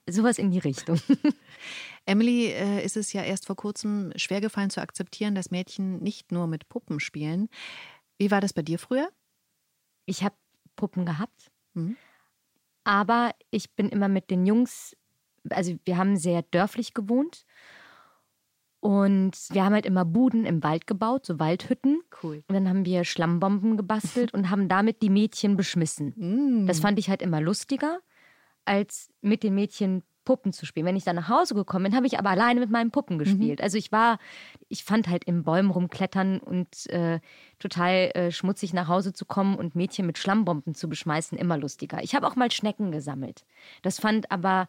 Sowas 0.08 0.38
in 0.38 0.50
die 0.50 0.58
Richtung. 0.58 1.00
Emily 2.06 2.46
äh, 2.46 2.84
ist 2.84 2.96
es 2.96 3.12
ja 3.12 3.22
erst 3.22 3.46
vor 3.46 3.56
kurzem 3.56 4.12
schwer 4.16 4.40
gefallen 4.40 4.70
zu 4.70 4.80
akzeptieren, 4.80 5.34
dass 5.34 5.50
Mädchen 5.50 6.02
nicht 6.02 6.32
nur 6.32 6.46
mit 6.46 6.68
Puppen 6.68 7.00
spielen. 7.00 7.48
Wie 8.18 8.30
war 8.30 8.40
das 8.40 8.52
bei 8.52 8.62
dir 8.62 8.78
früher? 8.78 9.10
Ich 10.06 10.22
habe 10.22 10.34
Puppen 10.76 11.06
gehabt, 11.06 11.50
Mhm. 11.74 11.96
aber 12.84 13.32
ich 13.50 13.70
bin 13.74 13.88
immer 13.88 14.08
mit 14.08 14.30
den 14.30 14.44
Jungs, 14.44 14.96
also 15.48 15.74
wir 15.84 15.96
haben 15.96 16.16
sehr 16.16 16.42
dörflich 16.42 16.92
gewohnt 16.92 17.46
und 18.82 19.38
wir 19.52 19.64
haben 19.64 19.74
halt 19.74 19.86
immer 19.86 20.04
Buden 20.04 20.44
im 20.44 20.64
Wald 20.64 20.88
gebaut, 20.88 21.24
so 21.24 21.38
Waldhütten. 21.38 22.02
Cool. 22.20 22.42
Und 22.48 22.52
dann 22.52 22.68
haben 22.68 22.84
wir 22.84 23.04
Schlammbomben 23.04 23.76
gebastelt 23.76 24.34
und 24.34 24.50
haben 24.50 24.68
damit 24.68 25.02
die 25.02 25.08
Mädchen 25.08 25.56
beschmissen. 25.56 26.14
Mm. 26.16 26.66
Das 26.66 26.80
fand 26.80 26.98
ich 26.98 27.08
halt 27.08 27.22
immer 27.22 27.40
lustiger, 27.40 28.00
als 28.64 29.08
mit 29.20 29.44
den 29.44 29.54
Mädchen 29.54 30.02
Puppen 30.24 30.52
zu 30.52 30.66
spielen. 30.66 30.84
Wenn 30.84 30.96
ich 30.96 31.04
dann 31.04 31.14
nach 31.14 31.28
Hause 31.28 31.54
gekommen 31.54 31.84
bin, 31.84 31.94
habe 31.94 32.08
ich 32.08 32.18
aber 32.18 32.30
alleine 32.30 32.58
mit 32.58 32.70
meinen 32.70 32.90
Puppen 32.90 33.20
gespielt. 33.20 33.60
Also 33.62 33.78
ich 33.78 33.92
war, 33.92 34.18
ich 34.68 34.82
fand 34.82 35.06
halt 35.06 35.24
im 35.24 35.44
Bäumen 35.44 35.70
rumklettern 35.70 36.40
und 36.40 36.90
äh, 36.90 37.20
total 37.60 38.10
äh, 38.14 38.32
schmutzig 38.32 38.72
nach 38.72 38.88
Hause 38.88 39.12
zu 39.12 39.24
kommen 39.24 39.54
und 39.54 39.76
Mädchen 39.76 40.06
mit 40.06 40.18
Schlammbomben 40.18 40.74
zu 40.74 40.88
beschmeißen 40.88 41.38
immer 41.38 41.56
lustiger. 41.56 42.02
Ich 42.02 42.16
habe 42.16 42.26
auch 42.26 42.34
mal 42.34 42.50
Schnecken 42.50 42.90
gesammelt. 42.90 43.44
Das 43.82 44.00
fand 44.00 44.32
aber 44.32 44.66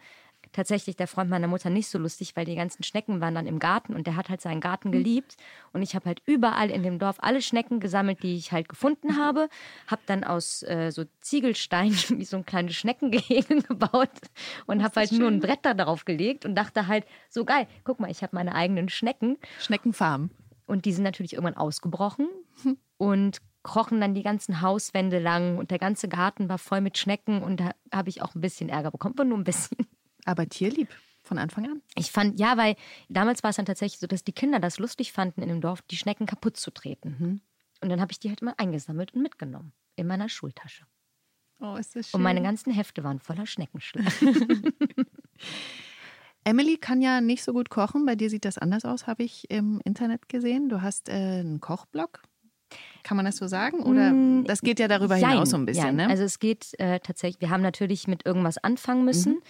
tatsächlich 0.53 0.95
der 0.95 1.07
Freund 1.07 1.29
meiner 1.29 1.47
Mutter 1.47 1.69
nicht 1.69 1.89
so 1.89 1.97
lustig, 1.97 2.35
weil 2.35 2.45
die 2.45 2.55
ganzen 2.55 2.83
Schnecken 2.83 3.19
waren 3.19 3.35
dann 3.35 3.47
im 3.47 3.59
Garten 3.59 3.93
und 3.93 4.07
der 4.07 4.15
hat 4.15 4.29
halt 4.29 4.41
seinen 4.41 4.61
Garten 4.61 4.91
geliebt. 4.91 5.35
Und 5.73 5.81
ich 5.81 5.95
habe 5.95 6.05
halt 6.05 6.21
überall 6.25 6.69
in 6.69 6.83
dem 6.83 6.99
Dorf 6.99 7.17
alle 7.19 7.41
Schnecken 7.41 7.79
gesammelt, 7.79 8.23
die 8.23 8.35
ich 8.35 8.51
halt 8.51 8.69
gefunden 8.69 9.17
habe. 9.17 9.49
Habe 9.87 10.01
dann 10.05 10.23
aus 10.23 10.63
äh, 10.63 10.91
so 10.91 11.03
Ziegelsteinen 11.19 11.93
wie 12.09 12.25
so 12.25 12.37
ein 12.37 12.45
kleines 12.45 12.75
Schneckengehege 12.75 13.61
gebaut 13.67 14.09
und 14.65 14.83
habe 14.83 15.01
halt 15.01 15.11
nur 15.11 15.27
ein 15.27 15.39
Brett 15.39 15.59
da 15.63 15.73
drauf 15.73 16.05
gelegt 16.05 16.45
und 16.45 16.55
dachte 16.55 16.87
halt, 16.87 17.05
so 17.29 17.43
geil, 17.43 17.67
guck 17.83 17.99
mal, 17.99 18.09
ich 18.09 18.21
habe 18.21 18.35
meine 18.35 18.55
eigenen 18.55 18.89
Schnecken. 18.89 19.37
Schneckenfarm. 19.59 20.29
Und 20.65 20.85
die 20.85 20.93
sind 20.93 21.03
natürlich 21.03 21.33
irgendwann 21.33 21.57
ausgebrochen 21.57 22.29
und 22.97 23.39
krochen 23.63 24.01
dann 24.01 24.13
die 24.13 24.23
ganzen 24.23 24.61
Hauswände 24.61 25.19
lang 25.19 25.57
und 25.57 25.71
der 25.71 25.79
ganze 25.79 26.07
Garten 26.07 26.49
war 26.49 26.57
voll 26.57 26.81
mit 26.81 26.97
Schnecken 26.97 27.41
und 27.41 27.59
da 27.59 27.71
habe 27.91 28.09
ich 28.09 28.21
auch 28.21 28.35
ein 28.35 28.41
bisschen 28.41 28.69
Ärger 28.69 28.91
bekommen, 28.91 29.15
aber 29.17 29.25
nur 29.25 29.37
ein 29.37 29.45
bisschen. 29.45 29.87
Aber 30.25 30.47
tierlieb 30.47 30.89
von 31.23 31.37
Anfang 31.37 31.65
an. 31.65 31.81
Ich 31.95 32.11
fand, 32.11 32.39
ja, 32.39 32.57
weil 32.57 32.75
damals 33.09 33.43
war 33.43 33.49
es 33.51 33.55
dann 33.55 33.65
tatsächlich 33.65 33.99
so, 33.99 34.07
dass 34.07 34.23
die 34.23 34.33
Kinder 34.33 34.59
das 34.59 34.77
lustig 34.79 35.13
fanden, 35.13 35.41
in 35.41 35.49
dem 35.49 35.61
Dorf 35.61 35.81
die 35.83 35.95
Schnecken 35.97 36.25
kaputt 36.25 36.57
zu 36.57 36.71
treten. 36.71 37.41
Und 37.81 37.89
dann 37.89 38.01
habe 38.01 38.11
ich 38.11 38.19
die 38.19 38.29
halt 38.29 38.41
immer 38.41 38.53
eingesammelt 38.57 39.13
und 39.13 39.21
mitgenommen 39.21 39.71
in 39.95 40.07
meiner 40.07 40.27
Schultasche. 40.29 40.85
Oh, 41.59 41.75
ist 41.75 41.95
das 41.95 42.09
schön. 42.09 42.17
Und 42.17 42.23
meine 42.23 42.41
ganzen 42.41 42.73
Hefte 42.73 43.03
waren 43.03 43.19
voller 43.19 43.45
Schneckenschlag. 43.45 44.05
Emily 46.45 46.77
kann 46.77 47.01
ja 47.01 47.21
nicht 47.21 47.43
so 47.43 47.53
gut 47.53 47.69
kochen. 47.69 48.05
Bei 48.05 48.15
dir 48.15 48.29
sieht 48.29 48.43
das 48.45 48.57
anders 48.57 48.83
aus, 48.83 49.07
habe 49.07 49.23
ich 49.23 49.49
im 49.49 49.79
Internet 49.85 50.27
gesehen. 50.27 50.67
Du 50.67 50.81
hast 50.81 51.07
äh, 51.07 51.13
einen 51.13 51.61
Kochblog. 51.61 52.21
Kann 53.03 53.15
man 53.17 53.25
das 53.25 53.37
so 53.37 53.47
sagen? 53.47 53.81
Oder 53.83 54.11
Mm, 54.11 54.43
das 54.45 54.61
geht 54.61 54.79
ja 54.79 54.87
darüber 54.87 55.15
hinaus 55.15 55.51
so 55.51 55.57
ein 55.57 55.65
bisschen, 55.65 55.85
jein. 55.85 55.95
ne? 55.95 56.07
Also 56.09 56.23
es 56.23 56.39
geht 56.39 56.77
äh, 56.79 56.99
tatsächlich, 56.99 57.39
wir 57.39 57.49
haben 57.49 57.61
natürlich 57.61 58.07
mit 58.07 58.25
irgendwas 58.25 58.57
anfangen 58.57 59.05
müssen, 59.05 59.41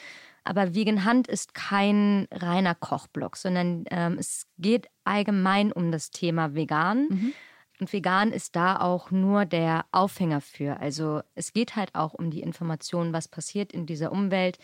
aber 0.44 0.76
Vegan 0.76 1.06
Hand 1.06 1.28
ist 1.28 1.54
kein 1.54 2.28
reiner 2.32 2.76
Kochblog, 2.76 3.38
sondern 3.38 3.86
ähm, 3.90 4.18
es 4.20 4.48
geht 4.58 4.88
allgemein 5.04 5.72
um 5.72 5.92
das 5.92 6.12
Thema 6.12 6.54
vegan. 6.54 7.34
Und 7.80 7.92
vegan 7.92 8.32
ist 8.32 8.56
da 8.56 8.80
auch 8.80 9.12
nur 9.12 9.46
der 9.46 9.86
Aufhänger 9.92 10.42
für. 10.42 10.80
Also 10.80 11.22
es 11.36 11.54
geht 11.54 11.76
halt 11.76 11.96
auch 11.96 12.14
um 12.14 12.30
die 12.30 12.42
Information, 12.42 13.14
was 13.14 13.28
passiert 13.28 13.74
in 13.74 13.86
dieser 13.86 14.12
Umwelt. 14.12 14.58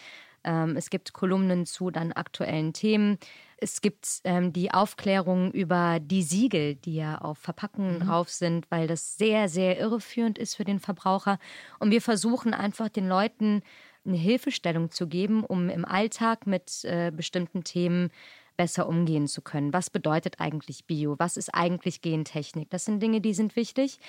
Ähm, 0.44 0.76
es 0.78 0.90
gibt 0.90 1.14
Kolumnen 1.14 1.66
zu 1.66 1.92
dann 1.92 2.14
aktuellen 2.14 2.74
Themen. 2.74 3.18
Es 3.58 3.82
gibt 3.82 4.22
ähm, 4.24 4.54
die 4.54 4.72
Aufklärung 4.72 5.52
über 5.52 6.00
die 6.00 6.24
Siegel, 6.24 6.76
die 6.76 6.96
ja 6.96 7.18
auf 7.18 7.38
Verpackungen 7.40 8.00
drauf 8.00 8.30
sind, 8.30 8.70
weil 8.72 8.88
das 8.88 9.18
sehr, 9.18 9.50
sehr 9.50 9.78
irreführend 9.78 10.38
ist 10.38 10.56
für 10.56 10.64
den 10.64 10.80
Verbraucher. 10.80 11.40
Und 11.80 11.92
wir 11.92 12.02
versuchen 12.02 12.54
einfach 12.54 12.90
den 12.90 13.10
Leuten 13.10 13.64
eine 14.06 14.18
Hilfestellung 14.18 14.92
zu 14.92 15.08
geben, 15.08 15.44
um 15.44 15.70
im 15.70 15.86
Alltag 15.86 16.48
mit 16.48 16.84
äh, 16.86 17.12
bestimmten 17.12 17.64
Themen 17.64 18.10
besser 18.58 18.90
umgehen 18.90 19.28
zu 19.28 19.42
können. 19.42 19.72
Was 19.72 19.90
bedeutet 19.90 20.40
eigentlich 20.40 20.86
Bio? 20.86 21.16
Was 21.18 21.38
ist 21.38 21.54
eigentlich 21.54 22.02
Gentechnik? 22.02 22.70
Das 22.70 22.84
sind 22.84 23.02
Dinge, 23.02 23.22
die 23.22 23.34
sind 23.34 23.56
wichtig. 23.56 24.00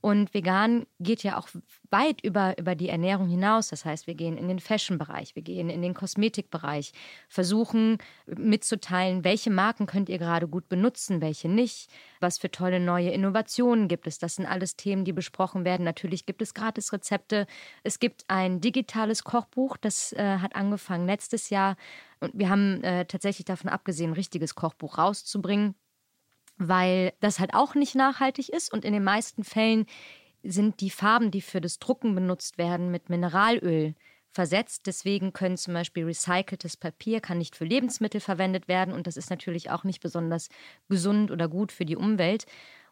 Und 0.00 0.32
vegan 0.32 0.86
geht 0.98 1.22
ja 1.22 1.38
auch 1.38 1.48
weit 1.90 2.22
über, 2.22 2.56
über 2.58 2.74
die 2.74 2.88
Ernährung 2.88 3.28
hinaus. 3.28 3.68
Das 3.68 3.84
heißt, 3.84 4.06
wir 4.06 4.14
gehen 4.14 4.38
in 4.38 4.48
den 4.48 4.58
Fashion-Bereich, 4.58 5.36
wir 5.36 5.42
gehen 5.42 5.68
in 5.68 5.82
den 5.82 5.92
Kosmetikbereich, 5.92 6.92
versuchen 7.28 7.98
mitzuteilen, 8.26 9.24
welche 9.24 9.50
Marken 9.50 9.86
könnt 9.86 10.08
ihr 10.08 10.18
gerade 10.18 10.48
gut 10.48 10.68
benutzen, 10.68 11.20
welche 11.20 11.48
nicht, 11.48 11.90
was 12.18 12.38
für 12.38 12.50
tolle 12.50 12.80
neue 12.80 13.10
Innovationen 13.10 13.88
gibt 13.88 14.06
es. 14.06 14.18
Das 14.18 14.36
sind 14.36 14.46
alles 14.46 14.76
Themen, 14.76 15.04
die 15.04 15.12
besprochen 15.12 15.64
werden. 15.66 15.84
Natürlich 15.84 16.24
gibt 16.24 16.40
es 16.40 16.54
Gratis-Rezepte. 16.54 17.46
Es 17.82 17.98
gibt 17.98 18.24
ein 18.28 18.60
digitales 18.60 19.22
Kochbuch, 19.22 19.76
das 19.76 20.12
äh, 20.14 20.38
hat 20.38 20.56
angefangen 20.56 21.06
letztes 21.06 21.50
Jahr. 21.50 21.76
Und 22.20 22.32
wir 22.34 22.48
haben 22.48 22.82
äh, 22.84 23.04
tatsächlich 23.04 23.44
davon 23.44 23.68
abgesehen, 23.68 24.10
ein 24.10 24.14
richtiges 24.14 24.54
Kochbuch 24.54 24.96
rauszubringen 24.96 25.74
weil 26.60 27.14
das 27.20 27.40
halt 27.40 27.54
auch 27.54 27.74
nicht 27.74 27.94
nachhaltig 27.94 28.50
ist 28.50 28.72
und 28.72 28.84
in 28.84 28.92
den 28.92 29.02
meisten 29.02 29.44
Fällen 29.44 29.86
sind 30.42 30.80
die 30.80 30.90
Farben, 30.90 31.30
die 31.30 31.40
für 31.40 31.60
das 31.60 31.78
Drucken 31.78 32.14
benutzt 32.14 32.58
werden, 32.58 32.90
mit 32.90 33.08
Mineralöl 33.08 33.94
versetzt. 34.30 34.86
Deswegen 34.86 35.32
können 35.32 35.56
zum 35.56 35.74
Beispiel 35.74 36.04
recyceltes 36.04 36.76
Papier 36.76 37.20
kann 37.20 37.38
nicht 37.38 37.56
für 37.56 37.64
Lebensmittel 37.64 38.20
verwendet 38.20 38.68
werden 38.68 38.92
und 38.92 39.06
das 39.06 39.16
ist 39.16 39.30
natürlich 39.30 39.70
auch 39.70 39.84
nicht 39.84 40.00
besonders 40.00 40.50
gesund 40.88 41.30
oder 41.30 41.48
gut 41.48 41.72
für 41.72 41.86
die 41.86 41.96
Umwelt. 41.96 42.44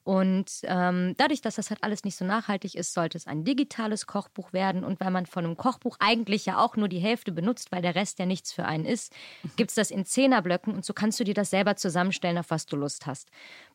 Und 0.04 0.50
ähm, 0.64 1.14
dadurch, 1.18 1.40
dass 1.40 1.56
das 1.56 1.70
halt 1.70 1.82
alles 1.82 2.04
nicht 2.04 2.16
so 2.16 2.24
nachhaltig 2.24 2.74
ist, 2.74 2.94
sollte 2.94 3.18
es 3.18 3.26
ein 3.26 3.44
digitales 3.44 4.06
Kochbuch 4.06 4.52
werden. 4.52 4.84
Und 4.84 5.00
weil 5.00 5.10
man 5.10 5.26
von 5.26 5.44
einem 5.44 5.56
Kochbuch 5.56 5.96
eigentlich 6.00 6.46
ja 6.46 6.58
auch 6.58 6.76
nur 6.76 6.88
die 6.88 6.98
Hälfte 6.98 7.32
benutzt, 7.32 7.72
weil 7.72 7.82
der 7.82 7.94
Rest 7.94 8.18
ja 8.18 8.26
nichts 8.26 8.52
für 8.52 8.64
einen 8.64 8.84
ist, 8.84 9.12
gibt 9.56 9.70
es 9.70 9.74
das 9.74 9.90
in 9.90 10.04
Zehnerblöcken 10.04 10.74
und 10.74 10.84
so 10.84 10.92
kannst 10.92 11.20
du 11.20 11.24
dir 11.24 11.34
das 11.34 11.50
selber 11.50 11.76
zusammenstellen, 11.76 12.38
auf 12.38 12.50
was 12.50 12.66
du 12.66 12.76
Lust 12.76 13.06
hast. 13.06 13.28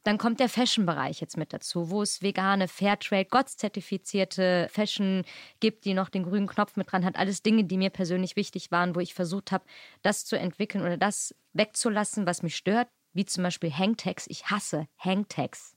Dann 0.04 0.18
kommt 0.18 0.40
der 0.40 0.50
Fashion-Bereich 0.50 1.22
jetzt 1.22 1.38
mit 1.38 1.54
dazu, 1.54 1.90
wo 1.90 2.02
es 2.02 2.22
vegane, 2.22 2.68
Fairtrade, 2.68 3.26
Gott-zertifizierte 3.30 4.68
Fashion 4.72 5.24
gibt, 5.60 5.86
die 5.86 5.94
noch 5.94 6.10
den 6.10 6.24
grünen 6.24 6.48
Knopf 6.48 6.76
mit 6.76 6.92
dran 6.92 7.06
hat. 7.06 7.16
Alles 7.16 7.42
Dinge, 7.42 7.64
die 7.64 7.78
mir 7.78 7.90
persönlich 7.90 8.36
wichtig 8.36 8.72
waren, 8.72 8.96
wo 8.96 9.00
ich 9.00 9.14
versucht 9.14 9.52
habe, 9.52 9.66
das 10.02 10.26
zu 10.26 10.38
entwickeln 10.38 10.84
oder 10.84 10.98
das 10.98 11.36
wegzulassen, 11.54 12.26
was 12.26 12.44
mich 12.44 12.56
stört, 12.56 12.90
wie 13.14 13.26
zum 13.26 13.44
Beispiel 13.44 13.72
Hangtags. 13.72 14.26
Ich 14.28 14.48
hasse 14.48 14.88
Hangtags. 14.98 15.76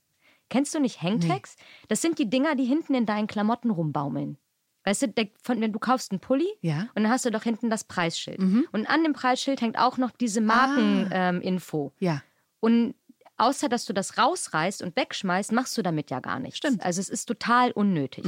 Kennst 0.49 0.73
du 0.75 0.79
nicht 0.79 1.01
Hangtags? 1.01 1.55
Das 1.87 2.01
sind 2.01 2.19
die 2.19 2.29
Dinger, 2.29 2.55
die 2.55 2.65
hinten 2.65 2.93
in 2.95 3.05
deinen 3.05 3.27
Klamotten 3.27 3.69
rumbaumeln. 3.69 4.37
Weißt 4.85 5.01
du, 5.01 5.07
der, 5.09 5.27
von, 5.43 5.59
wenn 5.59 5.73
du 5.73 5.79
kaufst 5.79 6.11
einen 6.11 6.21
Pulli 6.21 6.47
Ja. 6.61 6.87
und 6.95 7.03
dann 7.03 7.09
hast 7.09 7.25
du 7.25 7.31
doch 7.31 7.43
hinten 7.43 7.69
das 7.69 7.83
Preisschild. 7.83 8.39
Und 8.39 8.85
an 8.89 9.03
dem 9.03 9.11
Preisschild 9.13 9.59
hängt 9.61 9.77
auch 9.77 9.97
noch 9.97 10.11
diese 10.11 10.39
Markeninfo. 10.39 11.09
Ähm, 11.13 11.41
Info. 11.41 11.93
ja. 11.99 12.21
Und 12.61 12.95
außer 13.37 13.69
dass 13.69 13.85
du 13.85 13.93
das 13.93 14.17
rausreißt 14.17 14.81
und 14.81 14.95
wegschmeißt, 14.95 15.51
machst 15.51 15.77
du 15.77 15.81
damit 15.83 16.09
ja 16.09 16.19
gar 16.21 16.39
nichts. 16.39 16.57
Stimmt. 16.57 16.83
Also 16.83 17.01
es 17.01 17.09
ist 17.09 17.25
total 17.25 17.71
unnötig. 17.71 18.25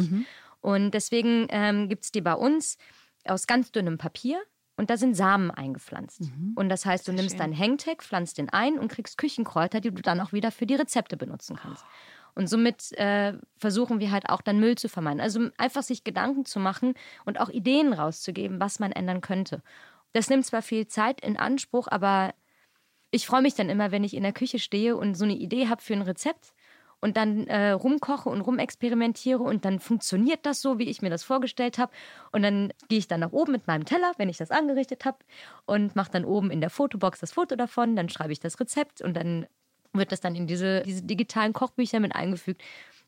Und 0.61 0.91
deswegen 0.91 1.47
ähm, 1.49 1.87
gibt 1.89 2.03
es 2.03 2.11
die 2.11 2.21
bei 2.21 2.33
uns 2.33 2.77
aus 3.25 3.47
ganz 3.47 3.71
dünnem 3.71 3.97
Papier. 3.97 4.39
Und 4.79 4.89
da 4.89 4.95
sind 4.95 5.13
Samen 5.13 5.51
eingepflanzt. 5.51 6.21
Und 6.55 6.69
das 6.69 6.85
heißt, 6.85 7.05
du 7.05 7.11
nimmst 7.11 7.31
schön. 7.31 7.39
deinen 7.39 7.59
Hangtag, 7.59 8.01
pflanzt 8.01 8.37
den 8.37 8.49
ein 8.49 8.79
und 8.79 8.89
kriegst 8.89 9.17
Küchenkräuter, 9.17 9.81
die 9.81 9.91
du 9.91 10.01
dann 10.01 10.21
auch 10.21 10.31
wieder 10.31 10.51
für 10.51 10.65
die 10.65 10.75
Rezepte 10.75 11.17
benutzen 11.17 11.57
kannst. 11.57 11.83
Und 12.33 12.47
somit 12.47 12.93
äh, 12.93 13.33
versuchen 13.57 13.99
wir 13.99 14.11
halt 14.11 14.29
auch 14.29 14.39
dann 14.41 14.57
Müll 14.57 14.77
zu 14.77 14.87
vermeiden. 14.87 15.19
Also 15.19 15.49
einfach 15.57 15.83
sich 15.83 16.05
Gedanken 16.05 16.45
zu 16.45 16.61
machen 16.61 16.93
und 17.25 17.41
auch 17.41 17.49
Ideen 17.49 17.91
rauszugeben, 17.91 18.61
was 18.61 18.79
man 18.79 18.93
ändern 18.93 19.19
könnte. 19.19 19.61
Das 20.13 20.29
nimmt 20.29 20.45
zwar 20.45 20.61
viel 20.61 20.87
Zeit 20.87 21.19
in 21.19 21.35
Anspruch, 21.35 21.89
aber 21.91 22.33
ich 23.11 23.27
freue 23.27 23.41
mich 23.41 23.55
dann 23.55 23.67
immer, 23.67 23.91
wenn 23.91 24.05
ich 24.05 24.13
in 24.13 24.23
der 24.23 24.31
Küche 24.31 24.59
stehe 24.59 24.95
und 24.95 25.15
so 25.15 25.25
eine 25.25 25.35
Idee 25.35 25.67
habe 25.67 25.81
für 25.81 25.93
ein 25.93 26.03
Rezept 26.03 26.53
und 27.01 27.17
dann 27.17 27.47
äh, 27.47 27.71
rumkoche 27.71 28.29
und 28.29 28.41
rumexperimentiere 28.41 29.41
und 29.41 29.65
dann 29.65 29.79
funktioniert 29.79 30.45
das 30.45 30.61
so, 30.61 30.79
wie 30.79 30.89
ich 30.89 31.01
mir 31.01 31.09
das 31.09 31.23
vorgestellt 31.23 31.77
habe. 31.77 31.91
Und 32.31 32.43
dann 32.43 32.73
gehe 32.89 32.99
ich 32.99 33.07
dann 33.07 33.21
nach 33.21 33.31
oben 33.31 33.51
mit 33.51 33.67
meinem 33.67 33.85
Teller, 33.85 34.11
wenn 34.17 34.29
ich 34.29 34.37
das 34.37 34.51
angerichtet 34.51 35.05
habe 35.05 35.17
und 35.65 35.95
mache 35.95 36.11
dann 36.11 36.25
oben 36.25 36.51
in 36.51 36.61
der 36.61 36.69
Fotobox 36.69 37.19
das 37.19 37.31
Foto 37.31 37.55
davon, 37.55 37.95
dann 37.95 38.09
schreibe 38.09 38.33
ich 38.33 38.39
das 38.39 38.59
Rezept 38.59 39.01
und 39.01 39.15
dann 39.15 39.47
wird 39.93 40.11
das 40.11 40.21
dann 40.21 40.35
in 40.35 40.47
diese, 40.47 40.81
diese 40.83 41.01
digitalen 41.01 41.53
Kochbücher 41.53 41.99
mit 41.99 42.15
eingefügt. 42.15 42.61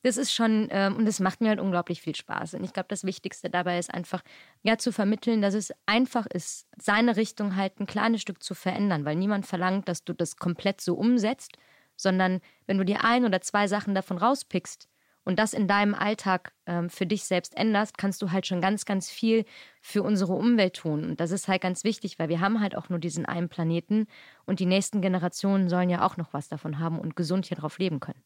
Das 0.04 0.18
ist 0.18 0.34
schon, 0.34 0.68
ähm, 0.72 0.96
und 0.96 1.06
das 1.06 1.20
macht 1.20 1.42
mir 1.42 1.50
halt 1.50 1.60
unglaublich 1.60 2.02
viel 2.02 2.16
Spaß. 2.16 2.56
Und 2.56 2.64
ich 2.64 2.74
glaube, 2.74 2.88
das 2.90 3.04
Wichtigste 3.04 3.52
dabei 3.52 3.78
ist 3.78 3.94
einfach, 3.94 4.24
ja, 4.64 4.78
zu 4.80 4.92
vermitteln, 4.92 5.44
dass 5.44 5.54
es 5.54 5.72
einfach 5.86 6.26
ist, 6.26 6.68
seine 6.78 7.18
Richtung 7.18 7.56
halt 7.56 7.80
ein 7.80 7.86
kleines 7.86 8.22
Stück 8.22 8.42
zu 8.42 8.56
verändern, 8.56 9.06
weil 9.06 9.16
niemand 9.16 9.46
verlangt, 9.46 9.88
dass 9.88 10.04
du 10.04 10.14
das 10.14 10.38
komplett 10.38 10.82
so 10.82 10.96
umsetzt, 10.96 11.56
sondern 12.02 12.42
wenn 12.66 12.78
du 12.78 12.86
dir 12.86 13.04
ein 13.04 13.26
oder 13.26 13.42
zwei 13.42 13.68
Sachen 13.68 13.96
davon 13.96 14.18
rauspickst 14.18 14.88
und 15.24 15.38
das 15.38 15.54
in 15.54 15.68
deinem 15.68 15.94
Alltag 15.94 16.54
ähm, 16.66 16.90
für 16.90 17.06
dich 17.06 17.26
selbst 17.26 17.56
änderst, 17.56 17.98
kannst 17.98 18.22
du 18.22 18.32
halt 18.32 18.48
schon 18.48 18.62
ganz, 18.62 18.86
ganz 18.86 19.10
viel 19.10 19.46
für 19.82 20.04
unsere 20.04 20.34
Umwelt 20.34 20.76
tun. 20.76 21.04
Und 21.04 21.20
das 21.20 21.32
ist 21.32 21.48
halt 21.48 21.62
ganz 21.62 21.84
wichtig, 21.84 22.18
weil 22.18 22.30
wir 22.30 22.40
haben 22.40 22.60
halt 22.60 22.76
auch 22.76 22.90
nur 22.90 23.00
diesen 23.00 23.26
einen 23.26 23.50
Planeten 23.50 24.08
und 24.46 24.60
die 24.60 24.66
nächsten 24.66 25.02
Generationen 25.02 25.70
sollen 25.70 25.90
ja 25.90 26.06
auch 26.06 26.18
noch 26.18 26.34
was 26.34 26.48
davon 26.48 26.80
haben 26.80 27.00
und 27.00 27.16
gesund 27.16 27.46
hier 27.46 27.58
drauf 27.58 27.78
leben 27.78 28.00
können. 28.00 28.24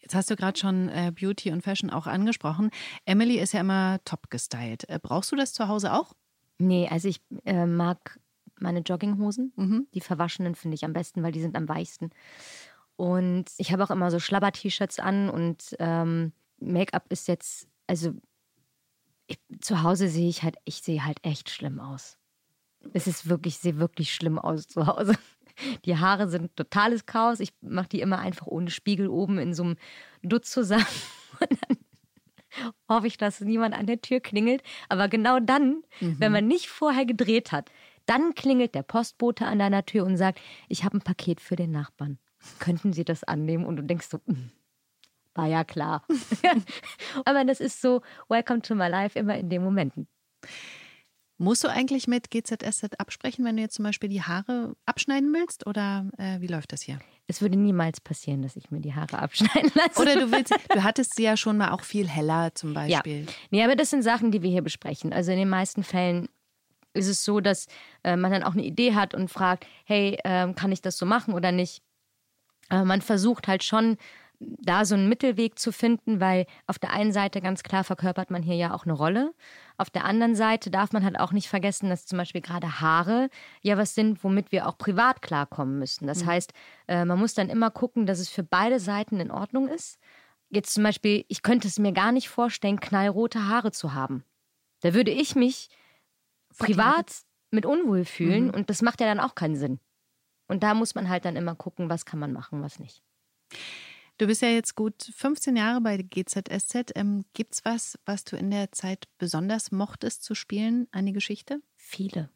Jetzt 0.00 0.14
hast 0.14 0.30
du 0.30 0.36
gerade 0.36 0.58
schon 0.58 0.88
äh, 0.88 1.12
Beauty 1.14 1.52
und 1.52 1.62
Fashion 1.62 1.90
auch 1.90 2.06
angesprochen. 2.06 2.70
Emily 3.04 3.38
ist 3.38 3.52
ja 3.52 3.60
immer 3.60 3.98
top 4.04 4.30
gestylt. 4.30 4.88
Äh, 4.88 4.98
brauchst 5.00 5.30
du 5.30 5.36
das 5.36 5.52
zu 5.52 5.68
Hause 5.68 5.92
auch? 5.92 6.14
Nee, 6.58 6.88
also 6.90 7.08
ich 7.08 7.20
äh, 7.44 7.66
mag 7.66 8.18
meine 8.58 8.80
Jogginghosen. 8.80 9.52
Mhm. 9.56 9.86
Die 9.94 10.00
verwaschenen 10.00 10.54
finde 10.54 10.74
ich 10.74 10.84
am 10.84 10.92
besten, 10.92 11.22
weil 11.22 11.32
die 11.32 11.40
sind 11.40 11.56
am 11.56 11.68
weichsten. 11.68 12.10
Und 13.00 13.46
ich 13.56 13.72
habe 13.72 13.82
auch 13.82 13.90
immer 13.90 14.10
so 14.10 14.18
Schlabber-T-Shirts 14.18 14.98
an 14.98 15.30
und 15.30 15.74
ähm, 15.78 16.34
Make-up 16.58 17.06
ist 17.08 17.28
jetzt, 17.28 17.66
also 17.86 18.12
ich, 19.26 19.38
zu 19.62 19.82
Hause 19.82 20.10
sehe 20.10 20.28
ich 20.28 20.42
halt, 20.42 20.56
ich 20.66 20.82
sehe 20.82 21.02
halt 21.02 21.16
echt 21.22 21.48
schlimm 21.48 21.80
aus. 21.80 22.18
Es 22.92 23.06
ist 23.06 23.26
wirklich, 23.26 23.54
ich 23.54 23.60
sehe 23.60 23.78
wirklich 23.78 24.12
schlimm 24.12 24.38
aus 24.38 24.66
zu 24.68 24.86
Hause. 24.86 25.14
Die 25.86 25.96
Haare 25.96 26.28
sind 26.28 26.54
totales 26.56 27.06
Chaos. 27.06 27.40
Ich 27.40 27.54
mache 27.62 27.88
die 27.88 28.02
immer 28.02 28.18
einfach 28.18 28.46
ohne 28.46 28.68
Spiegel 28.68 29.08
oben 29.08 29.38
in 29.38 29.54
so 29.54 29.62
einem 29.62 29.76
Dutt 30.22 30.44
zusammen. 30.44 30.84
Und 31.40 31.58
dann 31.68 32.72
hoffe 32.86 33.06
ich, 33.06 33.16
dass 33.16 33.40
niemand 33.40 33.74
an 33.74 33.86
der 33.86 34.02
Tür 34.02 34.20
klingelt. 34.20 34.62
Aber 34.90 35.08
genau 35.08 35.40
dann, 35.40 35.84
wenn 36.00 36.32
man 36.32 36.46
nicht 36.46 36.68
vorher 36.68 37.06
gedreht 37.06 37.50
hat, 37.50 37.70
dann 38.04 38.34
klingelt 38.34 38.74
der 38.74 38.82
Postbote 38.82 39.46
an 39.46 39.58
deiner 39.58 39.86
Tür 39.86 40.04
und 40.04 40.18
sagt, 40.18 40.38
ich 40.68 40.84
habe 40.84 40.98
ein 40.98 41.02
Paket 41.02 41.40
für 41.40 41.56
den 41.56 41.70
Nachbarn. 41.70 42.18
Könnten 42.58 42.92
Sie 42.92 43.04
das 43.04 43.24
annehmen? 43.24 43.64
Und 43.64 43.76
du 43.76 43.82
denkst 43.82 44.08
so, 44.10 44.18
"Mm, 44.26 44.50
war 45.34 45.46
ja 45.46 45.64
klar. 45.64 46.04
Aber 47.24 47.44
das 47.44 47.60
ist 47.60 47.80
so, 47.80 48.02
welcome 48.28 48.62
to 48.62 48.74
my 48.74 48.88
life, 48.88 49.18
immer 49.18 49.36
in 49.36 49.48
den 49.48 49.62
Momenten. 49.62 50.08
Musst 51.38 51.64
du 51.64 51.68
eigentlich 51.68 52.06
mit 52.06 52.30
GZSZ 52.30 52.96
absprechen, 52.98 53.46
wenn 53.46 53.56
du 53.56 53.62
jetzt 53.62 53.76
zum 53.76 53.84
Beispiel 53.86 54.10
die 54.10 54.22
Haare 54.22 54.76
abschneiden 54.84 55.32
willst? 55.32 55.66
Oder 55.66 56.10
äh, 56.18 56.38
wie 56.42 56.46
läuft 56.46 56.70
das 56.72 56.82
hier? 56.82 56.98
Es 57.28 57.40
würde 57.40 57.56
niemals 57.56 57.98
passieren, 57.98 58.42
dass 58.42 58.56
ich 58.56 58.70
mir 58.70 58.80
die 58.80 58.94
Haare 58.94 59.18
abschneiden 59.18 59.72
lasse. 59.74 60.02
Oder 60.02 60.16
du 60.16 60.30
willst, 60.32 60.52
du 60.68 60.82
hattest 60.82 61.14
sie 61.16 61.22
ja 61.22 61.38
schon 61.38 61.56
mal 61.56 61.70
auch 61.70 61.82
viel 61.82 62.08
heller 62.08 62.54
zum 62.54 62.74
Beispiel. 62.74 63.24
Ja. 63.24 63.32
Nee, 63.50 63.64
aber 63.64 63.74
das 63.74 63.88
sind 63.88 64.02
Sachen, 64.02 64.32
die 64.32 64.42
wir 64.42 64.50
hier 64.50 64.60
besprechen. 64.60 65.14
Also 65.14 65.32
in 65.32 65.38
den 65.38 65.48
meisten 65.48 65.82
Fällen 65.82 66.28
ist 66.92 67.08
es 67.08 67.24
so, 67.24 67.40
dass 67.40 67.68
äh, 68.04 68.16
man 68.16 68.32
dann 68.32 68.42
auch 68.42 68.52
eine 68.52 68.64
Idee 68.64 68.94
hat 68.94 69.14
und 69.14 69.28
fragt, 69.30 69.66
hey, 69.84 70.18
ähm, 70.24 70.54
kann 70.54 70.72
ich 70.72 70.82
das 70.82 70.98
so 70.98 71.06
machen 71.06 71.32
oder 71.32 71.52
nicht? 71.52 71.82
Aber 72.70 72.84
man 72.84 73.02
versucht 73.02 73.46
halt 73.46 73.62
schon, 73.62 73.98
da 74.40 74.86
so 74.86 74.94
einen 74.94 75.08
Mittelweg 75.08 75.58
zu 75.58 75.70
finden, 75.70 76.18
weil 76.18 76.46
auf 76.66 76.78
der 76.78 76.92
einen 76.92 77.12
Seite 77.12 77.42
ganz 77.42 77.62
klar 77.62 77.84
verkörpert 77.84 78.30
man 78.30 78.42
hier 78.42 78.54
ja 78.54 78.74
auch 78.74 78.84
eine 78.84 78.94
Rolle. 78.94 79.34
Auf 79.76 79.90
der 79.90 80.06
anderen 80.06 80.34
Seite 80.34 80.70
darf 80.70 80.92
man 80.92 81.04
halt 81.04 81.20
auch 81.20 81.32
nicht 81.32 81.48
vergessen, 81.48 81.90
dass 81.90 82.06
zum 82.06 82.16
Beispiel 82.16 82.40
gerade 82.40 82.80
Haare 82.80 83.28
ja 83.60 83.76
was 83.76 83.94
sind, 83.94 84.24
womit 84.24 84.50
wir 84.50 84.66
auch 84.66 84.78
privat 84.78 85.20
klarkommen 85.20 85.78
müssen. 85.78 86.06
Das 86.06 86.24
heißt, 86.24 86.54
äh, 86.88 87.04
man 87.04 87.18
muss 87.18 87.34
dann 87.34 87.50
immer 87.50 87.70
gucken, 87.70 88.06
dass 88.06 88.18
es 88.18 88.30
für 88.30 88.42
beide 88.42 88.80
Seiten 88.80 89.20
in 89.20 89.30
Ordnung 89.30 89.68
ist. 89.68 89.98
Jetzt 90.48 90.72
zum 90.72 90.84
Beispiel, 90.84 91.24
ich 91.28 91.42
könnte 91.42 91.68
es 91.68 91.78
mir 91.78 91.92
gar 91.92 92.10
nicht 92.10 92.30
vorstellen, 92.30 92.80
knallrote 92.80 93.46
Haare 93.46 93.72
zu 93.72 93.92
haben. 93.92 94.24
Da 94.80 94.94
würde 94.94 95.10
ich 95.10 95.36
mich 95.36 95.68
privat 96.58 97.12
mit 97.50 97.66
unwohl 97.66 98.04
fühlen 98.06 98.50
und 98.50 98.70
das 98.70 98.80
macht 98.80 99.00
ja 99.00 99.06
dann 99.06 99.20
auch 99.20 99.34
keinen 99.34 99.56
Sinn. 99.56 99.80
Und 100.50 100.64
da 100.64 100.74
muss 100.74 100.96
man 100.96 101.08
halt 101.08 101.24
dann 101.24 101.36
immer 101.36 101.54
gucken, 101.54 101.88
was 101.88 102.04
kann 102.04 102.18
man 102.18 102.32
machen, 102.32 102.60
was 102.60 102.80
nicht. 102.80 103.04
Du 104.18 104.26
bist 104.26 104.42
ja 104.42 104.48
jetzt 104.48 104.74
gut 104.74 105.00
15 105.14 105.54
Jahre 105.54 105.80
bei 105.80 105.96
GZSZ. 105.96 106.90
Ähm, 106.96 107.24
Gibt 107.34 107.54
es 107.54 107.64
was, 107.64 107.96
was 108.04 108.24
du 108.24 108.36
in 108.36 108.50
der 108.50 108.72
Zeit 108.72 109.06
besonders 109.18 109.70
mochtest 109.70 110.24
zu 110.24 110.34
spielen? 110.34 110.88
Eine 110.90 111.12
Geschichte? 111.12 111.62
Viele. 111.76 112.30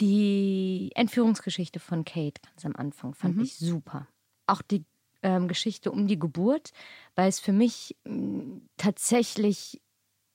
Die 0.00 0.92
Entführungsgeschichte 0.94 1.78
von 1.78 2.06
Kate 2.06 2.40
ganz 2.42 2.64
am 2.64 2.74
Anfang 2.74 3.14
fand 3.14 3.42
ich 3.42 3.54
super. 3.58 4.08
Auch 4.46 4.62
die 4.62 4.86
ähm, 5.22 5.48
Geschichte 5.48 5.92
um 5.92 6.06
die 6.06 6.18
Geburt, 6.18 6.72
weil 7.16 7.28
es 7.28 7.38
für 7.38 7.52
mich 7.52 7.96
mh, 8.04 8.62
tatsächlich 8.78 9.82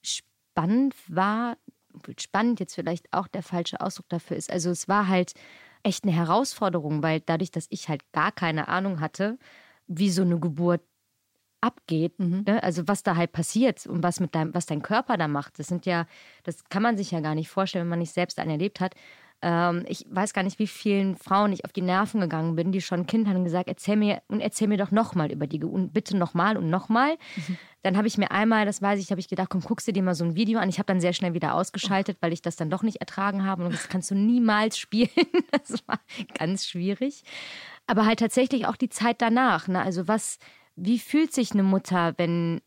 spannend 0.02 0.94
war. 1.08 1.58
Obwohl 1.92 2.14
Spannend 2.20 2.60
jetzt 2.60 2.76
vielleicht 2.76 3.12
auch 3.12 3.26
der 3.26 3.42
falsche 3.42 3.80
Ausdruck 3.80 4.08
dafür 4.08 4.36
ist. 4.36 4.52
Also 4.52 4.70
es 4.70 4.86
war 4.86 5.08
halt 5.08 5.34
echt 5.82 6.04
eine 6.04 6.12
Herausforderung, 6.12 7.02
weil 7.02 7.20
dadurch, 7.20 7.50
dass 7.50 7.66
ich 7.70 7.88
halt 7.88 8.02
gar 8.12 8.32
keine 8.32 8.68
Ahnung 8.68 9.00
hatte, 9.00 9.38
wie 9.86 10.10
so 10.10 10.22
eine 10.22 10.38
Geburt 10.38 10.82
abgeht, 11.60 12.18
ne? 12.20 12.62
also 12.62 12.86
was 12.86 13.02
da 13.02 13.16
halt 13.16 13.32
passiert 13.32 13.84
und 13.86 14.02
was 14.02 14.20
mit 14.20 14.34
deinem, 14.34 14.54
was 14.54 14.66
dein 14.66 14.82
Körper 14.82 15.16
da 15.16 15.26
macht, 15.26 15.58
das 15.58 15.66
sind 15.66 15.86
ja, 15.86 16.06
das 16.44 16.64
kann 16.68 16.82
man 16.82 16.96
sich 16.96 17.10
ja 17.10 17.20
gar 17.20 17.34
nicht 17.34 17.48
vorstellen, 17.48 17.84
wenn 17.84 17.90
man 17.90 17.98
nicht 17.98 18.12
selbst 18.12 18.38
einen 18.38 18.52
erlebt 18.52 18.80
hat. 18.80 18.94
Ähm, 19.40 19.84
ich 19.86 20.04
weiß 20.08 20.32
gar 20.32 20.42
nicht, 20.42 20.58
wie 20.58 20.66
vielen 20.66 21.16
Frauen 21.16 21.52
ich 21.52 21.64
auf 21.64 21.72
die 21.72 21.82
Nerven 21.82 22.20
gegangen 22.20 22.56
bin, 22.56 22.72
die 22.72 22.80
schon 22.80 23.00
ein 23.00 23.06
Kind 23.06 23.28
hatten 23.28 23.38
und 23.38 23.44
gesagt, 23.44 23.68
erzähl 23.68 23.96
mir 23.96 24.20
und 24.26 24.40
erzähl 24.40 24.66
mir 24.66 24.78
doch 24.78 24.90
nochmal 24.90 25.30
über 25.30 25.46
die 25.46 25.62
und 25.62 25.92
bitte 25.92 26.16
nochmal 26.16 26.56
und 26.56 26.70
nochmal. 26.70 27.16
Dann 27.82 27.96
habe 27.96 28.08
ich 28.08 28.18
mir 28.18 28.32
einmal, 28.32 28.66
das 28.66 28.82
weiß 28.82 28.98
ich, 29.00 29.10
habe 29.10 29.20
ich 29.20 29.28
gedacht, 29.28 29.50
komm, 29.50 29.60
guckst 29.60 29.86
du 29.86 29.92
dir 29.92 30.02
mal 30.02 30.14
so 30.14 30.24
ein 30.24 30.34
Video 30.34 30.58
an. 30.58 30.68
Ich 30.68 30.78
habe 30.78 30.86
dann 30.86 31.00
sehr 31.00 31.12
schnell 31.12 31.34
wieder 31.34 31.54
ausgeschaltet, 31.54 32.18
weil 32.20 32.32
ich 32.32 32.42
das 32.42 32.56
dann 32.56 32.70
doch 32.70 32.82
nicht 32.82 32.96
ertragen 32.96 33.44
habe 33.44 33.64
und 33.64 33.72
das 33.72 33.88
kannst 33.88 34.10
du 34.10 34.14
niemals 34.14 34.78
spielen. 34.78 35.10
Das 35.50 35.86
war 35.86 36.00
ganz 36.38 36.66
schwierig. 36.66 37.22
Aber 37.86 38.06
halt 38.06 38.18
tatsächlich 38.18 38.66
auch 38.66 38.76
die 38.76 38.88
Zeit 38.88 39.22
danach. 39.22 39.68
Ne? 39.68 39.80
Also 39.80 40.08
was, 40.08 40.38
wie 40.76 40.98
fühlt 40.98 41.32
sich 41.32 41.52
eine 41.52 41.62
Mutter, 41.62 42.14
wenn 42.16 42.60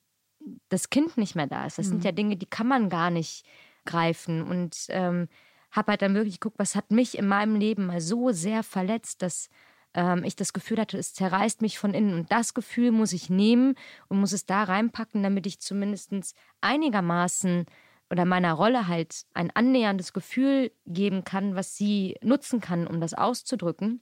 das 0.70 0.90
Kind 0.90 1.18
nicht 1.18 1.36
mehr 1.36 1.48
da 1.48 1.66
ist? 1.66 1.78
Das 1.78 1.88
sind 1.88 2.04
ja 2.04 2.12
Dinge, 2.12 2.38
die 2.38 2.48
kann 2.48 2.68
man 2.68 2.90
gar 2.90 3.12
nicht 3.12 3.46
greifen. 3.86 4.42
Und 4.42 4.86
ähm, 4.90 5.28
habe 5.72 5.92
halt 5.92 6.02
dann 6.02 6.16
wirklich 6.16 6.40
geguckt, 6.40 6.60
was 6.60 6.76
hat 6.76 6.92
mich 6.92 7.18
in 7.18 7.28
meinem 7.28 7.56
Leben 7.56 7.86
mal 7.86 8.02
so 8.02 8.32
sehr 8.32 8.64
verletzt, 8.64 9.22
dass 9.22 9.50
ähm, 9.94 10.24
ich 10.24 10.36
das 10.36 10.54
Gefühl 10.54 10.80
hatte, 10.80 10.98
es 10.98 11.14
zerreißt 11.14 11.62
mich 11.62 11.80
von 11.80 11.94
innen. 11.94 12.14
Und 12.14 12.32
das 12.32 12.54
Gefühl 12.54 12.92
muss 12.92 13.14
ich 13.14 13.30
nehmen 13.30 13.76
und 14.08 14.20
muss 14.20 14.34
es 14.34 14.46
da 14.46 14.64
reinpacken, 14.64 15.24
damit 15.24 15.46
ich 15.46 15.60
zumindest 15.60 16.36
einigermaßen 16.62 17.66
oder 18.10 18.26
meiner 18.26 18.54
Rolle 18.54 18.88
halt 18.88 19.24
ein 19.34 19.52
annäherndes 19.52 20.12
Gefühl 20.12 20.72
geben 20.86 21.24
kann, 21.24 21.56
was 21.56 21.78
sie 21.78 22.18
nutzen 22.22 22.60
kann, 22.60 22.86
um 22.88 23.00
das 23.00 23.14
auszudrücken. 23.14 24.02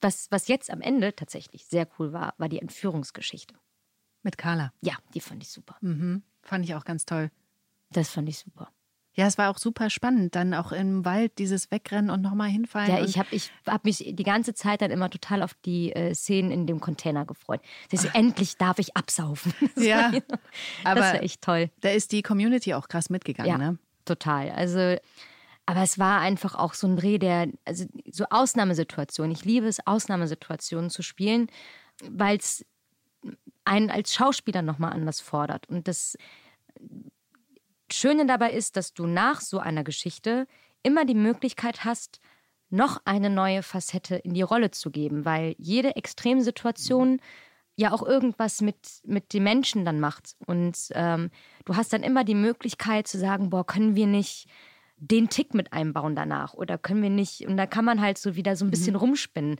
Was, 0.00 0.30
was 0.30 0.48
jetzt 0.48 0.70
am 0.70 0.80
Ende 0.80 1.14
tatsächlich 1.14 1.66
sehr 1.66 1.88
cool 1.98 2.12
war, 2.12 2.34
war 2.38 2.48
die 2.48 2.60
Entführungsgeschichte. 2.60 3.54
Mit 4.22 4.38
Carla. 4.38 4.72
Ja, 4.80 4.94
die 5.14 5.20
fand 5.20 5.42
ich 5.42 5.50
super. 5.50 5.76
Mhm. 5.80 6.22
Fand 6.42 6.64
ich 6.64 6.74
auch 6.74 6.84
ganz 6.84 7.04
toll. 7.04 7.30
Das 7.90 8.10
fand 8.10 8.28
ich 8.28 8.38
super. 8.38 8.70
Ja, 9.14 9.26
es 9.26 9.36
war 9.38 9.50
auch 9.50 9.58
super 9.58 9.90
spannend, 9.90 10.36
dann 10.36 10.54
auch 10.54 10.70
im 10.70 11.04
Wald 11.04 11.38
dieses 11.38 11.70
Wegrennen 11.72 12.10
und 12.10 12.22
nochmal 12.22 12.48
hinfallen. 12.48 12.90
Ja, 12.90 13.02
ich 13.02 13.18
habe 13.18 13.28
ich 13.32 13.50
hab 13.66 13.84
mich 13.84 13.98
die 14.06 14.22
ganze 14.22 14.54
Zeit 14.54 14.82
dann 14.82 14.90
immer 14.92 15.10
total 15.10 15.42
auf 15.42 15.54
die 15.64 15.92
äh, 15.92 16.14
Szenen 16.14 16.50
in 16.52 16.66
dem 16.66 16.80
Container 16.80 17.26
gefreut. 17.26 17.60
Das 17.90 18.04
ist, 18.04 18.14
endlich 18.14 18.56
darf 18.56 18.78
ich 18.78 18.96
absaufen. 18.96 19.52
Das 19.74 19.84
Ja, 19.84 20.12
war, 20.12 20.22
aber 20.84 21.00
das 21.00 21.14
war 21.14 21.22
echt 21.22 21.42
toll. 21.42 21.70
da 21.80 21.90
ist 21.90 22.12
die 22.12 22.22
Community 22.22 22.72
auch 22.74 22.86
krass 22.88 23.10
mitgegangen, 23.10 23.50
Ja, 23.50 23.58
ne? 23.58 23.78
total. 24.04 24.50
Also, 24.50 24.96
aber 25.66 25.82
es 25.82 25.98
war 25.98 26.20
einfach 26.20 26.54
auch 26.54 26.74
so 26.74 26.86
ein 26.86 26.96
Dreh, 26.96 27.18
der, 27.18 27.48
also 27.64 27.86
so 28.10 28.24
Ausnahmesituationen. 28.30 29.32
Ich 29.32 29.44
liebe 29.44 29.66
es, 29.66 29.84
Ausnahmesituationen 29.86 30.88
zu 30.90 31.02
spielen, 31.02 31.48
weil 32.08 32.36
es 32.38 32.64
einen 33.64 33.90
als 33.90 34.14
Schauspieler 34.14 34.62
nochmal 34.62 34.92
anders 34.92 35.20
fordert. 35.20 35.68
Und 35.68 35.86
das 35.88 36.16
Schöne 37.92 38.26
dabei 38.26 38.52
ist, 38.52 38.76
dass 38.76 38.94
du 38.94 39.06
nach 39.06 39.40
so 39.40 39.58
einer 39.58 39.84
Geschichte 39.84 40.46
immer 40.82 41.04
die 41.04 41.14
Möglichkeit 41.14 41.84
hast, 41.84 42.20
noch 42.70 43.02
eine 43.04 43.30
neue 43.30 43.62
Facette 43.62 44.16
in 44.16 44.34
die 44.34 44.42
Rolle 44.42 44.70
zu 44.70 44.90
geben, 44.90 45.24
weil 45.24 45.54
jede 45.58 45.96
Extremsituation 45.96 47.20
ja 47.76 47.92
auch 47.92 48.02
irgendwas 48.02 48.60
mit, 48.60 49.00
mit 49.04 49.32
den 49.32 49.42
Menschen 49.42 49.84
dann 49.84 49.98
macht. 49.98 50.36
Und 50.46 50.76
ähm, 50.92 51.30
du 51.64 51.76
hast 51.76 51.92
dann 51.92 52.02
immer 52.02 52.24
die 52.24 52.34
Möglichkeit 52.34 53.08
zu 53.08 53.18
sagen, 53.18 53.50
boah, 53.50 53.66
können 53.66 53.96
wir 53.96 54.06
nicht 54.06 54.48
den 54.96 55.28
Tick 55.30 55.54
mit 55.54 55.72
einbauen 55.72 56.14
danach 56.14 56.54
oder 56.54 56.76
können 56.76 57.02
wir 57.02 57.10
nicht, 57.10 57.46
und 57.46 57.56
da 57.56 57.66
kann 57.66 57.86
man 57.86 58.00
halt 58.00 58.18
so 58.18 58.36
wieder 58.36 58.54
so 58.54 58.66
ein 58.66 58.70
bisschen 58.70 58.96
rumspinnen. 58.96 59.56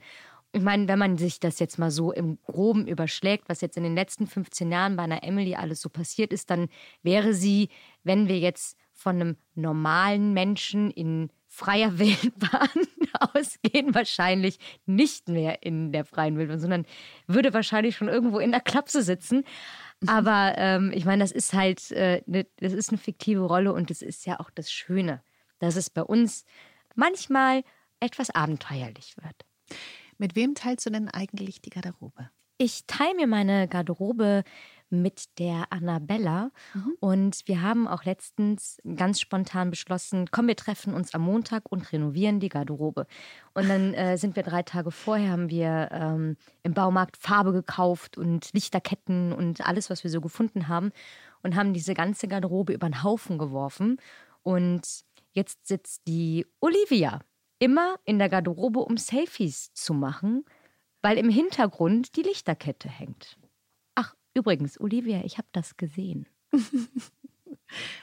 Ich 0.53 0.61
meine, 0.61 0.87
wenn 0.87 0.99
man 0.99 1.17
sich 1.17 1.39
das 1.39 1.59
jetzt 1.59 1.79
mal 1.79 1.91
so 1.91 2.11
im 2.11 2.37
Groben 2.43 2.85
überschlägt, 2.85 3.47
was 3.47 3.61
jetzt 3.61 3.77
in 3.77 3.83
den 3.83 3.95
letzten 3.95 4.27
15 4.27 4.71
Jahren 4.71 4.97
bei 4.97 5.03
einer 5.03 5.23
Emily 5.23 5.55
alles 5.55 5.81
so 5.81 5.89
passiert 5.89 6.33
ist, 6.33 6.49
dann 6.49 6.67
wäre 7.03 7.33
sie, 7.33 7.69
wenn 8.03 8.27
wir 8.27 8.37
jetzt 8.37 8.77
von 8.91 9.15
einem 9.15 9.37
normalen 9.55 10.33
Menschen 10.33 10.91
in 10.91 11.29
freier 11.47 11.97
Wildbahn 11.99 12.69
ausgehen, 13.19 13.93
wahrscheinlich 13.93 14.57
nicht 14.85 15.27
mehr 15.27 15.63
in 15.63 15.91
der 15.91 16.05
freien 16.05 16.37
Wildbahn, 16.37 16.59
sondern 16.59 16.85
würde 17.27 17.53
wahrscheinlich 17.53 17.95
schon 17.95 18.07
irgendwo 18.07 18.39
in 18.39 18.51
der 18.51 18.61
Klapse 18.61 19.03
sitzen. 19.03 19.43
Aber 20.07 20.55
ähm, 20.57 20.91
ich 20.93 21.05
meine, 21.05 21.23
das 21.23 21.31
ist 21.31 21.53
halt, 21.53 21.91
äh, 21.91 22.23
ne, 22.25 22.47
das 22.57 22.73
ist 22.73 22.89
eine 22.89 22.97
fiktive 22.97 23.41
Rolle 23.41 23.71
und 23.71 23.89
das 23.89 24.01
ist 24.01 24.25
ja 24.25 24.39
auch 24.39 24.49
das 24.49 24.71
Schöne, 24.71 25.21
dass 25.59 25.75
es 25.75 25.89
bei 25.89 26.01
uns 26.01 26.45
manchmal 26.95 27.63
etwas 27.99 28.31
abenteuerlich 28.31 29.15
wird. 29.17 29.45
Mit 30.21 30.35
wem 30.35 30.53
teilst 30.53 30.85
du 30.85 30.91
denn 30.91 31.09
eigentlich 31.09 31.63
die 31.63 31.71
Garderobe? 31.71 32.29
Ich 32.59 32.85
teile 32.85 33.15
mir 33.15 33.25
meine 33.25 33.67
Garderobe 33.67 34.43
mit 34.91 35.39
der 35.39 35.65
Annabella. 35.71 36.51
Mhm. 36.75 36.93
Und 36.99 37.41
wir 37.47 37.63
haben 37.63 37.87
auch 37.87 38.03
letztens 38.03 38.77
ganz 38.95 39.19
spontan 39.19 39.71
beschlossen, 39.71 40.27
komm, 40.29 40.45
wir 40.45 40.55
treffen 40.55 40.93
uns 40.93 41.15
am 41.15 41.23
Montag 41.23 41.71
und 41.71 41.91
renovieren 41.91 42.39
die 42.39 42.49
Garderobe. 42.49 43.07
Und 43.55 43.67
dann 43.67 43.93
äh, 43.95 44.15
sind 44.15 44.35
wir 44.35 44.43
drei 44.43 44.61
Tage 44.61 44.91
vorher, 44.91 45.31
haben 45.31 45.49
wir 45.49 45.89
ähm, 45.91 46.37
im 46.61 46.75
Baumarkt 46.75 47.17
Farbe 47.17 47.51
gekauft 47.51 48.19
und 48.19 48.53
Lichterketten 48.53 49.33
und 49.33 49.65
alles, 49.67 49.89
was 49.89 50.03
wir 50.03 50.11
so 50.11 50.21
gefunden 50.21 50.67
haben. 50.67 50.91
Und 51.41 51.55
haben 51.55 51.73
diese 51.73 51.95
ganze 51.95 52.27
Garderobe 52.27 52.73
über 52.73 52.87
den 52.87 53.01
Haufen 53.01 53.39
geworfen. 53.39 53.97
Und 54.43 54.83
jetzt 55.31 55.65
sitzt 55.65 56.07
die 56.07 56.45
Olivia 56.59 57.21
immer 57.61 57.99
in 58.05 58.17
der 58.17 58.27
Garderobe, 58.27 58.79
um 58.79 58.97
Selfies 58.97 59.71
zu 59.73 59.93
machen, 59.93 60.43
weil 61.03 61.17
im 61.17 61.29
Hintergrund 61.29 62.15
die 62.15 62.23
Lichterkette 62.23 62.89
hängt. 62.89 63.37
Ach, 63.93 64.15
übrigens, 64.33 64.79
Olivia, 64.79 65.21
ich 65.23 65.37
habe 65.37 65.47
das 65.51 65.77
gesehen. 65.77 66.27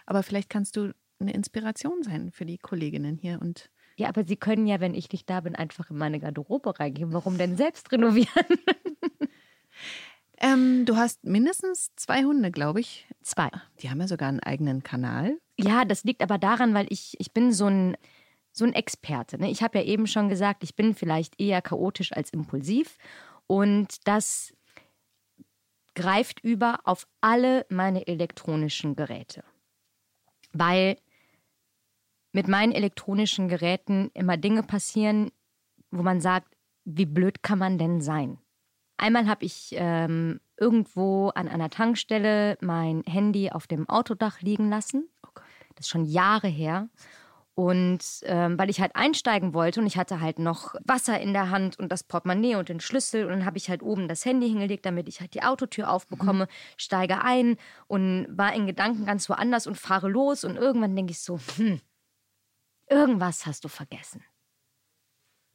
Aber 0.06 0.22
vielleicht 0.22 0.48
kannst 0.48 0.76
du 0.76 0.94
eine 1.18 1.32
Inspiration 1.32 2.04
sein 2.04 2.30
für 2.30 2.46
die 2.46 2.59
Kolleginnen 2.59 3.18
hier 3.18 3.40
und 3.42 3.70
Ja, 3.96 4.09
aber 4.09 4.24
sie 4.24 4.36
können 4.36 4.68
ja, 4.68 4.78
wenn 4.78 4.94
ich 4.94 5.11
nicht 5.11 5.28
da 5.28 5.40
bin, 5.40 5.56
einfach 5.56 5.90
in 5.90 5.98
meine 5.98 6.20
Garderobe 6.20 6.78
reingehen. 6.78 7.12
Warum 7.12 7.36
denn 7.36 7.56
selbst 7.56 7.90
renovieren? 7.90 8.28
ähm, 10.38 10.86
du 10.86 10.96
hast 10.96 11.24
mindestens 11.24 11.90
zwei 11.96 12.22
Hunde, 12.22 12.52
glaube 12.52 12.78
ich. 12.78 13.09
Zwei. 13.22 13.50
Die 13.80 13.90
haben 13.90 14.00
ja 14.00 14.06
sogar 14.06 14.28
einen 14.28 14.40
eigenen 14.40 14.84
Kanal. 14.84 15.36
Ja, 15.59 15.84
das 15.84 16.04
liegt 16.04 16.22
aber 16.22 16.38
daran, 16.38 16.74
weil 16.74 16.86
ich, 16.90 17.16
ich 17.18 17.32
bin 17.32 17.52
so 17.52 17.66
ein, 17.66 17.96
so 18.59 18.64
ein 18.64 18.74
Experte. 18.74 19.38
Ne? 19.38 19.50
Ich 19.50 19.62
habe 19.62 19.78
ja 19.78 19.84
eben 19.84 20.06
schon 20.06 20.28
gesagt, 20.28 20.62
ich 20.62 20.76
bin 20.76 20.94
vielleicht 20.94 21.40
eher 21.40 21.62
chaotisch 21.62 22.12
als 22.12 22.30
impulsiv. 22.30 22.98
Und 23.46 24.06
das 24.06 24.52
greift 25.94 26.40
über 26.40 26.80
auf 26.84 27.06
alle 27.20 27.66
meine 27.70 28.06
elektronischen 28.06 28.94
Geräte. 28.94 29.42
Weil 30.52 30.96
mit 32.32 32.46
meinen 32.46 32.72
elektronischen 32.72 33.48
Geräten 33.48 34.11
immer 34.14 34.36
Dinge 34.36 34.62
passieren, 34.62 35.30
wo 35.90 36.02
man 36.02 36.20
sagt, 36.20 36.54
wie 36.84 37.06
blöd 37.06 37.42
kann 37.42 37.59
man 37.59 37.78
denn 37.78 38.00
sein? 38.00 38.38
Einmal 38.96 39.26
habe 39.26 39.44
ich 39.44 39.70
ähm, 39.72 40.40
irgendwo 40.56 41.28
an 41.28 41.48
einer 41.48 41.70
Tankstelle 41.70 42.59
mein 42.61 43.02
Handy 43.04 43.50
auf 43.50 43.66
dem 43.66 43.88
Autodach 43.88 44.40
liegen 44.40 44.68
lassen. 44.68 45.09
Das 45.74 45.86
ist 45.86 45.88
schon 45.88 46.04
Jahre 46.04 46.48
her. 46.48 46.88
Und 47.59 48.20
ähm, 48.22 48.56
weil 48.56 48.70
ich 48.70 48.80
halt 48.80 48.94
einsteigen 48.94 49.52
wollte 49.52 49.80
und 49.80 49.86
ich 49.88 49.96
hatte 49.96 50.20
halt 50.20 50.38
noch 50.38 50.76
Wasser 50.84 51.20
in 51.20 51.32
der 51.32 51.50
Hand 51.50 51.76
und 51.76 51.90
das 51.90 52.04
Portemonnaie 52.04 52.54
und 52.54 52.68
den 52.68 52.78
Schlüssel 52.78 53.24
und 53.24 53.30
dann 53.30 53.44
habe 53.44 53.59
ich 53.59 53.68
halt 53.68 53.82
oben 53.82 54.06
das 54.06 54.24
Handy 54.24 54.48
hingelegt, 54.48 54.86
damit 54.86 55.09
ich 55.09 55.18
halt 55.18 55.34
die 55.34 55.42
Autotür 55.42 55.90
aufbekomme, 55.90 56.46
steige 56.76 57.20
ein 57.20 57.56
und 57.88 58.28
war 58.30 58.54
in 58.54 58.68
Gedanken 58.68 59.06
ganz 59.06 59.28
woanders 59.28 59.66
und 59.66 59.74
fahre 59.74 60.09
los 60.09 60.44
und 60.44 60.54
irgendwann 60.54 60.94
denke 60.94 61.11
ich 61.11 61.18
so, 61.18 61.40
hm, 61.56 61.80
irgendwas 62.88 63.44
hast 63.44 63.64
du 63.64 63.68
vergessen. 63.68 64.22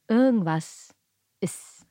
Irgendwas 0.06 0.94
ist. 1.40 1.86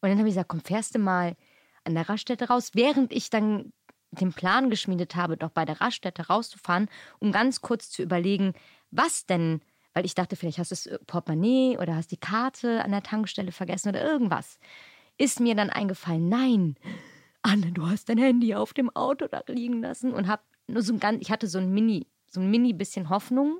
Und 0.00 0.10
dann 0.10 0.18
habe 0.18 0.28
ich 0.28 0.34
gesagt, 0.34 0.50
komm, 0.50 0.60
fährst 0.60 0.94
du 0.94 1.00
mal 1.00 1.34
an 1.82 1.96
der 1.96 2.08
Raststätte 2.08 2.46
raus, 2.46 2.70
während 2.74 3.12
ich 3.12 3.28
dann 3.28 3.72
den 4.10 4.32
Plan 4.32 4.70
geschmiedet 4.70 5.16
habe, 5.16 5.36
doch 5.36 5.50
bei 5.50 5.64
der 5.64 5.80
Raststätte 5.80 6.26
rauszufahren, 6.28 6.88
um 7.18 7.32
ganz 7.32 7.60
kurz 7.60 7.90
zu 7.90 8.02
überlegen, 8.02 8.54
was 8.90 9.26
denn, 9.26 9.60
weil 9.92 10.06
ich 10.06 10.14
dachte, 10.14 10.36
vielleicht 10.36 10.58
hast 10.58 10.70
du 10.70 10.90
das 10.90 11.00
Portemonnaie 11.06 11.76
oder 11.78 11.94
hast 11.94 12.10
die 12.10 12.16
Karte 12.16 12.82
an 12.84 12.90
der 12.90 13.02
Tankstelle 13.02 13.52
vergessen 13.52 13.90
oder 13.90 14.02
irgendwas. 14.02 14.58
Ist 15.18 15.40
mir 15.40 15.54
dann 15.54 15.70
eingefallen, 15.70 16.28
nein, 16.28 16.76
Anne, 17.42 17.72
du 17.72 17.86
hast 17.86 18.08
dein 18.08 18.18
Handy 18.18 18.54
auf 18.54 18.72
dem 18.72 18.94
Auto 18.94 19.26
da 19.26 19.42
liegen 19.46 19.80
lassen 19.82 20.12
und 20.12 20.28
hab 20.28 20.42
nur 20.66 20.82
so 20.82 20.92
ein 20.92 21.00
ganz, 21.00 21.20
ich 21.22 21.30
hatte 21.30 21.46
so 21.46 21.58
ein 21.58 21.72
Mini, 21.72 22.06
so 22.30 22.40
ein 22.40 22.50
Mini 22.50 22.72
bisschen 22.72 23.08
Hoffnung, 23.08 23.58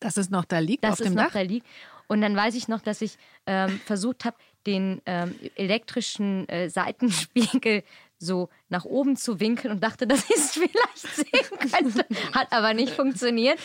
Dass 0.00 0.16
es 0.16 0.30
noch 0.30 0.44
da 0.44 0.58
liegt 0.58 0.84
dass 0.84 0.94
auf 0.94 1.00
es 1.00 1.06
dem 1.06 1.14
noch 1.14 1.24
Dach. 1.24 1.32
da 1.32 1.40
liegt. 1.42 1.66
Und 2.08 2.20
dann 2.20 2.36
weiß 2.36 2.54
ich 2.56 2.68
noch, 2.68 2.80
dass 2.82 3.00
ich 3.00 3.16
ähm, 3.46 3.80
versucht 3.86 4.24
habe, 4.24 4.36
den 4.66 5.00
ähm, 5.06 5.34
elektrischen 5.54 6.48
äh, 6.48 6.68
Seitenspiegel 6.68 7.84
so 8.22 8.48
nach 8.68 8.84
oben 8.84 9.16
zu 9.16 9.40
winkeln 9.40 9.72
und 9.72 9.82
dachte, 9.82 10.06
dass 10.08 10.24
ich 10.30 10.36
es 10.36 10.52
vielleicht 10.52 11.16
sehen 11.16 11.58
könnte. 11.58 12.06
Hat 12.32 12.52
aber 12.52 12.74
nicht 12.74 12.94
funktioniert. 12.94 13.58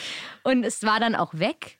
Und 0.43 0.64
es 0.64 0.84
war 0.84 0.99
dann 0.99 1.16
auch 1.16 1.34
weg. 1.34 1.80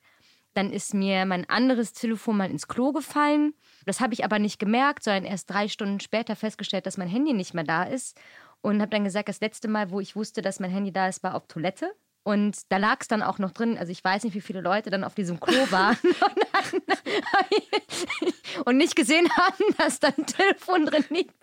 Dann 0.54 0.72
ist 0.72 0.94
mir 0.94 1.24
mein 1.24 1.48
anderes 1.48 1.92
Telefon 1.92 2.38
mal 2.38 2.50
ins 2.50 2.66
Klo 2.66 2.92
gefallen. 2.92 3.54
Das 3.86 4.00
habe 4.00 4.14
ich 4.14 4.24
aber 4.24 4.38
nicht 4.38 4.58
gemerkt, 4.58 5.04
sondern 5.04 5.24
erst 5.24 5.50
drei 5.50 5.68
Stunden 5.68 6.00
später 6.00 6.36
festgestellt, 6.36 6.86
dass 6.86 6.96
mein 6.96 7.08
Handy 7.08 7.32
nicht 7.32 7.54
mehr 7.54 7.64
da 7.64 7.84
ist. 7.84 8.18
Und 8.60 8.80
habe 8.80 8.90
dann 8.90 9.04
gesagt, 9.04 9.28
das 9.28 9.40
letzte 9.40 9.68
Mal, 9.68 9.90
wo 9.90 10.00
ich 10.00 10.16
wusste, 10.16 10.42
dass 10.42 10.58
mein 10.58 10.70
Handy 10.70 10.92
da 10.92 11.08
ist, 11.08 11.22
war 11.22 11.34
auf 11.34 11.46
Toilette. 11.46 11.94
Und 12.28 12.70
da 12.70 12.76
lag 12.76 12.98
es 13.00 13.08
dann 13.08 13.22
auch 13.22 13.38
noch 13.38 13.52
drin. 13.52 13.78
Also 13.78 13.90
ich 13.90 14.04
weiß 14.04 14.24
nicht, 14.24 14.34
wie 14.34 14.42
viele 14.42 14.60
Leute 14.60 14.90
dann 14.90 15.02
auf 15.02 15.14
diesem 15.14 15.40
Klo 15.40 15.56
waren 15.70 15.96
und, 16.02 16.44
dann, 16.52 16.82
und 18.66 18.76
nicht 18.76 18.96
gesehen 18.96 19.28
haben, 19.30 19.64
dass 19.78 20.00
da 20.00 20.08
ein 20.08 20.26
Telefon 20.26 20.84
drin 20.84 21.04
liegt. 21.08 21.34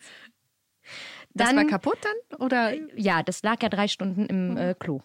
Das 1.36 1.50
Dann- 1.50 1.58
war 1.58 1.66
kaputt 1.66 1.98
dann? 2.02 2.40
Oder? 2.40 2.74
Ja, 2.98 3.22
das 3.22 3.44
lag 3.44 3.62
ja 3.62 3.70
drei 3.70 3.88
Stunden 3.88 4.26
im 4.26 4.58
äh, 4.58 4.74
Klo. 4.74 5.02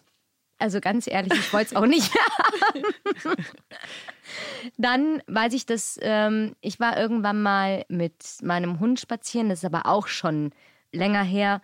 Also 0.57 0.79
ganz 0.79 1.07
ehrlich, 1.07 1.33
ich 1.33 1.51
wollte 1.53 1.71
es 1.71 1.75
auch 1.75 1.85
nicht 1.87 2.13
haben. 2.15 3.35
Dann 4.77 5.21
weiß 5.27 5.53
ich, 5.53 5.65
dass 5.65 5.97
ähm, 6.01 6.55
ich 6.61 6.79
war 6.79 6.97
irgendwann 6.97 7.41
mal 7.41 7.83
mit 7.89 8.23
meinem 8.43 8.79
Hund 8.79 8.99
spazieren, 8.99 9.49
das 9.49 9.59
ist 9.59 9.65
aber 9.65 9.87
auch 9.87 10.07
schon 10.07 10.51
länger 10.91 11.23
her. 11.23 11.61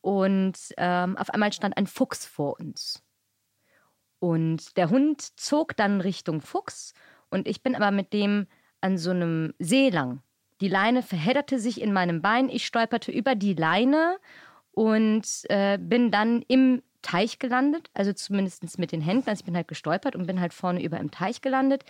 Und 0.00 0.56
ähm, 0.78 1.16
auf 1.18 1.30
einmal 1.30 1.52
stand 1.52 1.76
ein 1.76 1.86
Fuchs 1.86 2.24
vor 2.24 2.58
uns. 2.58 3.02
Und 4.18 4.76
der 4.76 4.90
Hund 4.90 5.38
zog 5.38 5.76
dann 5.76 6.00
Richtung 6.00 6.40
Fuchs 6.40 6.94
und 7.28 7.46
ich 7.46 7.62
bin 7.62 7.74
aber 7.74 7.90
mit 7.90 8.12
dem 8.12 8.46
an 8.80 8.96
so 8.96 9.10
einem 9.10 9.52
See 9.58 9.90
lang. 9.90 10.22
Die 10.60 10.68
Leine 10.68 11.02
verhedderte 11.02 11.58
sich 11.58 11.80
in 11.80 11.92
meinem 11.92 12.22
Bein, 12.22 12.48
ich 12.48 12.66
stolperte 12.66 13.12
über 13.12 13.34
die 13.34 13.54
Leine 13.54 14.18
und 14.72 15.26
äh, 15.48 15.78
bin 15.78 16.10
dann 16.10 16.42
im 16.48 16.82
Teich 17.02 17.38
gelandet, 17.38 17.90
also 17.94 18.12
zumindest 18.12 18.78
mit 18.78 18.92
den 18.92 19.00
Händen. 19.00 19.28
Also 19.28 19.40
ich 19.40 19.46
bin 19.46 19.56
halt 19.56 19.68
gestolpert 19.68 20.14
und 20.16 20.26
bin 20.26 20.40
halt 20.40 20.52
vorne 20.52 20.82
über 20.82 20.98
im 20.98 21.10
Teich 21.10 21.40
gelandet 21.40 21.84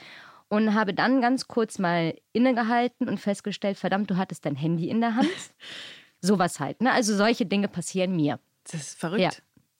und 0.49 0.75
habe 0.75 0.95
dann 0.95 1.21
ganz 1.21 1.49
kurz 1.49 1.79
mal 1.79 2.15
innegehalten 2.33 3.09
und 3.09 3.19
festgestellt, 3.19 3.79
verdammt, 3.79 4.11
du 4.11 4.17
hattest 4.17 4.45
dein 4.47 4.57
Handy 4.57 4.89
in 4.89 5.01
der 5.01 5.17
Hand. 5.17 5.31
Sowas 6.21 6.61
halt, 6.61 6.83
ne? 6.83 6.93
Also 6.93 7.17
solche 7.17 7.47
Dinge 7.47 7.69
passieren 7.69 8.15
mir. 8.15 8.39
Das 8.65 8.75
ist 8.75 8.99
verrückt. 8.99 9.23
Ja. 9.23 9.31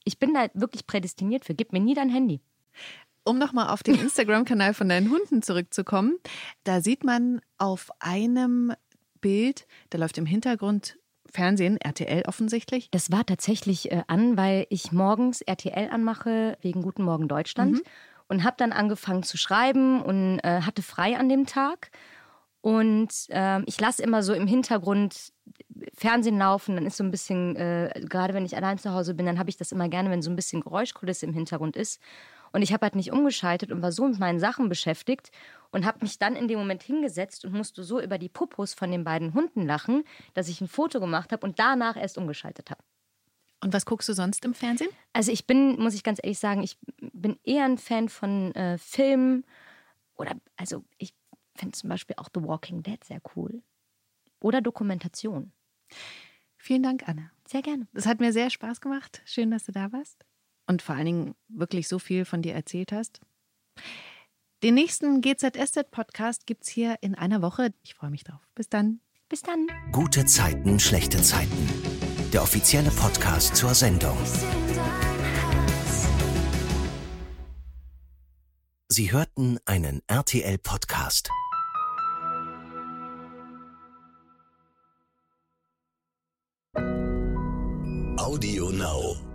Ich 0.05 0.19
bin 0.19 0.33
da 0.33 0.49
wirklich 0.55 0.87
prädestiniert 0.87 1.45
für. 1.45 1.55
Gib 1.55 1.73
mir 1.73 1.81
nie 1.81 1.95
dein 1.95 2.09
Handy. 2.09 2.41
Um 3.31 3.39
nochmal 3.39 3.69
auf 3.69 3.85
den 3.85 3.95
Instagram-Kanal 4.01 4.75
von 4.75 4.89
deinen 4.89 5.09
Hunden 5.09 5.41
zurückzukommen, 5.41 6.17
da 6.65 6.81
sieht 6.81 7.05
man 7.05 7.41
auf 7.59 7.91
einem 8.01 8.73
Bild, 9.21 9.69
da 9.91 9.99
läuft 9.99 10.19
im 10.19 10.27
Hintergrund 10.27 10.99
Fernsehen, 11.31 11.77
RTL 11.77 12.25
offensichtlich. 12.27 12.91
Das 12.91 13.13
war 13.13 13.25
tatsächlich 13.25 13.93
äh, 13.93 14.03
an, 14.09 14.37
weil 14.37 14.67
ich 14.69 14.91
morgens 14.91 15.43
RTL 15.43 15.91
anmache 15.93 16.59
wegen 16.61 16.83
Guten 16.83 17.05
Morgen 17.05 17.29
Deutschland 17.29 17.83
und 18.27 18.43
habe 18.43 18.57
dann 18.59 18.73
angefangen 18.73 19.23
zu 19.23 19.37
schreiben 19.37 20.03
und 20.03 20.41
äh, 20.41 20.63
hatte 20.63 20.83
frei 20.83 21.17
an 21.17 21.29
dem 21.29 21.47
Tag. 21.47 21.93
Und 22.63 23.11
ähm, 23.29 23.63
ich 23.67 23.81
lasse 23.81 24.03
immer 24.03 24.25
so 24.25 24.35
im 24.35 24.49
Hintergrund 24.49 25.33
Fernsehen 25.95 26.39
laufen, 26.39 26.75
dann 26.75 26.85
ist 26.85 26.97
so 26.97 27.05
ein 27.05 27.13
bisschen, 27.13 27.55
äh, 27.55 27.93
gerade 28.09 28.35
wenn 28.35 28.45
ich 28.45 28.57
allein 28.57 28.79
zu 28.79 28.93
Hause 28.93 29.15
bin, 29.15 29.27
dann 29.27 29.39
habe 29.39 29.51
ich 29.51 29.57
das 29.57 29.71
immer 29.71 29.89
gerne, 29.89 30.11
wenn 30.11 30.21
so 30.21 30.31
ein 30.31 30.37
bisschen 30.37 30.63
Geräuschkulisse 30.63 31.27
im 31.27 31.33
Hintergrund 31.33 31.77
ist. 31.77 32.01
Und 32.53 32.63
ich 32.63 32.73
habe 32.73 32.85
halt 32.85 32.97
nicht 32.97 33.13
umgeschaltet 33.13 33.71
und 33.71 33.83
war 33.83 33.93
so 33.93 34.07
mit 34.07 34.19
meinen 34.19 34.41
Sachen 34.41 34.69
beschäftigt 34.69 35.31
und 35.71 35.85
habe 35.85 35.99
mich 36.03 36.19
dann 36.19 36.37
in 36.37 36.49
dem 36.49 36.59
Moment 36.59 36.83
hingesetzt 36.83 37.45
und 37.45 37.53
musste 37.53 37.85
so 37.85 38.01
über 38.01 38.19
die 38.19 38.29
Popos 38.29 38.75
von 38.75 38.91
den 38.91 39.05
beiden 39.05 39.35
Hunden 39.35 39.67
lachen, 39.67 40.05
dass 40.35 40.49
ich 40.49 40.61
ein 40.61 40.69
Foto 40.69 41.01
gemacht 41.01 41.33
habe 41.33 41.47
und 41.47 41.59
danach 41.59 41.97
erst 41.97 42.19
umgeschaltet 42.19 42.71
habe. 42.71 42.83
Und 43.63 43.73
was 43.73 43.85
guckst 43.85 44.09
du 44.09 44.15
sonst 44.15 44.45
im 44.45 44.55
Fernsehen? 44.55 44.91
Also 45.13 45.31
ich 45.31 45.47
bin, 45.47 45.79
muss 45.79 45.95
ich 45.95 46.03
ganz 46.03 46.19
ehrlich 46.23 46.39
sagen, 46.39 46.63
ich 46.63 46.79
bin 47.13 47.39
eher 47.45 47.65
ein 47.65 47.79
Fan 47.79 48.09
von 48.09 48.55
äh, 48.55 48.79
Filmen 48.79 49.45
oder 50.15 50.35
also 50.57 50.85
ich 50.99 51.15
finde 51.57 51.77
zum 51.77 51.91
Beispiel 51.91 52.17
auch 52.17 52.29
The 52.35 52.43
Walking 52.43 52.83
Dead 52.83 53.03
sehr 53.05 53.21
cool. 53.37 53.63
Oder 54.41 54.63
Dokumentation. 54.63 55.53
Vielen 56.57 56.83
Dank, 56.83 57.07
Anne. 57.07 57.31
Sehr 57.47 57.63
gerne. 57.63 57.87
Das 57.93 58.07
hat 58.07 58.21
mir 58.21 58.33
sehr 58.33 58.49
Spaß 58.49 58.81
gemacht. 58.81 59.23
Schön, 59.25 59.51
dass 59.51 59.65
du 59.65 59.73
da 59.73 59.93
warst. 59.93 60.25
Und 60.71 60.83
vor 60.83 60.95
allen 60.95 61.07
Dingen 61.07 61.35
wirklich 61.49 61.89
so 61.89 61.99
viel 61.99 62.25
von 62.25 62.43
dir 62.43 62.55
erzählt 62.55 62.93
hast. 62.93 63.21
Den 64.63 64.75
nächsten 64.75 65.21
GZSZ-Podcast 65.21 66.47
gibt 66.47 66.63
es 66.63 66.69
hier 66.69 66.95
in 67.01 67.17
einer 67.17 67.43
Woche. 67.43 67.75
Ich 67.83 67.95
freue 67.95 68.11
mich 68.11 68.23
drauf. 68.23 68.39
Bis 68.55 68.69
dann. 68.69 69.01
Bis 69.29 69.43
dann. 69.43 69.67
Gute 69.91 70.27
Zeiten, 70.27 70.79
schlechte 70.79 71.21
Zeiten. 71.23 71.51
Der 72.33 72.45
offizielle 72.45 72.91
Podcast 72.93 73.57
zur 73.57 73.75
Sendung. 73.75 74.17
Sie 78.87 79.11
hörten 79.11 79.59
einen 79.65 80.03
RTL-Podcast. 80.07 81.31
Audio 88.17 88.71
Now. 88.71 89.30